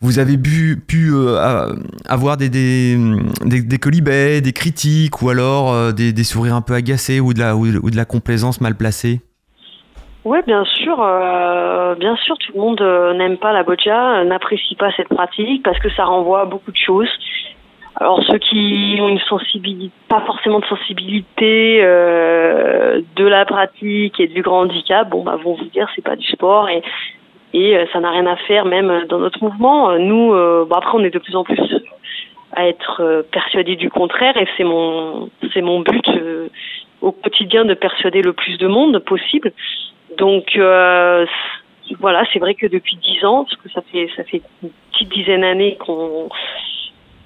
vous 0.00 0.18
avez 0.18 0.38
pu, 0.38 0.82
euh, 1.12 1.68
avoir 2.08 2.36
des, 2.36 2.48
des, 2.48 2.96
des, 3.44 3.62
des, 3.62 4.52
critiques 4.52 5.22
ou 5.22 5.28
alors 5.28 5.72
euh, 5.72 5.92
des, 5.92 6.12
des, 6.12 6.24
sourires 6.24 6.54
un 6.54 6.62
peu 6.62 6.74
agacés 6.74 7.20
ou 7.20 7.34
de 7.34 7.40
la, 7.40 7.56
ou, 7.56 7.66
de 7.66 7.96
la 7.96 8.04
complaisance 8.04 8.60
mal 8.60 8.74
placée? 8.74 9.20
Oui, 10.24 10.38
bien 10.46 10.64
sûr, 10.64 10.96
bien 12.00 12.16
sûr, 12.16 12.38
tout 12.38 12.52
le 12.54 12.60
monde 12.60 12.80
n'aime 13.18 13.36
pas 13.36 13.52
la 13.52 13.62
boccia, 13.62 14.24
n'apprécie 14.24 14.74
pas 14.74 14.90
cette 14.96 15.08
pratique 15.08 15.62
parce 15.62 15.78
que 15.78 15.90
ça 15.90 16.06
renvoie 16.06 16.40
à 16.40 16.44
beaucoup 16.46 16.70
de 16.70 16.78
choses. 16.78 17.10
Alors 17.96 18.20
ceux 18.24 18.38
qui 18.38 18.98
ont 19.00 19.08
une 19.08 19.20
sensibilité, 19.20 19.94
pas 20.08 20.20
forcément 20.22 20.58
de 20.58 20.66
sensibilité 20.66 21.78
euh, 21.82 23.00
de 23.14 23.24
la 23.24 23.44
pratique 23.44 24.18
et 24.18 24.26
du 24.26 24.42
grand 24.42 24.62
handicap, 24.62 25.08
bon 25.08 25.22
bah 25.22 25.36
vont 25.36 25.54
vous 25.54 25.66
dire 25.66 25.88
c'est 25.94 26.04
pas 26.04 26.16
du 26.16 26.26
sport 26.26 26.68
et 26.68 26.82
et 27.52 27.76
euh, 27.76 27.86
ça 27.92 28.00
n'a 28.00 28.10
rien 28.10 28.26
à 28.26 28.34
faire 28.36 28.64
même 28.64 29.04
dans 29.08 29.18
notre 29.18 29.40
mouvement. 29.42 29.96
Nous, 29.96 30.32
euh, 30.32 30.66
bon 30.68 30.74
après 30.74 30.98
on 30.98 31.04
est 31.04 31.14
de 31.14 31.20
plus 31.20 31.36
en 31.36 31.44
plus 31.44 31.60
à 32.56 32.66
être 32.66 33.00
euh, 33.00 33.22
persuadés 33.22 33.76
du 33.76 33.90
contraire 33.90 34.36
et 34.36 34.46
c'est 34.56 34.64
mon 34.64 35.30
c'est 35.52 35.62
mon 35.62 35.80
but 35.80 36.04
au 37.00 37.12
quotidien 37.12 37.64
de 37.64 37.74
persuader 37.74 38.22
le 38.22 38.32
plus 38.32 38.58
de 38.58 38.66
monde 38.66 38.98
possible. 38.98 39.52
Donc 40.18 40.56
euh, 40.56 41.26
voilà, 42.00 42.24
c'est 42.32 42.38
vrai 42.38 42.54
que 42.54 42.66
depuis 42.66 42.96
dix 42.96 43.24
ans, 43.24 43.44
parce 43.44 43.56
que 43.56 43.68
ça 43.70 43.82
fait 43.92 44.08
ça 44.16 44.24
fait 44.24 44.42
une 44.62 44.70
petite 44.90 45.10
dizaine 45.10 45.42
d'années 45.42 45.76
qu'on 45.76 46.28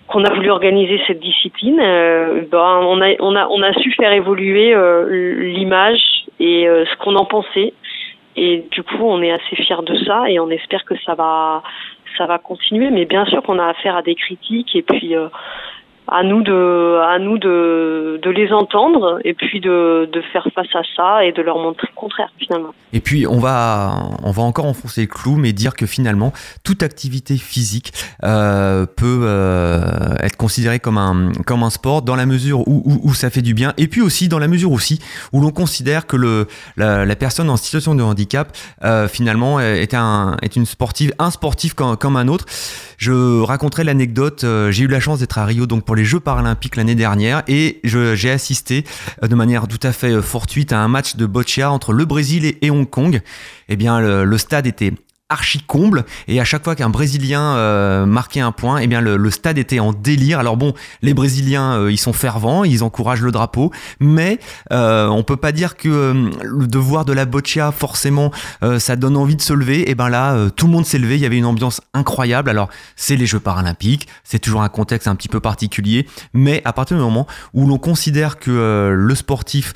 qu'on 0.09 0.25
a 0.25 0.35
voulu 0.35 0.51
organiser 0.51 1.01
cette 1.07 1.21
discipline, 1.21 1.79
euh, 1.81 2.43
ben, 2.51 2.81
on 2.83 3.01
a 3.01 3.15
on 3.21 3.37
a 3.37 3.47
on 3.49 3.63
a 3.63 3.73
su 3.75 3.93
faire 3.93 4.13
évoluer 4.13 4.75
euh, 4.75 5.37
l'image 5.55 6.25
et 6.41 6.67
euh, 6.67 6.85
ce 6.87 6.97
qu'on 6.97 7.15
en 7.17 7.27
pensait. 7.27 7.75
Et 8.37 8.65
du 8.71 8.83
coup, 8.83 9.03
on 9.03 9.21
est 9.23 9.33
assez 9.33 9.57
fiers 9.57 9.83
de 9.85 9.97
ça 10.05 10.31
et 10.31 10.39
on 10.41 10.49
espère 10.51 10.85
que 10.85 10.95
ça 11.05 11.15
va 11.15 11.63
ça 12.17 12.27
va 12.27 12.39
continuer. 12.39 12.91
Mais 12.91 13.05
bien 13.05 13.27
sûr 13.27 13.43
qu'on 13.43 13.59
a 13.59 13.67
affaire 13.67 13.97
à 13.97 14.03
des 14.03 14.15
critiques 14.15 14.75
et 14.75 14.83
puis 14.83 15.15
à 16.11 16.23
nous 16.23 16.43
de 16.43 17.01
à 17.03 17.19
nous 17.19 17.39
de, 17.39 18.19
de 18.23 18.31
les 18.31 18.51
entendre 18.53 19.19
et 19.25 19.35
puis 19.35 19.61
de, 19.61 20.09
de 20.11 20.21
faire 20.33 20.47
face 20.55 20.75
à 20.75 20.81
ça 20.97 21.25
et 21.25 21.33
de 21.33 21.43
leur 21.43 21.59
montrer 21.59 21.87
le 21.91 21.95
contraire 21.95 22.31
finalement. 22.39 22.75
Et 22.93 23.01
puis 23.01 23.27
on 23.27 23.39
va 23.39 23.95
on 24.23 24.31
va 24.31 24.43
encore 24.43 24.65
enfoncer 24.65 25.03
le 25.03 25.07
clou 25.07 25.37
mais 25.37 25.53
dire 25.53 25.75
que 25.75 25.87
finalement 25.87 26.33
toute 26.65 26.83
activité 26.83 27.37
physique 27.37 27.93
euh, 28.25 28.87
peut 28.87 29.21
euh, 29.23 30.17
être 30.21 30.37
considérée 30.37 30.81
comme 30.81 30.97
un 30.99 31.33
comme 31.47 31.63
un 31.63 31.71
sport 31.71 32.03
dans 32.03 32.17
la 32.17 32.27
mesure 32.27 32.67
où, 32.67 32.83
où, 32.87 33.15
ça 33.15 33.31
fait 33.31 33.43
du 33.43 33.53
bien 33.53 33.75
et 33.77 33.87
puis 33.89 34.01
aussi 34.01 34.29
dans 34.29 34.39
la 34.39 34.49
mesure 34.49 34.73
aussi 34.73 35.01
où 35.33 35.41
l'on 35.41 35.51
considère 35.51 36.07
que 36.07 36.17
le 36.17 36.47
la, 36.77 37.17
personne 37.17 37.51
en 37.51 37.57
situation 37.57 37.95
de 37.95 38.03
handicap 38.03 38.57
euh, 38.85 39.09
finalement 39.09 39.61
est 39.61 39.95
un 39.95 40.37
est 40.43 40.57
une 40.57 40.67
sportive 40.67 41.13
un 41.19 41.31
sportif 41.31 41.75
comme, 41.75 42.17
un 42.17 42.29
autre. 42.29 42.47
Je 42.97 43.43
raconterai 43.43 43.85
l'anecdote. 43.85 44.45
J'ai 44.71 44.85
eu 44.85 44.87
la 44.87 45.01
chance 45.01 45.21
d'être 45.21 45.39
à 45.39 45.45
Rio 45.45 45.67
donc 45.67 45.85
pour 45.85 45.97
les 45.99 46.05
Jeux 46.05 46.21
paralympiques 46.21 46.77
l'année 46.77 46.95
dernière 46.95 47.43
et 47.49 47.81
j'ai 47.85 48.31
assisté 48.31 48.85
euh, 49.23 49.27
de 49.27 49.35
manière 49.35 49.67
tout 49.67 49.81
à 49.83 49.93
fait 49.93 50.13
euh, 50.13 50.23
fortuite 50.23 50.73
à 50.73 50.79
un 50.79 50.89
match 50.89 51.17
de 51.17 51.27
boccia 51.27 51.71
entre 51.71 51.93
le 51.93 52.05
Brésil 52.05 52.55
et, 52.63 52.71
Hong 52.71 52.89
Kong. 52.89 53.21
Eh 53.69 53.77
bien, 53.77 54.01
le 54.01 54.39
stade 54.39 54.67
était 54.67 54.93
archi 55.31 55.61
comble 55.61 56.05
et 56.27 56.41
à 56.41 56.45
chaque 56.45 56.65
fois 56.65 56.75
qu'un 56.75 56.89
Brésilien 56.89 57.55
euh, 57.57 58.07
marquait 58.07 58.41
un 58.41 58.53
point, 58.53 58.79
eh 58.79 58.87
bien 58.87 59.03
le, 59.03 59.31
stade 59.31 59.59
était 59.59 59.79
en 59.79 59.93
délire. 59.93 60.39
Alors 60.39 60.57
bon, 60.57 60.73
les 61.03 61.13
Brésiliens 61.13 61.75
euh, 61.75 61.93
ils 61.93 61.99
sont 61.99 62.15
fervents, 62.15 62.65
ils 62.65 62.83
encouragent 62.83 63.21
le 63.21 63.31
drapeau, 63.31 63.71
mais 64.01 64.39
euh, 64.73 65.07
on 65.09 65.23
peut 65.23 65.37
pas 65.37 65.53
dire 65.53 65.77
que 65.77 65.89
euh, 65.89 66.31
le 66.43 66.67
devoir 66.67 67.05
de 67.05 67.13
la 67.13 67.27
boccia 67.27 67.73
forcément 67.73 68.33
euh, 68.63 68.79
ça 68.79 68.97
donne 68.97 69.17
envie 69.17 69.37
de 69.37 69.43
se 69.43 69.53
lever. 69.53 69.91
Et 69.91 69.95
ben 69.95 70.09
là, 70.09 70.49
tout 70.57 70.67
le 70.67 70.73
monde 70.73 70.87
s'est 70.87 70.99
levé, 70.99 71.17
il 71.17 71.21
y 71.21 71.27
avait 71.27 71.37
une 71.37 71.47
ambiance 71.47 71.83
incroyable. 71.93 72.49
Alors 72.49 72.71
c'est 72.97 73.17
les 73.17 73.27
Jeux 73.27 73.41
paralympiques, 73.41 74.09
c'est 74.25 74.39
toujours 74.39 74.63
un 74.63 74.69
contexte 74.71 75.09
un 75.09 75.15
petit 75.15 75.29
peu 75.29 75.41
particulier, 75.41 76.07
mais 76.33 76.63
à 76.65 76.73
partir 76.73 76.97
du 76.97 77.03
moment 77.03 77.27
où 77.53 77.67
l'on 77.67 77.79
considère 77.79 78.39
que 78.39 78.95
le 78.97 79.15
sportif 79.15 79.75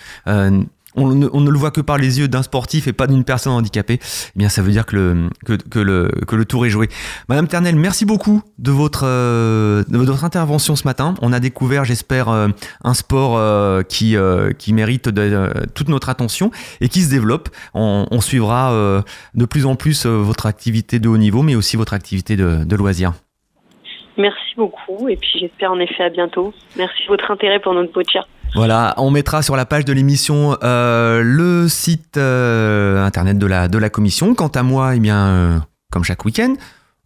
on 0.95 1.09
ne, 1.14 1.28
on 1.32 1.40
ne, 1.40 1.51
le 1.51 1.59
voit 1.59 1.70
que 1.70 1.80
par 1.80 1.99
les 1.99 2.18
yeux 2.18 2.28
d'un 2.28 2.43
sportif 2.43 2.86
et 2.86 2.93
pas 2.93 3.07
d'une 3.07 3.24
personne 3.24 3.53
handicapée, 3.53 3.99
eh 4.03 4.38
bien 4.38 4.49
ça 4.49 4.62
veut 4.62 4.70
dire 4.70 4.86
que 4.86 4.97
le, 4.97 5.28
que, 5.70 5.78
le, 5.78 6.11
que 6.26 6.36
le 6.36 6.45
tour 6.45 6.66
est 6.66 6.70
joué. 6.70 6.88
Madame 7.28 7.49
Ternel, 7.49 7.76
merci 7.76 8.05
beaucoup 8.05 8.43
de 8.59 8.70
votre, 8.70 9.05
euh, 9.05 9.84
de 9.88 9.99
votre 9.99 10.24
intervention 10.24 10.76
ce 10.76 10.84
matin. 10.84 11.14
On 11.22 11.32
a 11.32 11.40
découvert, 11.40 11.84
j'espère, 11.84 12.28
euh, 12.28 12.49
un 12.84 12.95
sport 12.95 13.36
euh, 13.36 13.82
qui, 13.82 14.16
euh, 14.16 14.53
qui 14.53 14.72
mérite 14.72 15.09
de, 15.09 15.22
euh, 15.22 15.51
toute 15.74 15.88
notre 15.88 16.09
attention 16.09 16.51
et 16.80 16.88
qui 16.88 17.03
se 17.03 17.11
développe. 17.11 17.49
On, 17.74 18.07
on 18.11 18.20
suivra 18.20 18.72
de 19.34 19.45
plus 19.45 19.66
en 19.66 19.76
plus 19.76 20.07
votre 20.07 20.47
activité 20.47 20.99
de 20.99 21.09
haut 21.09 21.16
niveau, 21.16 21.43
mais 21.43 21.55
aussi 21.55 21.76
votre 21.76 21.95
activité 21.95 22.36
de, 22.36 22.64
de 22.64 22.76
loisir. 22.76 23.12
Merci 24.22 24.54
beaucoup 24.56 25.08
et 25.08 25.16
puis 25.16 25.30
j'espère 25.40 25.72
en 25.72 25.80
effet 25.80 26.04
à 26.04 26.08
bientôt. 26.08 26.54
Merci 26.76 27.02
de 27.02 27.08
votre 27.08 27.28
intérêt 27.28 27.58
pour 27.58 27.74
notre 27.74 27.92
boccia. 27.92 28.24
Voilà, 28.54 28.94
on 28.98 29.10
mettra 29.10 29.42
sur 29.42 29.56
la 29.56 29.66
page 29.66 29.84
de 29.84 29.92
l'émission 29.92 30.56
euh, 30.62 31.22
le 31.24 31.68
site 31.68 32.16
euh, 32.18 33.04
internet 33.04 33.36
de 33.36 33.46
la, 33.46 33.66
de 33.66 33.78
la 33.78 33.90
commission. 33.90 34.36
Quant 34.36 34.48
à 34.48 34.62
moi, 34.62 34.94
eh 34.94 35.00
bien, 35.00 35.26
euh, 35.26 35.58
comme 35.90 36.04
chaque 36.04 36.24
week-end, 36.24 36.54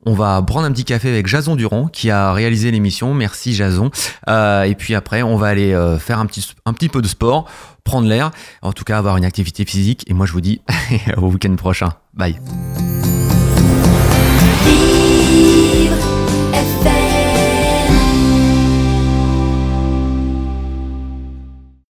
on 0.04 0.12
va 0.12 0.42
prendre 0.42 0.66
un 0.66 0.72
petit 0.72 0.84
café 0.84 1.08
avec 1.08 1.26
Jason 1.26 1.56
Durand 1.56 1.86
qui 1.86 2.10
a 2.10 2.34
réalisé 2.34 2.70
l'émission. 2.70 3.14
Merci 3.14 3.54
Jason. 3.54 3.90
Et 4.28 4.74
puis 4.76 4.94
après, 4.94 5.22
on 5.22 5.36
va 5.36 5.46
aller 5.46 5.74
faire 5.98 6.18
un 6.18 6.26
petit, 6.26 6.46
un 6.66 6.74
petit 6.74 6.90
peu 6.90 7.00
de 7.00 7.08
sport, 7.08 7.48
prendre 7.82 8.06
l'air, 8.06 8.30
en 8.60 8.72
tout 8.72 8.84
cas 8.84 8.98
avoir 8.98 9.16
une 9.16 9.24
activité 9.24 9.64
physique. 9.64 10.04
Et 10.06 10.12
moi, 10.12 10.26
je 10.26 10.32
vous 10.32 10.42
dis 10.42 10.60
au 11.16 11.28
week-end 11.28 11.56
prochain. 11.56 11.88
Bye. 12.12 12.36